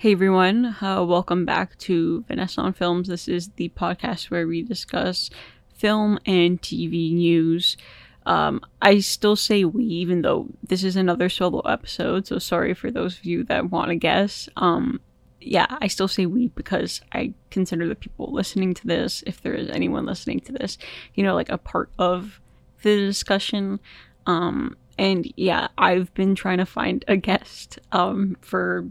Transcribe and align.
Hey 0.00 0.12
everyone, 0.12 0.76
uh, 0.80 1.04
welcome 1.04 1.44
back 1.44 1.76
to 1.80 2.24
Vanessa 2.26 2.62
on 2.62 2.72
Films. 2.72 3.06
This 3.06 3.28
is 3.28 3.50
the 3.56 3.68
podcast 3.76 4.30
where 4.30 4.46
we 4.46 4.62
discuss 4.62 5.28
film 5.74 6.18
and 6.24 6.58
TV 6.62 7.12
news. 7.12 7.76
Um, 8.24 8.62
I 8.80 9.00
still 9.00 9.36
say 9.36 9.66
we, 9.66 9.84
even 9.84 10.22
though 10.22 10.46
this 10.66 10.84
is 10.84 10.96
another 10.96 11.28
solo 11.28 11.60
episode, 11.68 12.26
so 12.26 12.38
sorry 12.38 12.72
for 12.72 12.90
those 12.90 13.18
of 13.18 13.26
you 13.26 13.44
that 13.44 13.70
want 13.70 13.90
to 13.90 13.94
guess. 13.94 14.48
Um, 14.56 15.02
yeah, 15.38 15.66
I 15.68 15.88
still 15.88 16.08
say 16.08 16.24
we 16.24 16.48
because 16.48 17.02
I 17.12 17.34
consider 17.50 17.86
the 17.86 17.94
people 17.94 18.32
listening 18.32 18.72
to 18.72 18.86
this, 18.86 19.22
if 19.26 19.42
there 19.42 19.52
is 19.52 19.68
anyone 19.68 20.06
listening 20.06 20.40
to 20.40 20.52
this, 20.52 20.78
you 21.14 21.22
know, 21.22 21.34
like 21.34 21.50
a 21.50 21.58
part 21.58 21.90
of 21.98 22.40
the 22.80 22.96
discussion. 22.96 23.78
Um, 24.24 24.78
and 24.98 25.30
yeah, 25.36 25.68
I've 25.76 26.14
been 26.14 26.34
trying 26.34 26.56
to 26.56 26.64
find 26.64 27.04
a 27.06 27.18
guest 27.18 27.78
um, 27.92 28.38
for 28.40 28.86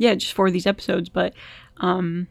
yeah, 0.00 0.14
just 0.14 0.32
for 0.32 0.50
these 0.50 0.66
episodes, 0.66 1.10
but 1.10 1.34
um, 1.76 2.26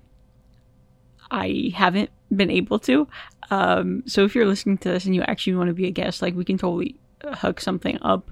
I 1.29 1.71
haven't 1.75 2.09
been 2.35 2.49
able 2.49 2.79
to. 2.79 3.07
Um, 3.51 4.01
so 4.07 4.25
if 4.25 4.33
you're 4.33 4.47
listening 4.47 4.79
to 4.79 4.89
this 4.89 5.05
and 5.05 5.13
you 5.13 5.21
actually 5.21 5.53
want 5.55 5.67
to 5.67 5.75
be 5.75 5.85
a 5.85 5.91
guest, 5.91 6.23
like 6.23 6.33
we 6.33 6.43
can 6.43 6.57
totally 6.57 6.95
hook 7.23 7.61
something 7.61 7.99
up. 8.01 8.31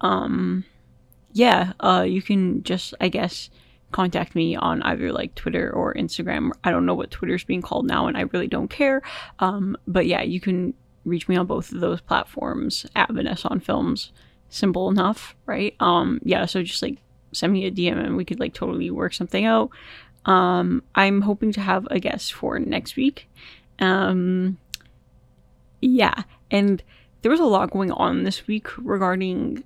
Um, 0.00 0.64
yeah, 1.32 1.72
uh, 1.80 2.04
you 2.08 2.22
can 2.22 2.62
just, 2.62 2.94
I 3.00 3.08
guess, 3.08 3.50
contact 3.90 4.36
me 4.36 4.54
on 4.54 4.80
either 4.82 5.10
like 5.10 5.34
Twitter 5.34 5.72
or 5.72 5.92
Instagram. 5.94 6.52
I 6.62 6.70
don't 6.70 6.86
know 6.86 6.94
what 6.94 7.10
Twitter's 7.10 7.42
being 7.42 7.62
called 7.62 7.84
now, 7.84 8.06
and 8.06 8.16
I 8.16 8.22
really 8.32 8.46
don't 8.46 8.68
care. 8.68 9.02
Um, 9.40 9.76
but 9.88 10.06
yeah, 10.06 10.22
you 10.22 10.38
can 10.38 10.72
reach 11.04 11.26
me 11.26 11.34
on 11.34 11.46
both 11.46 11.72
of 11.72 11.80
those 11.80 12.00
platforms 12.00 12.86
at 12.94 13.10
Vanessa 13.10 13.48
on 13.48 13.58
Films. 13.58 14.12
Simple 14.50 14.88
enough, 14.88 15.34
right? 15.46 15.74
Um, 15.80 16.20
yeah, 16.22 16.46
so 16.46 16.62
just 16.62 16.80
like 16.80 16.98
send 17.32 17.52
me 17.52 17.66
a 17.66 17.70
DM 17.70 17.98
and 17.98 18.16
we 18.16 18.24
could 18.24 18.40
like 18.40 18.54
totally 18.54 18.90
work 18.90 19.14
something 19.14 19.44
out. 19.44 19.70
Um, 20.24 20.82
I'm 20.94 21.22
hoping 21.22 21.52
to 21.52 21.60
have 21.60 21.86
a 21.90 21.98
guest 21.98 22.32
for 22.32 22.58
next 22.58 22.96
week. 22.96 23.28
Um, 23.78 24.58
yeah, 25.80 26.24
and 26.50 26.82
there 27.22 27.30
was 27.30 27.40
a 27.40 27.44
lot 27.44 27.70
going 27.70 27.92
on 27.92 28.24
this 28.24 28.46
week 28.46 28.68
regarding 28.78 29.64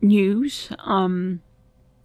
news. 0.00 0.70
Um, 0.78 1.42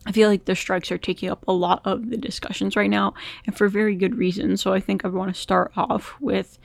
I 0.05 0.11
feel 0.11 0.29
like 0.29 0.45
the 0.45 0.55
strikes 0.55 0.91
are 0.91 0.97
taking 0.97 1.29
up 1.29 1.43
a 1.47 1.53
lot 1.53 1.81
of 1.85 2.09
the 2.09 2.17
discussions 2.17 2.75
right 2.75 2.89
now, 2.89 3.13
and 3.45 3.57
for 3.57 3.67
very 3.67 3.95
good 3.95 4.17
reason. 4.17 4.57
So 4.57 4.73
I 4.73 4.79
think 4.79 5.03
I 5.03 5.07
want 5.07 5.33
to 5.33 5.41
start 5.41 5.71
off 5.75 6.15
with 6.19 6.59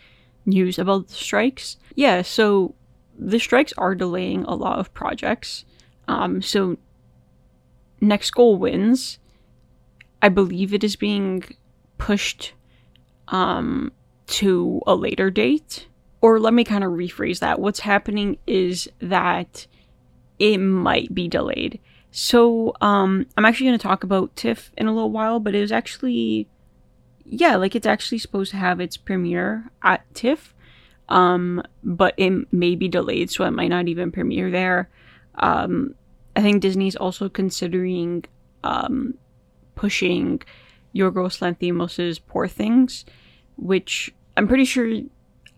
news 0.44 0.78
about 0.78 1.08
the 1.08 1.14
strikes. 1.14 1.76
Yeah, 1.94 2.22
so 2.22 2.74
the 3.18 3.38
strikes 3.38 3.72
are 3.78 3.94
delaying 3.94 4.44
a 4.44 4.54
lot 4.54 4.78
of 4.78 4.92
projects. 4.94 5.64
Um, 6.08 6.42
so 6.42 6.76
Next 8.00 8.30
Goal 8.30 8.56
Wins, 8.56 9.18
I 10.22 10.28
believe 10.28 10.72
it 10.72 10.84
is 10.84 10.96
being 10.96 11.44
pushed 11.98 12.54
um, 13.28 13.92
to 14.26 14.80
a 14.86 14.94
later 14.94 15.30
date. 15.30 15.86
Or 16.22 16.38
let 16.38 16.52
me 16.52 16.64
kind 16.64 16.84
of 16.84 16.92
rephrase 16.92 17.38
that. 17.38 17.60
What's 17.60 17.80
happening 17.80 18.38
is 18.46 18.88
that 19.00 19.66
it 20.38 20.58
might 20.58 21.14
be 21.14 21.28
delayed. 21.28 21.80
So 22.10 22.74
um, 22.80 23.26
I'm 23.36 23.44
actually 23.44 23.68
going 23.68 23.78
to 23.78 23.82
talk 23.82 24.04
about 24.04 24.34
TIFF 24.36 24.72
in 24.76 24.86
a 24.86 24.92
little 24.92 25.10
while, 25.10 25.40
but 25.40 25.54
it 25.54 25.60
was 25.60 25.72
actually, 25.72 26.48
yeah, 27.24 27.56
like 27.56 27.74
it's 27.74 27.86
actually 27.86 28.18
supposed 28.18 28.50
to 28.50 28.56
have 28.56 28.80
its 28.80 28.96
premiere 28.96 29.70
at 29.82 30.12
TIFF, 30.14 30.54
um, 31.08 31.62
but 31.84 32.14
it 32.16 32.52
may 32.52 32.74
be 32.74 32.88
delayed, 32.88 33.30
so 33.30 33.44
it 33.44 33.52
might 33.52 33.68
not 33.68 33.88
even 33.88 34.10
premiere 34.10 34.50
there. 34.50 34.90
Um, 35.36 35.94
I 36.40 36.42
think 36.42 36.62
Disney's 36.62 36.96
also 36.96 37.28
considering 37.28 38.24
um, 38.64 39.12
pushing 39.74 40.40
Yorgos 40.94 41.38
Lanthimos' 41.40 42.18
Poor 42.26 42.48
Things, 42.48 43.04
which 43.56 44.14
I'm 44.38 44.48
pretty 44.48 44.64
sure, 44.64 45.02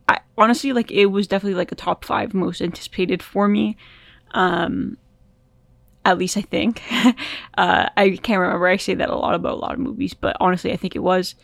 I, 0.09 0.19
honestly, 0.37 0.73
like 0.73 0.91
it 0.91 1.07
was 1.07 1.29
definitely 1.29 1.55
like 1.55 1.71
a 1.71 1.77
top 1.77 2.05
five 2.05 2.35
most 2.35 2.61
anticipated 2.61 3.23
for 3.23 3.47
me. 3.47 3.77
Um, 4.33 4.99
at 6.05 6.19
least 6.19 6.37
I 6.37 6.43
think. 6.43 6.83
uh, 7.57 7.89
I 7.97 8.19
can't 8.21 8.41
remember. 8.41 8.67
I 8.67 8.77
say 8.77 8.95
that 8.95 9.09
a 9.09 9.15
lot 9.15 9.37
about 9.37 9.55
a 9.55 9.61
lot 9.61 9.75
of 9.75 9.79
movies, 9.79 10.15
but 10.15 10.37
honestly, 10.41 10.73
I 10.73 10.77
think 10.77 10.97
it 10.97 11.05
was. 11.05 11.37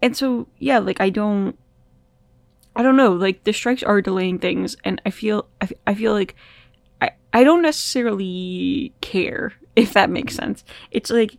And 0.00 0.16
so, 0.16 0.46
yeah, 0.60 0.78
like 0.78 1.00
I 1.00 1.10
don't, 1.10 1.58
I 2.76 2.84
don't 2.84 2.96
know. 2.96 3.14
Like 3.14 3.42
the 3.42 3.52
strikes 3.52 3.82
are 3.82 4.00
delaying 4.00 4.38
things, 4.38 4.76
and 4.84 5.02
I 5.04 5.10
feel, 5.10 5.48
I, 5.60 5.70
I 5.88 5.94
feel 5.94 6.12
like 6.12 6.36
I 7.36 7.44
don't 7.44 7.60
necessarily 7.60 8.94
care 9.02 9.52
if 9.76 9.92
that 9.92 10.08
makes 10.08 10.34
sense. 10.34 10.64
It's 10.90 11.10
like 11.10 11.36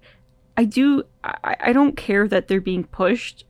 I 0.56 0.64
do 0.64 1.06
I, 1.24 1.56
I 1.60 1.74
don't 1.74 1.98
care 1.98 2.28
that 2.28 2.48
they're 2.48 2.62
being 2.62 2.84
pushed, 2.84 3.46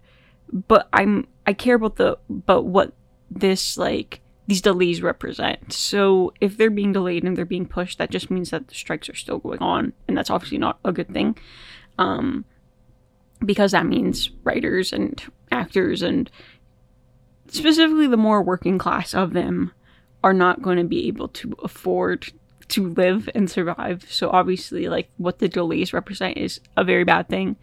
but 0.54 0.88
I'm 0.94 1.28
I 1.46 1.52
care 1.52 1.76
about 1.76 1.98
the 1.98 2.18
about 2.30 2.66
what 2.66 2.94
this 3.30 3.78
like 3.78 4.22
these 4.48 4.62
delays 4.62 5.02
represent. 5.02 5.74
So 5.74 6.34
if 6.40 6.56
they're 6.56 6.70
being 6.70 6.94
delayed 6.94 7.26
and 7.26 7.36
they're 7.36 7.44
being 7.44 7.66
pushed, 7.66 7.98
that 7.98 8.12
just 8.12 8.32
means 8.32 8.52
that 8.52 8.70
the 8.70 8.76
strikes 8.76 9.10
are 9.10 9.16
still 9.16 9.40
going 9.40 9.60
on, 9.60 9.92
and 10.08 10.18
that's 10.18 10.30
obviously 10.30 10.58
not 10.58 10.80
a 10.86 10.94
good 10.94 11.12
thing. 11.14 11.38
Um, 12.00 12.46
because 13.44 13.74
that 13.74 13.86
means 13.86 14.32
writers 14.46 14.94
and 14.94 15.22
actors 15.52 16.02
and 16.02 16.32
specifically 17.50 18.08
the 18.08 18.16
more 18.16 18.42
working 18.42 18.78
class 18.78 19.14
of 19.14 19.34
them 19.34 19.74
are 20.24 20.34
not 20.34 20.62
going 20.62 20.78
to 20.78 20.84
be 20.84 21.08
able 21.08 21.28
to 21.28 21.54
afford 21.64 22.32
to 22.70 22.90
live 22.90 23.30
and 23.34 23.50
survive. 23.50 24.06
So 24.10 24.30
obviously, 24.30 24.88
like 24.88 25.10
what 25.18 25.40
the 25.40 25.48
delays 25.48 25.94
represent 25.94 26.38
is 26.38 26.60
a 26.76 26.84
very 26.84 27.04
bad 27.04 27.30
thing. 27.30 27.56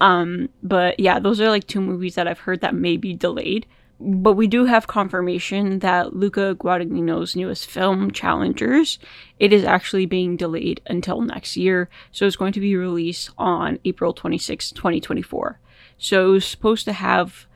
Um, 0.00 0.48
but 0.62 0.98
yeah, 0.98 1.18
those 1.18 1.40
are 1.40 1.48
like 1.48 1.66
two 1.66 1.80
movies 1.80 2.16
that 2.16 2.26
I've 2.26 2.40
heard 2.40 2.60
that 2.60 2.74
may 2.74 2.96
be 2.96 3.14
delayed. 3.14 3.66
But 4.00 4.32
we 4.32 4.48
do 4.48 4.64
have 4.64 4.88
confirmation 4.88 5.78
that 5.78 6.16
Luca 6.16 6.56
Guadagnino's 6.58 7.36
newest 7.36 7.66
film, 7.66 8.10
Challengers, 8.10 8.98
it 9.38 9.52
is 9.52 9.62
actually 9.62 10.06
being 10.06 10.36
delayed 10.36 10.80
until 10.86 11.20
next 11.20 11.56
year. 11.56 11.88
So 12.10 12.26
it's 12.26 12.34
going 12.34 12.52
to 12.54 12.60
be 12.60 12.74
released 12.74 13.30
on 13.38 13.78
April 13.84 14.12
26, 14.12 14.72
2024. 14.72 15.60
So 15.98 16.30
it 16.30 16.32
was 16.32 16.44
supposed 16.44 16.84
to 16.86 16.92
have 16.92 17.46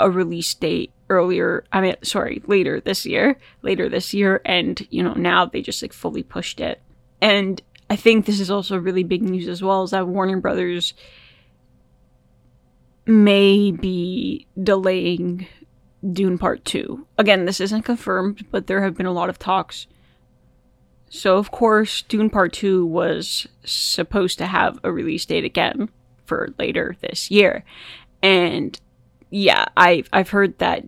a 0.00 0.10
release 0.10 0.52
date 0.52 0.90
earlier 1.12 1.64
i 1.72 1.80
mean 1.80 1.94
sorry 2.02 2.42
later 2.46 2.80
this 2.80 3.04
year 3.04 3.38
later 3.62 3.88
this 3.88 4.14
year 4.14 4.40
and 4.44 4.86
you 4.90 5.02
know 5.02 5.14
now 5.14 5.44
they 5.44 5.60
just 5.60 5.82
like 5.82 5.92
fully 5.92 6.22
pushed 6.22 6.60
it. 6.60 6.80
And 7.20 7.60
i 7.90 7.96
think 7.96 8.26
this 8.26 8.40
is 8.40 8.50
also 8.50 8.76
really 8.76 9.04
big 9.04 9.22
news 9.22 9.48
as 9.48 9.62
well 9.62 9.82
is 9.84 9.90
that 9.90 10.08
warner 10.08 10.40
brothers 10.40 10.94
may 13.06 13.70
be 13.70 14.46
delaying 14.60 15.46
dune 16.12 16.38
part 16.38 16.64
2 16.64 17.06
again 17.18 17.44
this 17.44 17.60
isn't 17.60 17.82
confirmed 17.82 18.46
but 18.50 18.66
there 18.66 18.82
have 18.82 18.96
been 18.96 19.06
a 19.06 19.12
lot 19.12 19.28
of 19.28 19.38
talks. 19.38 19.86
So 21.10 21.36
of 21.36 21.50
course 21.50 22.02
dune 22.02 22.30
part 22.30 22.52
2 22.54 22.86
was 22.86 23.46
supposed 23.64 24.38
to 24.38 24.46
have 24.46 24.78
a 24.82 24.90
release 24.90 25.26
date 25.26 25.44
again 25.44 25.90
for 26.24 26.54
later 26.58 26.96
this 27.00 27.30
year. 27.30 27.64
And 28.22 28.80
yeah, 29.32 29.64
I've 29.78 30.10
I've 30.12 30.28
heard 30.28 30.58
that 30.58 30.84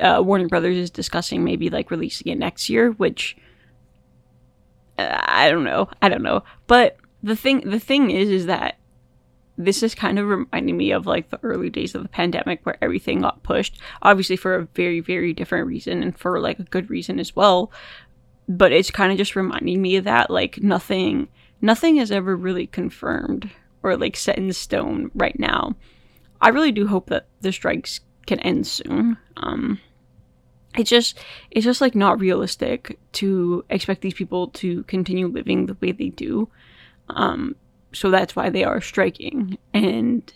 uh, 0.00 0.22
Warner 0.24 0.48
Brothers 0.48 0.78
is 0.78 0.90
discussing 0.90 1.44
maybe 1.44 1.68
like 1.68 1.90
releasing 1.90 2.32
it 2.32 2.38
next 2.38 2.70
year, 2.70 2.92
which 2.92 3.36
uh, 4.98 5.20
I 5.22 5.50
don't 5.50 5.62
know, 5.64 5.90
I 6.00 6.08
don't 6.08 6.22
know. 6.22 6.42
But 6.66 6.96
the 7.22 7.36
thing 7.36 7.68
the 7.68 7.78
thing 7.78 8.10
is, 8.10 8.30
is 8.30 8.46
that 8.46 8.78
this 9.58 9.82
is 9.82 9.94
kind 9.94 10.18
of 10.18 10.26
reminding 10.26 10.74
me 10.74 10.90
of 10.90 11.06
like 11.06 11.28
the 11.28 11.40
early 11.42 11.68
days 11.68 11.94
of 11.94 12.02
the 12.02 12.08
pandemic 12.08 12.64
where 12.64 12.82
everything 12.82 13.20
got 13.20 13.42
pushed, 13.42 13.78
obviously 14.00 14.36
for 14.36 14.54
a 14.54 14.68
very 14.74 15.00
very 15.00 15.34
different 15.34 15.66
reason 15.66 16.02
and 16.02 16.18
for 16.18 16.40
like 16.40 16.58
a 16.58 16.64
good 16.64 16.88
reason 16.88 17.20
as 17.20 17.36
well. 17.36 17.70
But 18.48 18.72
it's 18.72 18.90
kind 18.90 19.12
of 19.12 19.18
just 19.18 19.36
reminding 19.36 19.82
me 19.82 19.96
of 19.96 20.04
that 20.04 20.30
like 20.30 20.62
nothing 20.62 21.28
nothing 21.60 21.98
is 21.98 22.10
ever 22.10 22.34
really 22.34 22.68
confirmed 22.68 23.50
or 23.82 23.98
like 23.98 24.16
set 24.16 24.38
in 24.38 24.50
stone 24.54 25.10
right 25.14 25.38
now 25.38 25.76
I 26.40 26.48
really 26.48 26.72
do 26.72 26.86
hope 26.86 27.08
that 27.10 27.26
the 27.40 27.52
strikes 27.52 28.00
can 28.26 28.40
end 28.40 28.66
soon. 28.66 29.16
Um, 29.36 29.80
it's 30.76 30.90
just 30.90 31.18
it's 31.50 31.64
just 31.64 31.80
like 31.80 31.94
not 31.94 32.20
realistic 32.20 32.98
to 33.12 33.64
expect 33.70 34.02
these 34.02 34.14
people 34.14 34.48
to 34.48 34.82
continue 34.84 35.26
living 35.26 35.66
the 35.66 35.76
way 35.80 35.92
they 35.92 36.10
do. 36.10 36.48
Um, 37.08 37.56
so 37.92 38.10
that's 38.10 38.36
why 38.36 38.50
they 38.50 38.64
are 38.64 38.80
striking. 38.80 39.58
And 39.72 40.32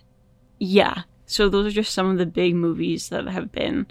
yeah, 0.59 1.03
so 1.27 1.49
those 1.49 1.67
are 1.67 1.71
just 1.71 1.93
some 1.93 2.11
of 2.11 2.19
the 2.19 2.27
big 2.27 2.55
movies 2.55 3.09
that 3.11 3.27
have 3.27 3.53
been, 3.53 3.87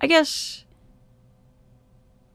I 0.00 0.06
guess. 0.06 0.64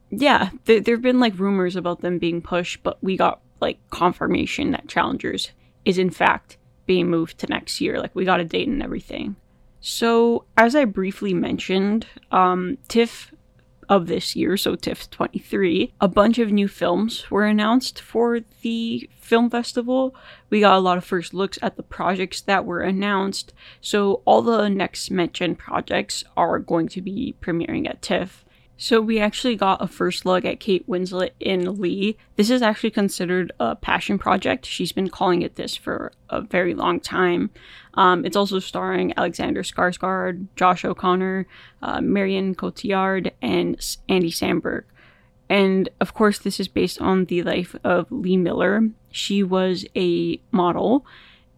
Yeah, 0.09 0.49
there 0.65 0.95
have 0.95 1.01
been 1.01 1.19
like 1.19 1.39
rumors 1.39 1.75
about 1.75 2.01
them 2.01 2.19
being 2.19 2.41
pushed, 2.41 2.83
but 2.83 3.01
we 3.01 3.15
got 3.15 3.41
like 3.61 3.77
confirmation 3.89 4.71
that 4.71 4.87
Challengers 4.87 5.51
is 5.85 5.97
in 5.97 6.09
fact 6.09 6.57
being 6.85 7.09
moved 7.09 7.37
to 7.39 7.47
next 7.47 7.81
year. 7.81 7.99
Like 7.99 8.15
we 8.15 8.25
got 8.25 8.39
a 8.39 8.45
date 8.45 8.67
and 8.67 8.83
everything. 8.83 9.35
So 9.79 10.45
as 10.57 10.75
I 10.75 10.85
briefly 10.85 11.33
mentioned, 11.33 12.05
um, 12.31 12.77
TIFF 12.87 13.33
of 13.89 14.07
this 14.07 14.35
year, 14.35 14.55
so 14.55 14.75
TIFF 14.75 15.09
23, 15.09 15.93
a 15.99 16.07
bunch 16.07 16.37
of 16.39 16.51
new 16.51 16.67
films 16.67 17.29
were 17.29 17.45
announced 17.45 17.99
for 17.99 18.39
the 18.61 19.09
film 19.19 19.49
festival. 19.49 20.15
We 20.49 20.61
got 20.61 20.77
a 20.77 20.79
lot 20.79 20.97
of 20.97 21.03
first 21.03 21.33
looks 21.33 21.59
at 21.61 21.75
the 21.75 21.83
projects 21.83 22.41
that 22.41 22.63
were 22.63 22.81
announced. 22.81 23.53
So 23.81 24.21
all 24.23 24.41
the 24.43 24.69
next 24.69 25.11
mentioned 25.11 25.57
projects 25.57 26.23
are 26.37 26.59
going 26.59 26.87
to 26.89 27.01
be 27.01 27.35
premiering 27.41 27.89
at 27.89 28.01
TIFF. 28.01 28.45
So 28.81 28.99
we 28.99 29.19
actually 29.19 29.57
got 29.57 29.79
a 29.79 29.85
first 29.85 30.25
look 30.25 30.43
at 30.43 30.59
Kate 30.59 30.89
Winslet 30.89 31.33
in 31.39 31.79
Lee. 31.79 32.17
This 32.35 32.49
is 32.49 32.63
actually 32.63 32.89
considered 32.89 33.51
a 33.59 33.75
passion 33.75 34.17
project. 34.17 34.65
She's 34.65 34.91
been 34.91 35.07
calling 35.07 35.43
it 35.43 35.55
this 35.55 35.75
for 35.75 36.11
a 36.31 36.41
very 36.41 36.73
long 36.73 36.99
time. 36.99 37.51
Um, 37.93 38.25
it's 38.25 38.35
also 38.35 38.57
starring 38.57 39.13
Alexander 39.15 39.61
Skarsgård, 39.61 40.47
Josh 40.55 40.83
O'Connor, 40.83 41.45
uh, 41.83 42.01
Marion 42.01 42.55
Cotillard, 42.55 43.29
and 43.39 43.77
Andy 44.09 44.31
Samberg. 44.31 44.85
And 45.47 45.87
of 45.99 46.15
course, 46.15 46.39
this 46.39 46.59
is 46.59 46.67
based 46.67 46.99
on 46.99 47.25
the 47.25 47.43
life 47.43 47.75
of 47.83 48.11
Lee 48.11 48.35
Miller. 48.35 48.89
She 49.11 49.43
was 49.43 49.85
a 49.95 50.41
model 50.51 51.05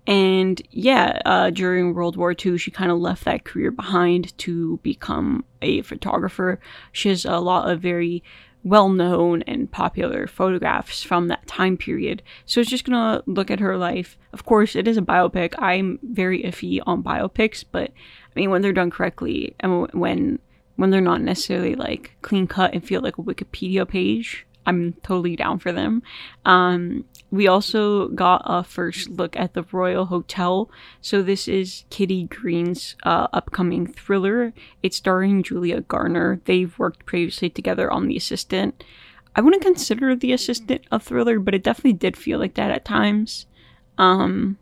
and 0.06 0.62
yeah, 0.72 1.20
uh, 1.26 1.50
during 1.50 1.94
World 1.94 2.18
War 2.18 2.34
II, 2.34 2.58
she 2.58 2.72
kind 2.72 2.92
of 2.92 3.00
left 3.00 3.24
that 3.24 3.46
career 3.46 3.72
behind 3.72 4.38
to 4.40 4.80
become 4.84 5.46
a 5.62 5.82
photographer. 5.82 6.60
She 6.92 7.10
has 7.10 7.24
a 7.24 7.40
lot 7.40 7.70
of 7.70 7.80
very 7.80 8.24
well 8.64 8.90
known 8.90 9.42
and 9.44 9.72
popular 9.72 10.26
photographs 10.28 11.04
from 11.04 11.28
that 11.28 11.46
time 11.48 11.78
period. 11.78 12.22
So 12.46 12.62
it's 12.62 12.70
just 12.70 12.86
gonna 12.86 13.24
look 13.26 13.52
at 13.52 13.60
her 13.60 13.78
life. 13.78 14.18
Of 14.32 14.46
course, 14.46 14.76
it 14.76 14.88
is 14.88 14.98
a 14.98 15.02
biopic. 15.02 15.54
I'm 15.58 16.00
very 16.02 16.44
iffy 16.44 16.82
on 16.86 17.04
biopics, 17.04 17.64
but 17.70 17.92
I 17.92 18.40
mean, 18.40 18.50
when 18.50 18.62
they're 18.62 18.74
done 18.74 18.92
correctly 18.92 19.56
and 19.60 19.88
when 19.94 20.40
when 20.76 20.90
they're 20.90 21.02
not 21.02 21.22
necessarily 21.22 21.76
like 21.76 22.16
clean 22.22 22.48
cut 22.48 22.74
and 22.74 22.84
feel 22.84 23.02
like 23.02 23.18
a 23.18 23.24
Wikipedia 23.24 23.88
page, 23.88 24.46
I'm 24.66 24.94
totally 25.04 25.36
down 25.36 25.60
for 25.60 25.72
them. 25.72 26.04
Um, 26.46 27.06
we 27.32 27.48
also 27.48 28.10
got 28.10 28.44
a 28.46 28.64
first 28.64 29.10
look 29.10 29.36
at 29.36 29.54
the 29.54 29.66
Royal 29.72 30.06
Hotel. 30.06 30.70
So 31.02 31.22
this 31.22 31.48
is 31.48 31.84
Kitty 31.90 32.26
Green's 32.26 32.96
uh, 33.04 33.28
upcoming 33.34 33.88
thriller. 33.88 34.54
It's 34.84 34.98
starring 34.98 35.44
Julia 35.44 35.82
Garner. 35.82 36.42
They've 36.46 36.78
worked 36.78 37.06
previously 37.06 37.50
together 37.50 37.92
on 37.92 38.08
The 38.08 38.18
Assistant. 38.18 38.84
I 39.36 39.42
wouldn't 39.42 39.64
consider 39.64 40.16
The 40.16 40.32
Assistant 40.32 40.84
a 40.92 41.00
thriller, 41.00 41.40
but 41.40 41.56
it 41.56 41.64
definitely 41.64 41.94
did 41.94 42.16
feel 42.16 42.40
like 42.40 42.54
that 42.54 42.72
at 42.72 42.86
times. 42.86 43.48
Um, 43.98 44.58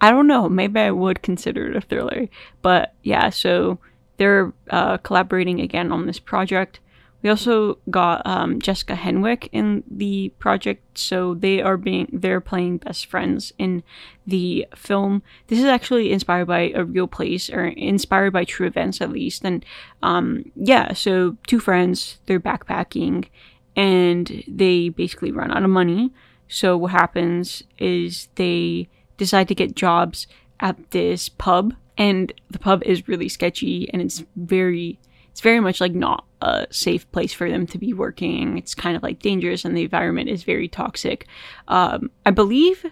I 0.00 0.10
don't 0.10 0.26
know. 0.26 0.48
Maybe 0.48 0.80
I 0.80 0.90
would 0.90 1.22
consider 1.22 1.70
it 1.70 1.76
a 1.76 1.80
thriller, 1.80 2.28
but 2.62 2.94
yeah. 3.02 3.30
So 3.30 3.78
they're 4.16 4.52
uh, 4.70 4.98
collaborating 4.98 5.60
again 5.60 5.92
on 5.92 6.06
this 6.06 6.18
project. 6.18 6.80
We 7.22 7.28
also 7.28 7.78
got 7.90 8.26
um, 8.26 8.60
Jessica 8.60 8.94
Henwick 8.94 9.48
in 9.52 9.84
the 9.90 10.32
project, 10.38 10.96
so 10.96 11.34
they 11.34 11.60
are 11.60 11.76
being 11.76 12.08
they're 12.12 12.40
playing 12.40 12.78
best 12.78 13.06
friends 13.06 13.52
in 13.58 13.82
the 14.26 14.66
film. 14.74 15.22
This 15.48 15.58
is 15.58 15.66
actually 15.66 16.12
inspired 16.12 16.46
by 16.46 16.72
a 16.74 16.84
real 16.84 17.06
place, 17.06 17.50
or 17.50 17.66
inspired 17.66 18.32
by 18.32 18.44
true 18.44 18.66
events 18.66 19.00
at 19.00 19.12
least. 19.12 19.44
And 19.44 19.64
um, 20.02 20.50
yeah, 20.56 20.94
so 20.94 21.36
two 21.46 21.60
friends 21.60 22.18
they're 22.24 22.40
backpacking, 22.40 23.28
and 23.76 24.42
they 24.48 24.88
basically 24.88 25.30
run 25.30 25.50
out 25.50 25.62
of 25.62 25.70
money. 25.70 26.12
So 26.48 26.76
what 26.76 26.92
happens 26.92 27.62
is 27.78 28.28
they 28.36 28.88
decide 29.18 29.48
to 29.48 29.54
get 29.54 29.76
jobs 29.76 30.26
at 30.58 30.90
this 30.90 31.28
pub, 31.28 31.74
and 31.98 32.32
the 32.50 32.58
pub 32.58 32.82
is 32.84 33.08
really 33.08 33.28
sketchy, 33.28 33.90
and 33.92 34.00
it's 34.00 34.24
very 34.36 34.98
it's 35.30 35.42
very 35.42 35.60
much 35.60 35.82
like 35.82 35.92
not 35.92 36.24
a 36.42 36.66
safe 36.70 37.10
place 37.12 37.32
for 37.32 37.50
them 37.50 37.66
to 37.68 37.78
be 37.78 37.92
working. 37.92 38.58
It's 38.58 38.74
kind 38.74 38.96
of 38.96 39.02
like 39.02 39.18
dangerous, 39.18 39.64
and 39.64 39.76
the 39.76 39.84
environment 39.84 40.28
is 40.28 40.42
very 40.42 40.68
toxic. 40.68 41.26
Um, 41.68 42.10
I 42.24 42.30
believe, 42.30 42.86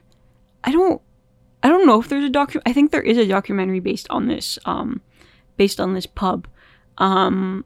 I 0.65 0.73
don't, 0.73 1.01
I 1.63 1.69
don't 1.69 1.87
know 1.87 2.01
if 2.01 2.09
there's 2.09 2.25
a 2.25 2.31
docu. 2.31 2.61
I 2.67 2.73
think 2.73 2.91
there 2.91 3.03
is 3.03 3.19
a 3.19 3.27
documentary 3.27 3.81
based 3.81 4.07
on 4.11 4.29
this, 4.29 4.59
um, 4.65 5.01
based 5.57 5.81
on 5.81 5.95
this 5.95 6.07
pub. 6.07 6.47
Um, 6.99 7.65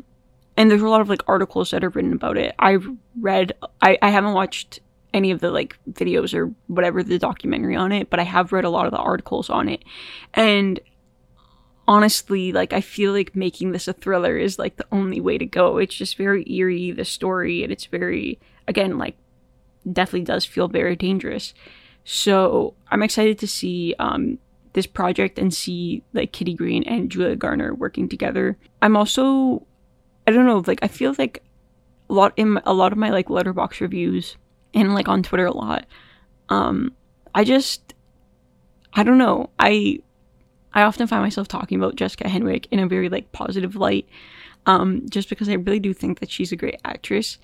and 0.56 0.70
there's 0.70 0.82
a 0.82 0.88
lot 0.88 1.00
of 1.00 1.08
like 1.08 1.22
articles 1.26 1.70
that 1.70 1.84
are 1.84 1.88
written 1.88 2.12
about 2.12 2.36
it. 2.36 2.54
I've 2.58 2.86
read. 3.20 3.52
I 3.80 3.98
I 4.02 4.10
haven't 4.10 4.34
watched 4.34 4.80
any 5.14 5.30
of 5.30 5.40
the 5.40 5.50
like 5.50 5.78
videos 5.90 6.34
or 6.34 6.52
whatever 6.66 7.02
the 7.02 7.18
documentary 7.18 7.76
on 7.76 7.92
it, 7.92 8.10
but 8.10 8.20
I 8.20 8.24
have 8.24 8.52
read 8.52 8.64
a 8.64 8.70
lot 8.70 8.86
of 8.86 8.92
the 8.92 8.98
articles 8.98 9.50
on 9.50 9.68
it, 9.68 9.82
and 10.34 10.78
honestly, 11.92 12.52
like 12.52 12.72
I 12.72 12.80
feel 12.80 13.12
like 13.12 13.36
making 13.36 13.72
this 13.72 13.86
a 13.86 13.92
thriller 13.92 14.38
is 14.38 14.58
like 14.58 14.76
the 14.76 14.86
only 14.90 15.20
way 15.20 15.36
to 15.36 15.44
go. 15.44 15.76
It's 15.76 15.94
just 15.94 16.16
very 16.16 16.42
eerie, 16.50 16.90
the 16.90 17.04
story, 17.04 17.62
and 17.62 17.70
it's 17.70 17.84
very 17.84 18.40
again 18.66 18.96
like 18.96 19.14
definitely 19.92 20.24
does 20.24 20.46
feel 20.46 20.68
very 20.68 20.96
dangerous. 20.96 21.52
So 22.04 22.72
I'm 22.90 23.02
excited 23.02 23.38
to 23.40 23.46
see 23.46 23.94
um, 23.98 24.38
this 24.72 24.86
project 24.86 25.38
and 25.38 25.52
see 25.52 26.02
like 26.14 26.32
Kitty 26.32 26.54
Green 26.54 26.82
and 26.84 27.10
Julia 27.10 27.36
Garner 27.36 27.74
working 27.74 28.08
together. 28.08 28.56
I'm 28.80 28.96
also 28.96 29.66
I 30.26 30.30
don't 30.30 30.46
know 30.46 30.64
like 30.66 30.78
I 30.82 30.88
feel 30.88 31.14
like 31.18 31.42
a 32.08 32.14
lot 32.14 32.32
in 32.38 32.58
a 32.64 32.72
lot 32.72 32.92
of 32.92 32.98
my 32.98 33.10
like 33.10 33.28
Letterboxd 33.28 33.82
reviews 33.82 34.38
and 34.72 34.94
like 34.94 35.08
on 35.08 35.22
Twitter 35.22 35.44
a 35.44 35.54
lot. 35.54 35.84
Um, 36.48 36.94
I 37.34 37.44
just 37.44 37.92
I 38.94 39.02
don't 39.02 39.18
know 39.18 39.50
I 39.58 40.00
I 40.74 40.82
often 40.82 41.06
find 41.06 41.22
myself 41.22 41.48
talking 41.48 41.78
about 41.78 41.96
Jessica 41.96 42.24
Henwick 42.24 42.66
in 42.70 42.78
a 42.78 42.88
very 42.88 43.08
like 43.08 43.32
positive 43.32 43.76
light, 43.76 44.08
um, 44.66 45.08
just 45.08 45.28
because 45.28 45.48
I 45.48 45.54
really 45.54 45.80
do 45.80 45.92
think 45.92 46.20
that 46.20 46.30
she's 46.30 46.52
a 46.52 46.56
great 46.56 46.80
actress, 46.84 47.38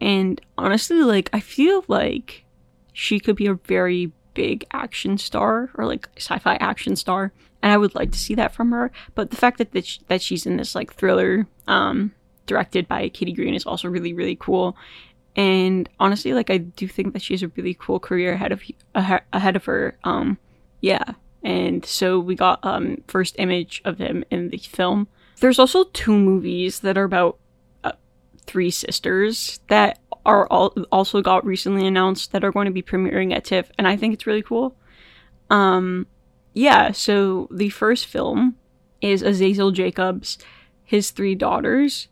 and 0.00 0.40
honestly, 0.58 1.02
like 1.02 1.30
I 1.32 1.40
feel 1.40 1.84
like 1.88 2.44
she 2.92 3.18
could 3.20 3.36
be 3.36 3.46
a 3.46 3.54
very 3.54 4.12
big 4.34 4.64
action 4.72 5.16
star 5.16 5.70
or 5.74 5.86
like 5.86 6.08
sci-fi 6.16 6.56
action 6.56 6.96
star, 6.96 7.32
and 7.62 7.72
I 7.72 7.76
would 7.76 7.94
like 7.94 8.12
to 8.12 8.18
see 8.18 8.34
that 8.34 8.54
from 8.54 8.70
her. 8.72 8.90
But 9.14 9.30
the 9.30 9.36
fact 9.36 9.58
that 9.58 9.72
that, 9.72 9.98
that 10.08 10.22
she's 10.22 10.46
in 10.46 10.56
this 10.56 10.74
like 10.74 10.92
thriller, 10.92 11.46
um, 11.66 12.12
directed 12.46 12.86
by 12.88 13.08
Kitty 13.08 13.32
Green 13.32 13.54
is 13.54 13.64
also 13.64 13.88
really 13.88 14.12
really 14.12 14.36
cool. 14.36 14.76
And 15.36 15.88
honestly, 15.98 16.32
like 16.32 16.50
I 16.50 16.58
do 16.58 16.86
think 16.86 17.12
that 17.12 17.22
she 17.22 17.34
has 17.34 17.42
a 17.42 17.48
really 17.56 17.74
cool 17.74 17.98
career 17.98 18.34
ahead 18.34 18.52
of 18.52 18.62
ahead 18.94 19.56
of 19.56 19.64
her. 19.64 19.96
Um, 20.04 20.38
yeah, 20.80 21.14
and 21.44 21.84
so 21.84 22.18
we 22.18 22.34
got 22.34 22.58
um 22.64 23.02
first 23.06 23.36
image 23.38 23.82
of 23.84 23.98
him 23.98 24.24
in 24.30 24.48
the 24.48 24.58
film. 24.58 25.06
There's 25.40 25.58
also 25.58 25.84
two 25.84 26.16
movies 26.16 26.80
that 26.80 26.96
are 26.96 27.04
about 27.04 27.38
uh, 27.84 27.92
three 28.46 28.70
sisters 28.70 29.60
that 29.68 30.00
are 30.24 30.46
all 30.48 30.74
also 30.90 31.20
got 31.20 31.44
recently 31.44 31.86
announced 31.86 32.32
that 32.32 32.44
are 32.44 32.52
going 32.52 32.66
to 32.66 32.72
be 32.72 32.82
premiering 32.82 33.34
at 33.34 33.44
TIFF, 33.44 33.70
and 33.78 33.86
I 33.86 33.96
think 33.96 34.14
it's 34.14 34.26
really 34.26 34.42
cool. 34.42 34.74
Um, 35.50 36.06
yeah. 36.54 36.92
So 36.92 37.48
the 37.50 37.68
first 37.68 38.06
film 38.06 38.56
is 39.00 39.22
Azazel 39.22 39.70
Jacobs, 39.70 40.38
his 40.82 41.10
three 41.10 41.34
daughters, 41.34 42.08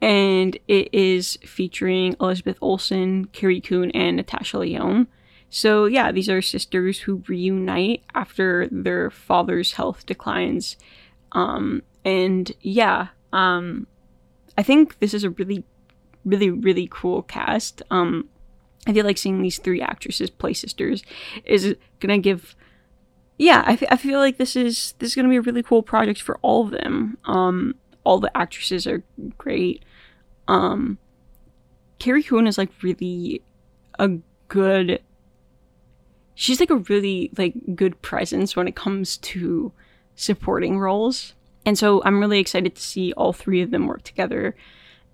and 0.00 0.56
it 0.68 0.88
is 0.94 1.36
featuring 1.44 2.16
Elizabeth 2.20 2.56
Olsen, 2.62 3.26
Carrie 3.26 3.60
Coon, 3.60 3.90
and 3.90 4.16
Natasha 4.16 4.58
Lyonne. 4.58 5.06
So, 5.54 5.84
yeah, 5.84 6.10
these 6.10 6.28
are 6.28 6.42
sisters 6.42 6.98
who 6.98 7.22
reunite 7.28 8.02
after 8.12 8.66
their 8.72 9.08
father's 9.08 9.74
health 9.74 10.04
declines. 10.04 10.76
Um, 11.30 11.84
and 12.04 12.50
yeah, 12.60 13.10
um, 13.32 13.86
I 14.58 14.64
think 14.64 14.98
this 14.98 15.14
is 15.14 15.22
a 15.22 15.30
really, 15.30 15.62
really, 16.24 16.50
really 16.50 16.88
cool 16.90 17.22
cast. 17.22 17.82
Um, 17.92 18.28
I 18.88 18.92
feel 18.92 19.04
like 19.04 19.16
seeing 19.16 19.42
these 19.42 19.58
three 19.58 19.80
actresses 19.80 20.28
play 20.28 20.54
sisters 20.54 21.04
is 21.44 21.76
gonna 22.00 22.18
give. 22.18 22.56
Yeah, 23.38 23.62
I, 23.64 23.74
f- 23.74 23.92
I 23.92 23.96
feel 23.96 24.18
like 24.18 24.38
this 24.38 24.56
is 24.56 24.94
this 24.98 25.10
is 25.10 25.14
gonna 25.14 25.28
be 25.28 25.36
a 25.36 25.40
really 25.40 25.62
cool 25.62 25.84
project 25.84 26.20
for 26.20 26.36
all 26.42 26.64
of 26.64 26.72
them. 26.72 27.16
Um, 27.26 27.76
all 28.02 28.18
the 28.18 28.36
actresses 28.36 28.88
are 28.88 29.04
great. 29.38 29.84
Um, 30.48 30.98
Carrie 32.00 32.24
Coon 32.24 32.48
is 32.48 32.58
like 32.58 32.70
really 32.82 33.40
a 34.00 34.18
good 34.48 35.00
she's 36.34 36.60
like 36.60 36.70
a 36.70 36.76
really 36.76 37.30
like 37.36 37.54
good 37.74 38.00
presence 38.02 38.56
when 38.56 38.68
it 38.68 38.76
comes 38.76 39.16
to 39.18 39.72
supporting 40.16 40.78
roles. 40.78 41.34
And 41.66 41.78
so 41.78 42.02
I'm 42.04 42.20
really 42.20 42.38
excited 42.40 42.74
to 42.74 42.82
see 42.82 43.12
all 43.14 43.32
three 43.32 43.62
of 43.62 43.70
them 43.70 43.86
work 43.86 44.02
together. 44.02 44.54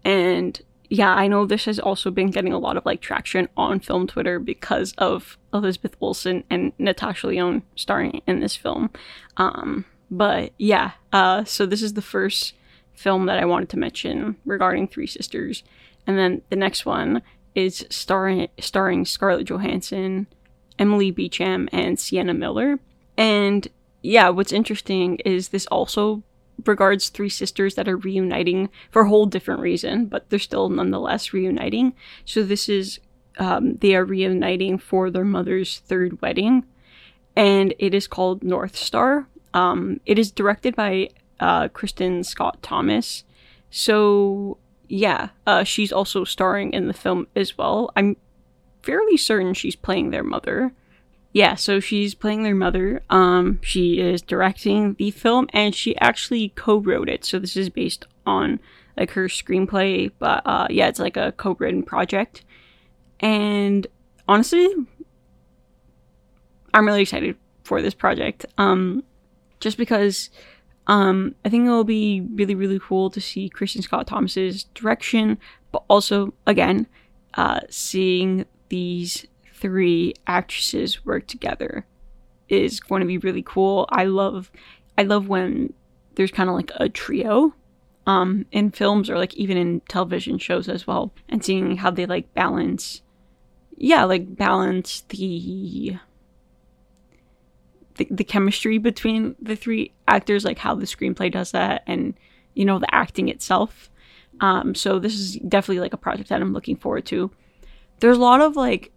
And 0.05 0.61
yeah, 0.89 1.15
I 1.15 1.29
know 1.29 1.47
this 1.47 1.67
has 1.67 1.79
also 1.79 2.11
been 2.11 2.31
getting 2.31 2.53
a 2.53 2.59
lot 2.59 2.77
of 2.77 2.85
like 2.85 3.01
traction 3.01 3.49
on 3.57 3.79
film 3.79 4.09
Twitter 4.09 4.41
because 4.41 4.93
of 4.99 5.39
Elizabeth 5.55 5.95
Olsen 6.01 6.43
and 6.51 6.73
Natasha 6.79 7.29
Lyonne 7.29 7.63
starring 7.77 8.23
in 8.27 8.41
this 8.41 8.57
film. 8.57 8.91
Um, 9.37 9.85
but 10.11 10.53
yeah, 10.59 10.93
uh, 11.13 11.45
so 11.45 11.65
this 11.65 11.83
is 11.83 11.95
the 11.95 12.03
first 12.03 12.55
film 12.93 13.27
that 13.27 13.39
I 13.39 13.45
wanted 13.45 13.69
to 13.71 13.79
mention 13.79 14.37
regarding 14.45 14.89
Three 14.89 15.07
Sisters. 15.07 15.63
And 16.07 16.19
then 16.19 16.43
the 16.51 16.57
next 16.57 16.85
one 16.85 17.23
is 17.55 17.87
starring 17.89 18.49
starring 18.59 19.05
Scarlett 19.05 19.47
Johansson, 19.49 20.27
Emily 20.81 21.13
Beecham 21.13 21.69
and 21.71 22.01
Sienna 22.01 22.35
Miller. 22.35 22.81
And 23.17 23.69
yeah, 24.03 24.31
what's 24.31 24.53
interesting 24.53 25.17
is 25.27 25.49
this 25.49 25.67
also 25.67 26.23
regards 26.67 27.09
three 27.09 27.29
sisters 27.29 27.75
that 27.75 27.89
are 27.89 27.97
reuniting 27.97 28.71
for 28.91 29.03
a 29.03 29.09
whole 29.09 29.27
different 29.27 29.61
reason, 29.61 30.07
but 30.07 30.29
they're 30.29 30.39
still 30.39 30.69
nonetheless 30.69 31.33
reuniting. 31.33 31.95
So 32.25 32.43
this 32.43 32.69
is 32.69 32.99
um, 33.39 33.77
they 33.77 33.95
are 33.95 34.05
reuniting 34.05 34.79
for 34.79 35.11
their 35.11 35.25
mother's 35.25 35.79
third 35.81 36.21
wedding, 36.21 36.65
and 37.37 37.75
it 37.79 37.95
is 37.95 38.09
called 38.09 38.43
North 38.43 38.77
Star. 38.77 39.29
Um, 39.55 40.01
it 40.07 40.19
is 40.19 40.31
directed 40.31 40.75
by 40.75 41.11
uh, 41.39 41.69
Kristin 41.69 42.25
Scott 42.25 42.63
Thomas. 42.63 43.25
So 43.71 44.59
yeah, 44.89 45.29
uh, 45.47 45.65
she's 45.65 45.93
also 45.93 46.25
starring 46.25 46.73
in 46.73 46.89
the 46.89 46.93
film 46.95 47.29
as 47.37 47.57
well. 47.57 47.93
I'm 47.97 48.17
fairly 48.83 49.17
certain 49.17 49.55
she's 49.55 49.77
playing 49.77 50.11
their 50.11 50.25
mother. 50.25 50.73
Yeah, 51.33 51.55
so 51.55 51.79
she's 51.79 52.15
playing 52.15 52.43
their 52.43 52.55
mother. 52.55 53.03
Um, 53.09 53.61
she 53.63 54.01
is 54.01 54.21
directing 54.21 54.95
the 54.95 55.11
film, 55.13 55.49
and 55.53 55.75
she 55.75 55.97
actually 55.99 56.49
co-wrote 56.51 57.09
it. 57.09 57.25
So 57.25 57.39
this 57.39 57.57
is 57.57 57.71
based 57.71 58.07
on 58.27 58.59
like 58.97 59.13
her 59.13 59.29
screenplay, 59.29 60.11
but 60.19 60.43
uh, 60.45 60.67
yeah, 60.71 60.89
it's 60.89 60.99
like 60.99 61.17
a 61.17 61.33
co-written 61.33 61.85
project. 61.85 62.45
And 63.21 63.87
honestly, 64.27 64.69
I'm 66.75 66.87
really 66.87 67.03
excited 67.03 67.37
for 67.65 67.81
this 67.81 67.95
project. 67.95 68.47
Um, 68.59 69.05
just 69.61 69.77
because 69.77 70.31
um, 70.87 71.37
I 71.45 71.49
think 71.49 71.67
it 71.67 71.71
will 71.71 71.85
be 71.85 72.23
really, 72.35 72.55
really 72.55 72.81
cool 72.81 73.11
to 73.11 73.21
see 73.21 73.51
Kristin 73.51 73.83
Scott 73.83 74.07
Thomas's 74.07 74.65
direction, 74.75 75.39
but 75.71 75.85
also, 75.89 76.35
again, 76.47 76.87
uh, 77.35 77.61
seeing 77.69 78.47
these 78.71 79.27
three 79.53 80.15
actresses 80.27 81.05
work 81.05 81.27
together 81.27 81.87
is 82.49 82.81
going 82.81 83.01
to 83.01 83.07
be 83.07 83.19
really 83.19 83.43
cool. 83.43 83.87
I 83.91 84.05
love, 84.05 84.51
I 84.97 85.03
love 85.03 85.29
when 85.29 85.75
there's 86.15 86.31
kind 86.31 86.49
of 86.49 86.57
like 86.57 86.73
a 86.77 86.89
trio, 86.89 87.55
um, 88.07 88.47
in 88.51 88.71
films 88.71 89.09
or 89.11 89.19
like 89.19 89.35
even 89.35 89.57
in 89.57 89.81
television 89.89 90.39
shows 90.39 90.69
as 90.69 90.87
well, 90.87 91.13
and 91.29 91.45
seeing 91.45 91.77
how 91.77 91.91
they 91.91 92.07
like 92.07 92.33
balance, 92.35 93.03
yeah, 93.77 94.05
like 94.05 94.37
balance 94.37 95.03
the 95.11 95.99
the, 97.97 98.09
the 98.11 98.25
chemistry 98.25 98.79
between 98.79 99.37
the 99.41 99.55
three 99.55 99.93
actors, 100.09 100.45
like 100.45 100.59
how 100.59 100.75
the 100.75 100.87
screenplay 100.87 101.31
does 101.31 101.53
that, 101.53 101.83
and 101.87 102.15
you 102.55 102.65
know 102.65 102.79
the 102.79 102.93
acting 102.95 103.29
itself. 103.29 103.91
Um, 104.41 104.75
so 104.75 104.99
this 104.99 105.15
is 105.15 105.37
definitely 105.37 105.81
like 105.81 105.93
a 105.93 105.99
project 105.99 106.31
that 106.31 106.41
I'm 106.41 106.53
looking 106.55 106.77
forward 106.77 107.05
to. 107.07 107.31
There's 108.01 108.17
a 108.17 108.21
lot 108.21 108.41
of 108.41 108.57
like 108.57 108.93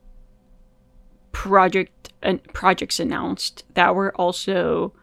project 1.31 2.11
and 2.21 2.39
uh, 2.39 2.51
projects 2.53 2.99
announced 2.99 3.65
that 3.73 3.95
were 3.95 4.15
also 4.15 4.93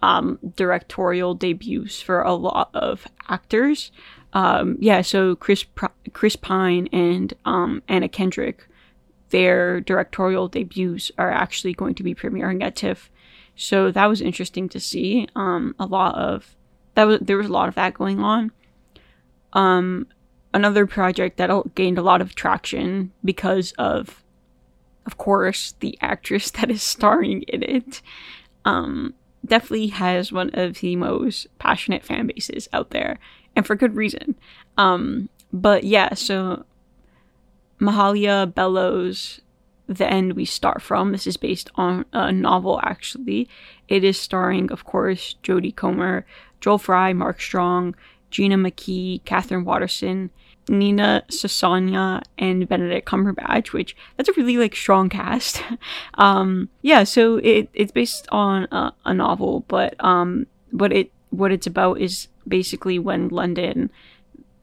um, 0.00 0.38
directorial 0.56 1.34
debuts 1.34 2.00
for 2.00 2.22
a 2.22 2.34
lot 2.34 2.70
of 2.72 3.06
actors. 3.28 3.90
Um, 4.32 4.76
yeah, 4.80 5.00
so 5.00 5.34
Chris 5.36 5.64
Chris 6.12 6.36
Pine 6.36 6.88
and 6.92 7.34
um, 7.44 7.82
Anna 7.88 8.08
Kendrick, 8.08 8.68
their 9.30 9.80
directorial 9.80 10.48
debuts 10.48 11.10
are 11.18 11.30
actually 11.30 11.72
going 11.72 11.94
to 11.96 12.02
be 12.02 12.14
premiering 12.14 12.62
at 12.62 12.76
TIFF 12.76 13.10
so 13.58 13.90
that 13.90 14.06
was 14.06 14.20
interesting 14.20 14.68
to 14.68 14.78
see. 14.78 15.26
Um, 15.34 15.74
a 15.80 15.84
lot 15.84 16.14
of 16.14 16.54
that 16.94 17.04
was 17.04 17.18
there 17.20 17.36
was 17.36 17.48
a 17.48 17.52
lot 17.52 17.68
of 17.68 17.74
that 17.74 17.92
going 17.92 18.20
on. 18.20 18.52
Um, 19.52 20.06
another 20.54 20.86
project 20.86 21.36
that 21.36 21.74
gained 21.74 21.98
a 21.98 22.02
lot 22.02 22.20
of 22.20 22.34
traction 22.34 23.12
because 23.24 23.72
of, 23.72 24.22
of 25.06 25.18
course, 25.18 25.74
the 25.80 25.98
actress 26.00 26.50
that 26.52 26.70
is 26.70 26.82
starring 26.82 27.42
in 27.42 27.62
it. 27.62 28.02
Um, 28.64 29.14
definitely 29.46 29.88
has 29.88 30.32
one 30.32 30.50
of 30.54 30.80
the 30.80 30.96
most 30.96 31.46
passionate 31.58 32.04
fan 32.04 32.26
bases 32.26 32.68
out 32.72 32.90
there, 32.90 33.18
and 33.56 33.66
for 33.66 33.76
good 33.76 33.96
reason. 33.96 34.34
Um, 34.76 35.28
but 35.52 35.84
yeah, 35.84 36.14
so 36.14 36.64
Mahalia 37.80 38.52
Belo's 38.52 39.40
the 39.86 40.06
End 40.06 40.34
We 40.34 40.44
Start 40.44 40.82
From. 40.82 41.12
This 41.12 41.26
is 41.26 41.36
based 41.36 41.70
on 41.76 42.04
a 42.12 42.30
novel, 42.30 42.78
actually. 42.82 43.48
It 43.88 44.04
is 44.04 44.20
starring, 44.20 44.70
of 44.70 44.84
course, 44.84 45.36
Jodie 45.42 45.74
Comer, 45.74 46.26
Joel 46.60 46.78
Fry, 46.78 47.12
Mark 47.12 47.40
Strong, 47.40 47.94
Gina 48.30 48.56
McKee, 48.56 49.24
Katherine 49.24 49.64
Waterston, 49.64 50.30
Nina 50.68 51.24
Sosanya, 51.28 52.22
and 52.36 52.68
Benedict 52.68 53.08
Cumberbatch, 53.08 53.72
which 53.72 53.96
that's 54.16 54.28
a 54.28 54.34
really 54.34 54.56
like 54.56 54.76
strong 54.76 55.08
cast. 55.08 55.62
um, 56.14 56.68
yeah, 56.82 57.04
so 57.04 57.36
it 57.36 57.68
it's 57.72 57.92
based 57.92 58.28
on 58.30 58.64
a, 58.70 58.92
a 59.04 59.14
novel, 59.14 59.64
but 59.68 59.94
um, 60.04 60.46
what 60.70 60.92
it 60.92 61.10
what 61.30 61.52
it's 61.52 61.66
about 61.66 62.00
is 62.00 62.28
basically 62.46 62.98
when 62.98 63.28
London 63.28 63.90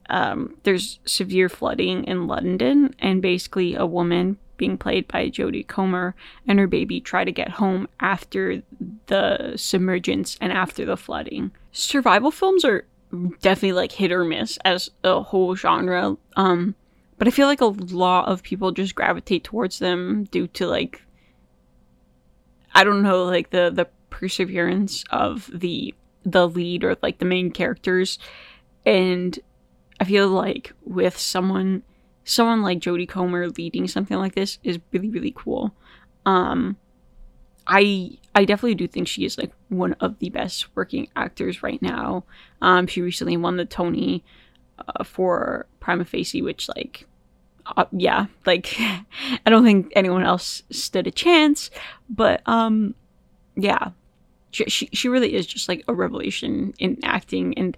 um, 0.10 0.56
there's 0.64 1.00
severe 1.06 1.50
flooding 1.50 2.04
in 2.04 2.28
London, 2.28 2.96
and 3.00 3.22
basically 3.22 3.76
a 3.76 3.86
woman 3.86 4.38
being 4.58 4.78
played 4.78 5.08
by 5.08 5.30
Jodie 5.30 5.68
Comer, 5.68 6.16
and 6.48 6.60
her 6.60 6.68
baby 6.68 7.02
try 7.02 7.24
to 7.24 7.32
get 7.32 7.50
home 7.50 7.88
after 8.00 8.62
the 9.08 9.54
submergence 9.58 10.38
and 10.40 10.52
after 10.52 10.86
the 10.86 10.98
flooding. 10.98 11.52
Survival 11.72 12.32
films 12.32 12.64
are 12.64 12.86
definitely 13.12 13.74
like 13.74 13.92
hit 13.92 14.12
or 14.12 14.24
miss 14.24 14.58
as 14.66 14.90
a 15.04 15.22
whole 15.22 15.56
genre. 15.56 16.18
Um, 16.36 16.76
but 17.18 17.28
I 17.28 17.32
feel 17.32 17.48
like 17.48 17.62
a 17.62 17.66
lot 17.66 18.28
of 18.28 18.44
people 18.44 18.72
just 18.72 18.96
gravitate 18.96 19.44
towards 19.44 19.80
them 19.80 20.26
due 20.26 20.48
to 20.48 20.68
like 20.68 21.02
I 22.74 22.84
don't 22.84 23.02
know, 23.02 23.24
like 23.24 23.52
the 23.52 23.72
the 23.74 23.88
perseverance 24.10 25.04
of 25.10 25.50
the 25.54 25.96
the 26.24 26.48
lead 26.48 26.84
or 26.84 26.98
like 27.02 27.20
the 27.20 27.26
main 27.26 27.52
characters. 27.52 28.20
And 28.86 29.40
I 30.00 30.04
feel 30.04 30.28
like 30.28 30.74
with 30.84 31.18
someone 31.18 31.84
someone 32.26 32.62
like 32.62 32.80
Jodie 32.80 33.08
Comer 33.08 33.50
leading 33.50 33.88
something 33.88 34.18
like 34.18 34.36
this 34.36 34.60
is 34.64 34.80
really 34.92 35.10
really 35.10 35.34
cool. 35.36 35.74
Um, 36.26 36.78
I 37.66 38.18
I 38.36 38.44
definitely 38.44 38.76
do 38.76 38.88
think 38.88 39.08
she 39.08 39.24
is 39.24 39.38
like 39.38 39.54
one 39.70 39.94
of 39.94 40.20
the 40.20 40.30
best 40.30 40.76
working 40.76 41.08
actors 41.16 41.64
right 41.64 41.82
now. 41.82 42.26
Um, 42.62 42.86
she 42.86 43.02
recently 43.02 43.38
won 43.38 43.56
the 43.56 43.66
Tony 43.66 44.26
uh, 44.78 45.06
for 45.06 45.68
Prima 45.80 46.04
Facie, 46.04 46.42
which 46.42 46.68
like 46.76 47.08
uh, 47.78 47.86
yeah, 47.94 48.26
like 48.46 48.76
I 48.80 49.50
don't 49.50 49.64
think 49.64 49.92
anyone 49.96 50.24
else 50.24 50.64
stood 50.70 51.08
a 51.08 51.12
chance, 51.12 51.72
but 52.10 52.42
um, 52.46 52.94
yeah, 53.56 53.92
she, 54.52 54.66
she 54.66 54.90
she 54.92 55.08
really 55.08 55.34
is 55.34 55.48
just 55.48 55.70
like 55.70 55.86
a 55.88 55.94
revelation 55.94 56.74
in 56.78 57.00
acting, 57.04 57.58
and 57.58 57.78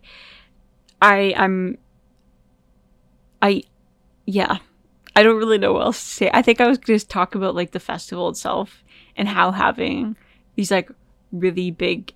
I 1.01 1.35
I'm 1.37 1.77
I 3.43 3.61
yeah, 4.25 4.57
I 5.15 5.21
don't 5.21 5.37
really 5.37 5.59
know 5.59 5.73
what 5.73 5.85
else 5.85 6.03
to 6.03 6.09
say. 6.09 6.31
I 6.33 6.41
think 6.41 6.61
I 6.61 6.67
was 6.67 6.79
to 6.79 6.99
talk 6.99 7.35
about 7.35 7.53
like 7.53 7.71
the 7.71 7.79
festival 7.79 8.27
itself 8.29 8.83
and 9.15 9.27
how 9.27 9.51
having 9.51 10.17
these 10.57 10.71
like 10.71 10.91
really 11.31 11.71
big 11.71 12.13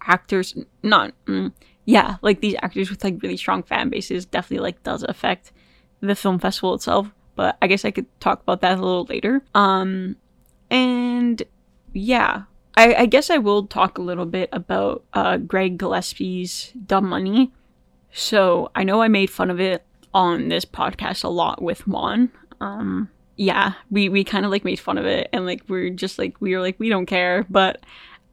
actors, 0.00 0.54
not, 0.84 1.12
mm, 1.26 1.52
yeah, 1.86 2.16
like 2.22 2.40
these 2.40 2.54
actors 2.62 2.90
with 2.90 3.02
like 3.02 3.20
really 3.22 3.36
strong 3.36 3.64
fan 3.64 3.88
bases 3.88 4.24
definitely 4.24 4.62
like 4.62 4.82
does 4.84 5.02
affect 5.02 5.50
the 6.00 6.14
film 6.14 6.38
festival 6.38 6.74
itself. 6.74 7.10
But 7.34 7.56
I 7.60 7.66
guess 7.66 7.84
I 7.84 7.90
could 7.90 8.06
talk 8.20 8.42
about 8.42 8.60
that 8.60 8.78
a 8.78 8.82
little 8.82 9.04
later. 9.04 9.42
Um, 9.54 10.16
and 10.70 11.42
yeah, 11.92 12.42
I, 12.76 12.94
I 12.94 13.06
guess 13.06 13.30
I 13.30 13.38
will 13.38 13.66
talk 13.66 13.98
a 13.98 14.02
little 14.02 14.26
bit 14.26 14.50
about 14.52 15.04
uh, 15.14 15.38
Greg 15.38 15.78
Gillespie's 15.78 16.72
Dumb 16.86 17.08
Money. 17.08 17.50
So 18.12 18.70
I 18.74 18.84
know 18.84 19.00
I 19.00 19.08
made 19.08 19.30
fun 19.30 19.50
of 19.50 19.58
it 19.58 19.84
on 20.12 20.48
this 20.48 20.64
podcast 20.64 21.24
a 21.24 21.28
lot 21.28 21.62
with 21.62 21.86
Juan. 21.86 22.30
Um, 22.60 23.08
yeah, 23.36 23.74
we, 23.90 24.08
we 24.08 24.24
kind 24.24 24.44
of 24.44 24.50
like 24.50 24.64
made 24.64 24.80
fun 24.80 24.98
of 24.98 25.06
it 25.06 25.28
and 25.32 25.46
like 25.46 25.62
we're 25.68 25.90
just 25.90 26.18
like 26.18 26.40
we 26.40 26.54
were 26.54 26.60
like 26.60 26.78
we 26.78 26.88
don't 26.88 27.06
care, 27.06 27.46
but 27.48 27.80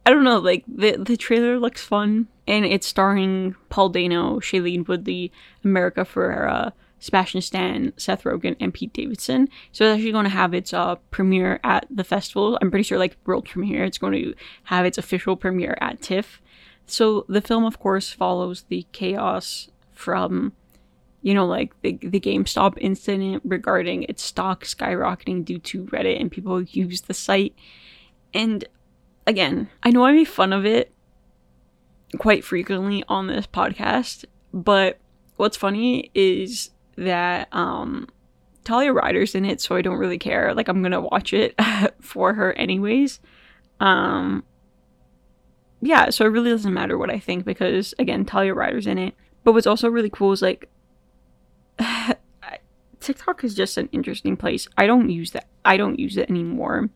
I 0.05 0.11
don't 0.11 0.23
know, 0.23 0.39
like 0.39 0.63
the 0.67 0.97
the 0.97 1.17
trailer 1.17 1.59
looks 1.59 1.83
fun 1.83 2.27
and 2.47 2.65
it's 2.65 2.87
starring 2.87 3.55
Paul 3.69 3.89
Dano, 3.89 4.39
Shailene 4.39 4.87
Woodley, 4.87 5.31
America 5.63 6.01
Ferrera, 6.01 6.71
Sebastian 6.99 7.41
Stan, 7.41 7.93
Seth 7.97 8.23
Rogen, 8.23 8.55
and 8.59 8.73
Pete 8.73 8.93
Davidson. 8.93 9.49
So 9.71 9.85
it's 9.85 9.97
actually 9.97 10.11
going 10.11 10.23
to 10.23 10.29
have 10.29 10.53
its 10.53 10.73
uh, 10.73 10.95
premiere 11.11 11.59
at 11.63 11.85
the 11.89 12.03
festival. 12.03 12.57
I'm 12.61 12.71
pretty 12.71 12.83
sure 12.83 12.97
like 12.97 13.17
world 13.25 13.45
premiere. 13.45 13.83
It's 13.83 13.97
going 13.97 14.13
to 14.13 14.33
have 14.63 14.85
its 14.85 14.97
official 14.97 15.35
premiere 15.35 15.77
at 15.81 16.01
TIFF. 16.01 16.41
So 16.85 17.25
the 17.27 17.41
film, 17.41 17.65
of 17.65 17.79
course, 17.79 18.11
follows 18.11 18.63
the 18.69 18.87
chaos 18.93 19.69
from 19.91 20.53
you 21.27 21.33
know, 21.33 21.45
like 21.45 21.73
the, 21.81 21.99
the 22.01 22.21
GameStop 22.21 22.77
incident 22.79 23.41
regarding 23.43 24.03
its 24.03 24.23
stock 24.23 24.63
skyrocketing 24.63 25.43
due 25.43 25.59
to 25.59 25.83
Reddit 25.87 26.21
and 26.21 26.31
people 26.31 26.57
who 26.57 26.65
use 26.69 27.01
the 27.01 27.13
site. 27.13 27.53
And 28.33 28.63
again, 29.25 29.69
I 29.83 29.89
know 29.89 30.05
I 30.05 30.13
make 30.13 30.29
fun 30.29 30.53
of 30.53 30.65
it 30.65 30.93
quite 32.17 32.45
frequently 32.45 33.03
on 33.09 33.27
this 33.27 33.45
podcast, 33.45 34.23
but 34.53 34.99
what's 35.35 35.57
funny 35.57 36.11
is 36.13 36.69
that 36.95 37.53
um 37.53 38.07
Talia 38.63 38.93
Ryder's 38.93 39.35
in 39.35 39.43
it, 39.43 39.59
so 39.59 39.75
I 39.75 39.81
don't 39.81 39.97
really 39.97 40.17
care. 40.17 40.53
Like 40.53 40.69
I'm 40.69 40.81
gonna 40.81 41.01
watch 41.01 41.33
it 41.33 41.55
for 41.99 42.35
her 42.35 42.53
anyways. 42.53 43.19
Um 43.81 44.45
yeah, 45.81 46.09
so 46.09 46.23
it 46.23 46.29
really 46.29 46.51
doesn't 46.51 46.73
matter 46.73 46.97
what 46.97 47.09
I 47.09 47.19
think 47.19 47.43
because 47.43 47.93
again, 47.99 48.23
Talia 48.23 48.53
Ryder's 48.53 48.87
in 48.87 48.97
it. 48.97 49.13
But 49.43 49.51
what's 49.51 49.67
also 49.67 49.89
really 49.89 50.09
cool 50.09 50.31
is 50.31 50.41
like 50.41 50.69
TikTok 52.99 53.43
is 53.43 53.55
just 53.55 53.77
an 53.77 53.89
interesting 53.91 54.35
place. 54.35 54.67
I 54.77 54.87
don't 54.87 55.09
use 55.09 55.31
that. 55.31 55.47
I 55.63 55.77
don't 55.77 55.99
use 55.99 56.17
it 56.17 56.29
anymore. 56.29 56.89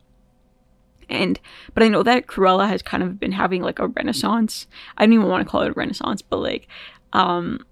And 1.08 1.38
but 1.74 1.82
I 1.82 1.88
know 1.88 2.02
that 2.02 2.26
Cruella 2.26 2.68
has 2.68 2.82
kind 2.82 3.02
of 3.02 3.20
been 3.20 3.32
having 3.32 3.62
like 3.62 3.78
a 3.78 3.88
renaissance. 3.88 4.66
I 4.96 5.04
don't 5.04 5.12
even 5.12 5.28
want 5.28 5.46
to 5.46 5.50
call 5.50 5.62
it 5.62 5.70
a 5.70 5.72
renaissance, 5.72 6.22
but 6.22 6.38
like 6.38 6.68
um 7.12 7.64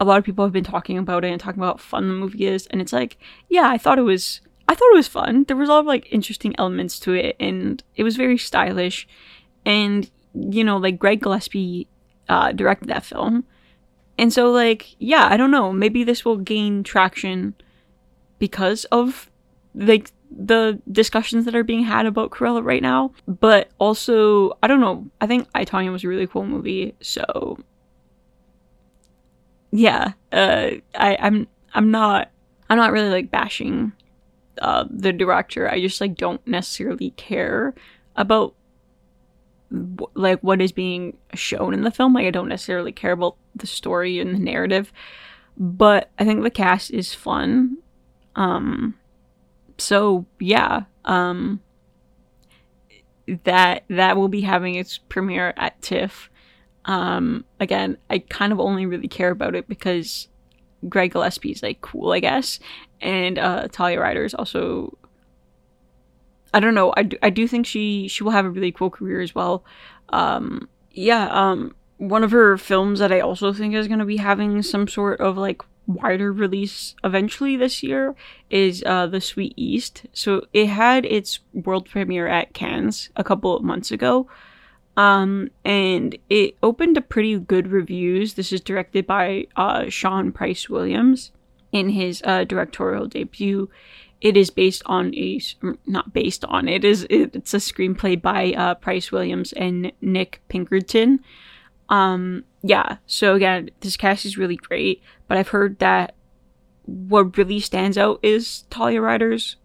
a 0.00 0.04
lot 0.04 0.18
of 0.18 0.24
people 0.24 0.44
have 0.44 0.52
been 0.52 0.64
talking 0.64 0.98
about 0.98 1.24
it 1.24 1.30
and 1.30 1.40
talking 1.40 1.60
about 1.60 1.80
how 1.80 1.84
fun 1.84 2.08
the 2.08 2.14
movie 2.14 2.46
is 2.46 2.66
and 2.68 2.80
it's 2.80 2.92
like, 2.92 3.18
yeah, 3.48 3.68
I 3.68 3.78
thought 3.78 3.98
it 3.98 4.02
was 4.02 4.40
I 4.68 4.74
thought 4.74 4.92
it 4.92 4.96
was 4.96 5.08
fun. 5.08 5.44
There 5.44 5.56
was 5.56 5.68
a 5.68 5.72
lot 5.72 5.80
of 5.80 5.86
like 5.86 6.12
interesting 6.12 6.54
elements 6.58 6.98
to 7.00 7.12
it 7.14 7.36
and 7.38 7.82
it 7.94 8.04
was 8.04 8.16
very 8.16 8.38
stylish. 8.38 9.06
And 9.64 10.10
you 10.34 10.64
know, 10.64 10.76
like 10.76 10.98
Greg 10.98 11.20
Gillespie 11.20 11.88
uh 12.28 12.52
directed 12.52 12.88
that 12.88 13.04
film. 13.04 13.44
And 14.18 14.32
so 14.32 14.50
like, 14.50 14.94
yeah, 14.98 15.28
I 15.30 15.36
don't 15.36 15.50
know, 15.50 15.72
maybe 15.72 16.04
this 16.04 16.24
will 16.24 16.36
gain 16.36 16.82
traction 16.82 17.54
because 18.38 18.84
of 18.86 19.30
like 19.74 20.10
the 20.30 20.80
discussions 20.90 21.44
that 21.44 21.54
are 21.54 21.64
being 21.64 21.82
had 21.82 22.06
about 22.06 22.30
Cruella 22.30 22.64
right 22.64 22.82
now. 22.82 23.12
But 23.26 23.70
also, 23.78 24.52
I 24.62 24.66
don't 24.66 24.80
know. 24.80 25.06
I 25.20 25.26
think 25.26 25.48
I, 25.54 25.64
was 25.90 26.04
a 26.04 26.08
really 26.08 26.26
cool 26.26 26.44
movie. 26.44 26.94
So 27.00 27.58
yeah, 29.70 30.12
uh, 30.32 30.70
I, 30.94 31.16
I'm 31.18 31.48
I'm 31.74 31.90
not 31.90 32.30
I'm 32.68 32.76
not 32.76 32.92
really 32.92 33.08
like 33.08 33.30
bashing 33.30 33.92
uh, 34.60 34.84
the 34.90 35.12
director. 35.12 35.68
I 35.68 35.80
just 35.80 36.00
like 36.00 36.14
don't 36.16 36.46
necessarily 36.46 37.10
care 37.12 37.74
about 38.16 38.54
like 40.14 40.40
what 40.40 40.60
is 40.60 40.72
being 40.72 41.16
shown 41.34 41.74
in 41.74 41.82
the 41.82 41.90
film. 41.90 42.14
Like 42.14 42.26
I 42.26 42.30
don't 42.30 42.48
necessarily 42.48 42.92
care 42.92 43.12
about 43.12 43.36
the 43.54 43.66
story 43.66 44.18
and 44.18 44.34
the 44.34 44.38
narrative, 44.38 44.92
but 45.56 46.10
I 46.18 46.24
think 46.24 46.42
the 46.42 46.50
cast 46.50 46.90
is 46.90 47.14
fun. 47.14 47.78
Um, 48.36 48.94
so 49.78 50.26
yeah, 50.38 50.84
um, 51.04 51.60
that 53.44 53.84
that 53.88 54.16
will 54.16 54.28
be 54.28 54.42
having 54.42 54.74
its 54.74 54.98
premiere 54.98 55.54
at 55.56 55.80
TIFF. 55.82 56.30
Um, 56.84 57.44
again, 57.60 57.96
I 58.10 58.18
kind 58.18 58.52
of 58.52 58.60
only 58.60 58.86
really 58.86 59.08
care 59.08 59.30
about 59.30 59.54
it 59.54 59.68
because 59.68 60.28
Greg 60.88 61.12
Gillespie 61.12 61.52
is 61.52 61.62
like 61.62 61.80
cool, 61.80 62.12
I 62.12 62.20
guess, 62.20 62.58
and 63.00 63.38
uh, 63.38 63.68
Talia 63.68 64.00
Ryder 64.00 64.24
is 64.24 64.34
also. 64.34 64.96
I 66.54 66.60
don't 66.60 66.74
know. 66.74 66.92
I 66.96 67.04
do, 67.04 67.16
I 67.22 67.30
do 67.30 67.48
think 67.48 67.66
she 67.66 68.08
she 68.08 68.22
will 68.22 68.32
have 68.32 68.44
a 68.44 68.50
really 68.50 68.72
cool 68.72 68.90
career 68.90 69.20
as 69.20 69.34
well. 69.34 69.64
Um, 70.10 70.68
yeah. 70.90 71.28
Um, 71.30 71.74
one 71.98 72.24
of 72.24 72.32
her 72.32 72.58
films 72.58 72.98
that 72.98 73.12
I 73.12 73.20
also 73.20 73.52
think 73.52 73.74
is 73.74 73.88
going 73.88 74.00
to 74.00 74.04
be 74.04 74.16
having 74.16 74.62
some 74.62 74.88
sort 74.88 75.20
of 75.20 75.38
like 75.38 75.62
wider 75.86 76.32
release 76.32 76.94
eventually 77.04 77.56
this 77.56 77.82
year 77.82 78.14
is 78.50 78.82
uh, 78.86 79.06
The 79.06 79.20
Sweet 79.20 79.54
East. 79.56 80.06
So 80.12 80.46
it 80.52 80.66
had 80.66 81.04
its 81.04 81.40
world 81.52 81.88
premiere 81.88 82.26
at 82.26 82.54
Cannes 82.54 83.10
a 83.16 83.24
couple 83.24 83.56
of 83.56 83.62
months 83.62 83.90
ago. 83.90 84.28
Um, 84.96 85.48
and 85.64 86.16
it 86.28 86.56
opened 86.62 86.96
to 86.96 87.00
pretty 87.00 87.38
good 87.38 87.68
reviews. 87.68 88.34
This 88.34 88.52
is 88.52 88.60
directed 88.60 89.06
by 89.06 89.46
uh, 89.56 89.88
Sean 89.88 90.32
Price 90.32 90.68
Williams 90.68 91.32
in 91.72 91.90
his 91.90 92.20
uh, 92.24 92.44
directorial 92.44 93.06
debut. 93.06 93.70
It 94.22 94.36
is 94.36 94.50
based 94.50 94.84
on 94.86 95.12
a 95.16 95.40
not 95.84 96.12
based 96.12 96.44
on 96.44 96.68
it 96.68 96.84
is 96.84 97.04
it's 97.10 97.54
a 97.54 97.56
screenplay 97.56 98.22
by 98.22 98.52
uh, 98.52 98.76
Price 98.76 99.10
Williams 99.10 99.52
and 99.52 99.90
Nick 100.00 100.40
Pinkerton. 100.48 101.18
Um, 101.88 102.44
yeah, 102.62 102.98
so 103.06 103.34
again, 103.34 103.70
this 103.80 103.96
cast 103.96 104.24
is 104.24 104.38
really 104.38 104.54
great, 104.54 105.02
but 105.26 105.38
I've 105.38 105.48
heard 105.48 105.80
that 105.80 106.14
what 106.84 107.36
really 107.36 107.58
stands 107.58 107.98
out 107.98 108.20
is 108.22 108.62
Talia 108.70 109.00
Ryder's 109.00 109.56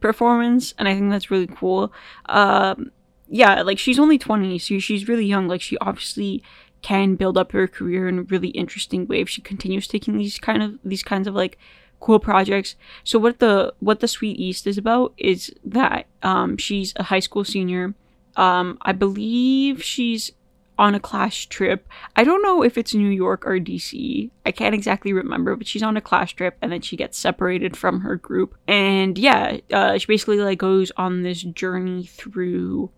performance, 0.00 0.72
and 0.78 0.88
I 0.88 0.94
think 0.94 1.10
that's 1.10 1.30
really 1.30 1.46
cool. 1.46 1.92
Um, 2.26 2.90
yeah, 3.28 3.60
like 3.60 3.78
she's 3.78 3.98
only 3.98 4.16
20, 4.16 4.58
so 4.60 4.78
she's 4.78 5.08
really 5.08 5.26
young. 5.26 5.46
Like 5.46 5.60
she 5.60 5.76
obviously 5.76 6.42
can 6.80 7.16
build 7.16 7.36
up 7.36 7.52
her 7.52 7.68
career 7.68 8.08
in 8.08 8.18
a 8.18 8.22
really 8.22 8.48
interesting 8.48 9.06
way 9.06 9.20
if 9.20 9.28
she 9.28 9.42
continues 9.42 9.86
taking 9.86 10.16
these 10.16 10.38
kind 10.38 10.62
of 10.62 10.78
these 10.82 11.02
kinds 11.02 11.28
of 11.28 11.34
like 11.34 11.58
cool 12.02 12.18
projects. 12.18 12.76
So 13.04 13.18
what 13.18 13.38
the 13.38 13.72
what 13.80 14.00
the 14.00 14.08
Sweet 14.08 14.38
East 14.38 14.66
is 14.66 14.76
about 14.76 15.14
is 15.16 15.50
that 15.64 16.06
um, 16.22 16.58
she's 16.58 16.92
a 16.96 17.04
high 17.04 17.20
school 17.20 17.44
senior. 17.44 17.94
Um, 18.36 18.78
I 18.82 18.92
believe 18.92 19.82
she's 19.82 20.32
on 20.78 20.94
a 20.94 21.00
class 21.00 21.36
trip. 21.36 21.86
I 22.16 22.24
don't 22.24 22.42
know 22.42 22.62
if 22.62 22.76
it's 22.76 22.94
New 22.94 23.10
York 23.10 23.46
or 23.46 23.58
DC. 23.58 24.30
I 24.44 24.52
can't 24.52 24.74
exactly 24.74 25.12
remember, 25.12 25.54
but 25.54 25.66
she's 25.66 25.82
on 25.82 25.96
a 25.96 26.00
class 26.00 26.32
trip 26.32 26.56
and 26.60 26.72
then 26.72 26.80
she 26.80 26.96
gets 26.96 27.18
separated 27.18 27.76
from 27.76 28.00
her 28.00 28.16
group. 28.16 28.56
And 28.66 29.16
yeah, 29.16 29.58
uh, 29.72 29.98
she 29.98 30.06
basically 30.06 30.38
like 30.38 30.58
goes 30.58 30.90
on 30.96 31.22
this 31.22 31.42
journey 31.42 32.06
through 32.06 32.90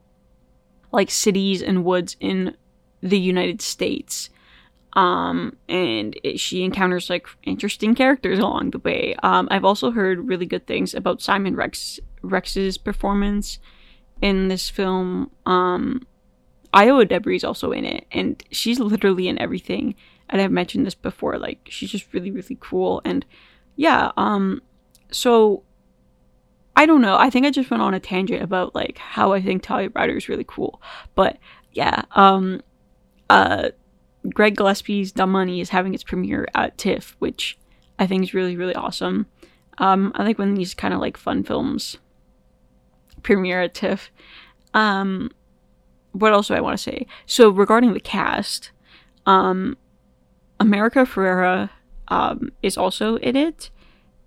like 0.92 1.10
cities 1.10 1.62
and 1.62 1.84
woods 1.84 2.16
in 2.20 2.56
the 3.02 3.18
United 3.18 3.60
States. 3.60 4.30
Um, 4.94 5.56
and 5.68 6.18
it, 6.22 6.38
she 6.38 6.62
encounters 6.62 7.10
like 7.10 7.26
interesting 7.42 7.94
characters 7.94 8.38
along 8.38 8.70
the 8.70 8.78
way. 8.78 9.16
Um, 9.22 9.48
I've 9.50 9.64
also 9.64 9.90
heard 9.90 10.28
really 10.28 10.46
good 10.46 10.66
things 10.66 10.94
about 10.94 11.20
Simon 11.20 11.56
Rex 11.56 11.98
Rex's 12.22 12.78
performance 12.78 13.58
in 14.22 14.48
this 14.48 14.70
film. 14.70 15.30
Um, 15.46 16.06
Ayo 16.72 17.04
Edebiri 17.04 17.36
is 17.36 17.44
also 17.44 17.72
in 17.72 17.84
it, 17.84 18.06
and 18.12 18.42
she's 18.50 18.78
literally 18.78 19.28
in 19.28 19.38
everything. 19.40 19.94
And 20.28 20.40
I've 20.40 20.50
mentioned 20.50 20.86
this 20.86 20.94
before, 20.94 21.38
like 21.38 21.68
she's 21.70 21.90
just 21.90 22.12
really, 22.12 22.30
really 22.30 22.56
cool. 22.60 23.02
And 23.04 23.26
yeah, 23.76 24.12
um, 24.16 24.62
so 25.10 25.64
I 26.76 26.86
don't 26.86 27.02
know. 27.02 27.16
I 27.16 27.30
think 27.30 27.46
I 27.46 27.50
just 27.50 27.70
went 27.70 27.82
on 27.82 27.94
a 27.94 28.00
tangent 28.00 28.42
about 28.42 28.74
like 28.74 28.98
how 28.98 29.32
I 29.32 29.40
think 29.40 29.62
Talia 29.62 29.90
Ryder 29.94 30.16
is 30.16 30.28
really 30.28 30.44
cool. 30.46 30.80
But 31.14 31.38
yeah, 31.72 32.02
um, 32.12 32.62
uh, 33.30 33.70
Greg 34.32 34.56
Gillespie's 34.56 35.12
Dumb 35.12 35.32
Money 35.32 35.60
is 35.60 35.70
having 35.70 35.94
its 35.94 36.02
premiere 36.02 36.46
at 36.54 36.78
TIFF, 36.78 37.16
which 37.18 37.58
I 37.98 38.06
think 38.06 38.22
is 38.22 38.34
really, 38.34 38.56
really 38.56 38.74
awesome. 38.74 39.26
Um, 39.78 40.12
I 40.14 40.24
like 40.24 40.38
when 40.38 40.54
these 40.54 40.74
kind 40.74 40.94
of 40.94 41.00
like 41.00 41.16
fun 41.16 41.42
films 41.42 41.98
premiere 43.22 43.62
at 43.62 43.74
TIFF. 43.74 44.10
Um, 44.72 45.30
what 46.12 46.32
else 46.32 46.48
do 46.48 46.54
I 46.54 46.60
want 46.60 46.76
to 46.76 46.82
say? 46.82 47.06
So 47.26 47.50
regarding 47.50 47.92
the 47.92 48.00
cast, 48.00 48.70
um, 49.26 49.76
America 50.60 51.00
Ferrera 51.00 51.70
um, 52.08 52.50
is 52.62 52.76
also 52.78 53.16
in 53.16 53.36
it, 53.36 53.70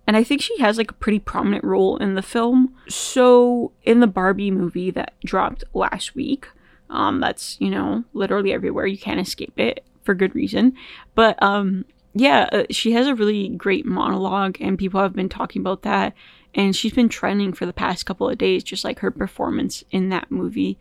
and 0.06 0.16
I 0.18 0.24
think 0.24 0.42
she 0.42 0.58
has 0.60 0.78
like 0.78 0.92
a 0.92 0.96
pretty 0.96 1.20
prominent 1.20 1.64
role 1.64 1.98
in 1.98 2.16
the 2.16 2.22
film. 2.22 2.76
So 2.88 3.72
in 3.84 4.00
the 4.00 4.08
Barbie 4.08 4.52
movie 4.52 4.92
that 4.92 5.14
dropped 5.24 5.64
last 5.74 6.16
week, 6.16 6.48
um, 6.90 7.20
that's 7.20 7.58
you 7.60 7.70
know 7.70 8.04
literally 8.14 8.54
everywhere. 8.54 8.86
You 8.86 8.98
can't 8.98 9.20
escape 9.20 9.58
it 9.60 9.84
for 10.04 10.16
good 10.16 10.36
reason, 10.36 10.74
but 11.16 11.42
um, 11.44 11.86
yeah, 12.14 12.50
uh, 12.52 12.64
she 12.70 12.94
has 12.94 13.08
a 13.08 13.16
really 13.16 13.50
great 13.50 13.86
monologue, 13.86 14.58
and 14.60 14.78
people 14.78 15.02
have 15.02 15.14
been 15.14 15.30
talking 15.30 15.62
about 15.62 15.84
that. 15.84 16.14
And 16.56 16.76
she's 16.76 16.94
been 16.94 17.10
trending 17.10 17.54
for 17.54 17.68
the 17.68 17.74
past 17.74 18.08
couple 18.08 18.28
of 18.28 18.38
days, 18.38 18.64
just 18.64 18.84
like 18.84 19.00
her 19.00 19.12
performance 19.12 19.84
in 19.92 20.10
that 20.10 20.32
movie 20.32 20.80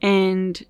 and 0.00 0.64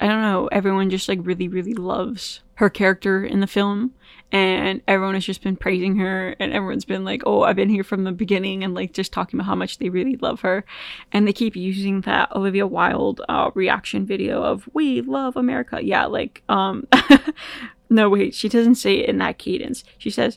I 0.00 0.06
don't 0.06 0.22
know, 0.22 0.48
everyone 0.48 0.90
just 0.90 1.08
like 1.08 1.20
really, 1.22 1.48
really 1.48 1.74
loves 1.74 2.40
her 2.54 2.68
character 2.68 3.24
in 3.24 3.40
the 3.40 3.46
film. 3.46 3.92
And 4.34 4.82
everyone 4.88 5.14
has 5.14 5.24
just 5.24 5.44
been 5.44 5.54
praising 5.54 5.94
her, 5.98 6.34
and 6.40 6.52
everyone's 6.52 6.84
been 6.84 7.04
like, 7.04 7.22
Oh, 7.24 7.42
I've 7.42 7.54
been 7.54 7.68
here 7.68 7.84
from 7.84 8.02
the 8.02 8.10
beginning, 8.10 8.64
and 8.64 8.74
like 8.74 8.92
just 8.92 9.12
talking 9.12 9.38
about 9.38 9.46
how 9.46 9.54
much 9.54 9.78
they 9.78 9.90
really 9.90 10.16
love 10.16 10.40
her. 10.40 10.64
And 11.12 11.26
they 11.26 11.32
keep 11.32 11.54
using 11.54 12.00
that 12.00 12.34
Olivia 12.34 12.66
Wilde 12.66 13.20
uh, 13.28 13.52
reaction 13.54 14.04
video 14.04 14.42
of 14.42 14.68
We 14.74 15.02
love 15.02 15.36
America. 15.36 15.78
Yeah, 15.80 16.06
like, 16.06 16.42
um, 16.48 16.88
no, 17.90 18.10
wait, 18.10 18.34
she 18.34 18.48
doesn't 18.48 18.74
say 18.74 18.96
it 18.96 19.08
in 19.08 19.18
that 19.18 19.38
cadence. 19.38 19.84
She 19.98 20.10
says, 20.10 20.36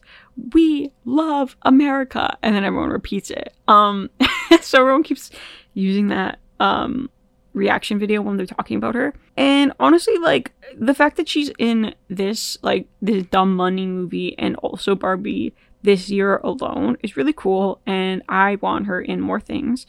We 0.54 0.92
love 1.04 1.58
America. 1.64 2.38
And 2.44 2.56
then 2.56 2.64
everyone 2.64 2.92
repeats 2.92 3.32
it. 3.32 3.56
Um, 3.68 4.12
so 4.62 4.80
everyone 4.80 5.02
keeps 5.02 5.32
using 5.74 6.10
that. 6.10 6.38
Um, 6.60 7.10
reaction 7.58 8.00
video 8.00 8.22
when 8.22 8.38
they're 8.38 8.46
talking 8.46 8.78
about 8.78 8.96
her. 8.96 9.14
And 9.36 9.74
honestly, 9.80 10.18
like 10.20 10.54
the 10.78 10.94
fact 10.94 11.18
that 11.18 11.28
she's 11.28 11.52
in 11.58 11.96
this 12.08 12.58
like 12.62 12.88
this 13.02 13.26
dumb 13.26 13.56
money 13.56 13.86
movie 13.86 14.38
and 14.38 14.56
also 14.58 14.96
Barbie 14.96 15.54
this 15.82 16.10
year 16.10 16.38
alone 16.38 16.98
is 17.02 17.18
really 17.18 17.34
cool 17.34 17.82
and 17.86 18.22
I 18.30 18.56
want 18.62 18.86
her 18.86 19.02
in 19.02 19.22
more 19.22 19.40
things. 19.40 19.86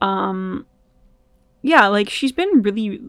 Um 0.00 0.66
yeah, 1.62 1.86
like 1.88 2.08
she's 2.08 2.32
been 2.32 2.62
really 2.62 3.00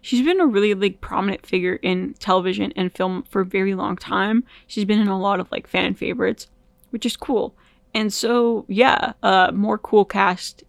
she's 0.00 0.24
been 0.24 0.40
a 0.40 0.46
really 0.46 0.74
like 0.74 1.00
prominent 1.00 1.46
figure 1.46 1.76
in 1.76 2.14
television 2.18 2.72
and 2.76 2.92
film 2.92 3.24
for 3.28 3.40
a 3.40 3.46
very 3.46 3.74
long 3.74 3.96
time. 3.96 4.44
She's 4.66 4.84
been 4.84 5.00
in 5.00 5.08
a 5.08 5.18
lot 5.18 5.40
of 5.40 5.50
like 5.50 5.66
fan 5.66 5.94
favorites, 5.94 6.48
which 6.90 7.06
is 7.06 7.16
cool. 7.16 7.56
And 7.94 8.12
so 8.12 8.64
yeah, 8.68 9.12
uh 9.22 9.52
more 9.54 9.78
cool 9.78 10.04
cast 10.04 10.63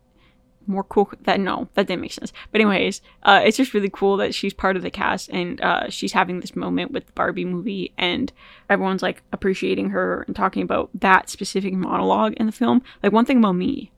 more 0.67 0.83
cool 0.83 1.11
that 1.21 1.39
no 1.39 1.67
that 1.73 1.87
didn't 1.87 2.01
make 2.01 2.13
sense. 2.13 2.33
But 2.51 2.61
anyways 2.61 3.01
uh, 3.23 3.41
it's 3.43 3.57
just 3.57 3.73
really 3.73 3.89
cool 3.91 4.17
that 4.17 4.33
she's 4.33 4.53
part 4.53 4.75
of 4.75 4.81
the 4.81 4.91
cast 4.91 5.29
and 5.29 5.61
uh, 5.61 5.89
she's 5.89 6.13
having 6.13 6.39
this 6.39 6.55
moment 6.55 6.91
with 6.91 7.05
the 7.05 7.13
barbie 7.13 7.45
movie 7.45 7.93
and 7.97 8.31
everyone's 8.69 9.01
like 9.01 9.23
appreciating 9.31 9.89
her 9.89 10.23
and 10.27 10.35
talking 10.35 10.63
about 10.63 10.89
that 10.95 11.29
specific 11.29 11.73
monologue 11.73 12.33
in 12.33 12.45
the 12.45 12.51
film. 12.51 12.81
Like 13.03 13.11
one 13.11 13.25
thing 13.25 13.39
about 13.39 13.53
me 13.53 13.91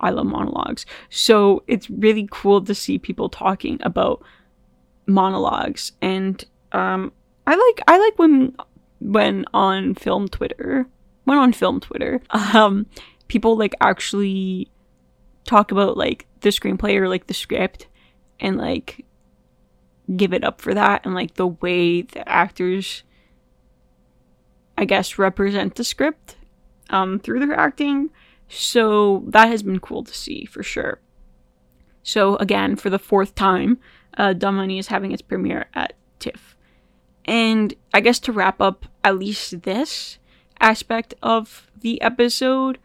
i 0.00 0.10
love 0.10 0.26
monologues. 0.26 0.84
So 1.08 1.62
it's 1.66 1.88
really 1.88 2.28
cool 2.30 2.62
to 2.62 2.74
see 2.74 2.98
people 2.98 3.28
talking 3.28 3.78
about 3.82 4.22
monologues 5.06 5.92
and 6.00 6.44
um 6.72 7.12
i 7.46 7.50
like 7.50 7.84
i 7.86 7.98
like 7.98 8.18
when 8.18 8.56
when 9.00 9.44
on 9.52 9.94
film 9.94 10.28
twitter 10.28 10.86
when 11.24 11.36
on 11.36 11.52
film 11.52 11.78
twitter 11.78 12.22
um 12.30 12.86
people 13.28 13.54
like 13.54 13.74
actually 13.82 14.66
talk 15.44 15.70
about 15.70 15.96
like 15.96 16.26
the 16.40 16.50
screenplay 16.50 16.96
or 16.96 17.08
like 17.08 17.26
the 17.26 17.34
script 17.34 17.86
and 18.40 18.56
like 18.56 19.04
give 20.16 20.32
it 20.32 20.44
up 20.44 20.60
for 20.60 20.74
that 20.74 21.04
and 21.04 21.14
like 21.14 21.34
the 21.34 21.46
way 21.46 22.02
the 22.02 22.28
actors 22.28 23.02
I 24.76 24.84
guess 24.84 25.18
represent 25.18 25.76
the 25.76 25.84
script 25.84 26.36
um 26.90 27.18
through 27.18 27.40
their 27.40 27.58
acting. 27.58 28.10
So 28.48 29.24
that 29.28 29.48
has 29.48 29.62
been 29.62 29.80
cool 29.80 30.04
to 30.04 30.14
see 30.14 30.44
for 30.44 30.62
sure. 30.62 31.00
So 32.02 32.36
again, 32.36 32.76
for 32.76 32.90
the 32.90 32.98
fourth 32.98 33.34
time, 33.34 33.78
uh 34.18 34.32
Dumb 34.32 34.56
Money 34.56 34.78
is 34.78 34.88
having 34.88 35.12
its 35.12 35.22
premiere 35.22 35.66
at 35.74 35.94
TIFF. 36.18 36.56
And 37.24 37.74
I 37.92 38.00
guess 38.00 38.18
to 38.20 38.32
wrap 38.32 38.60
up 38.60 38.84
at 39.02 39.18
least 39.18 39.62
this 39.62 40.18
aspect 40.60 41.14
of 41.22 41.70
the 41.78 42.00
episode, 42.02 42.78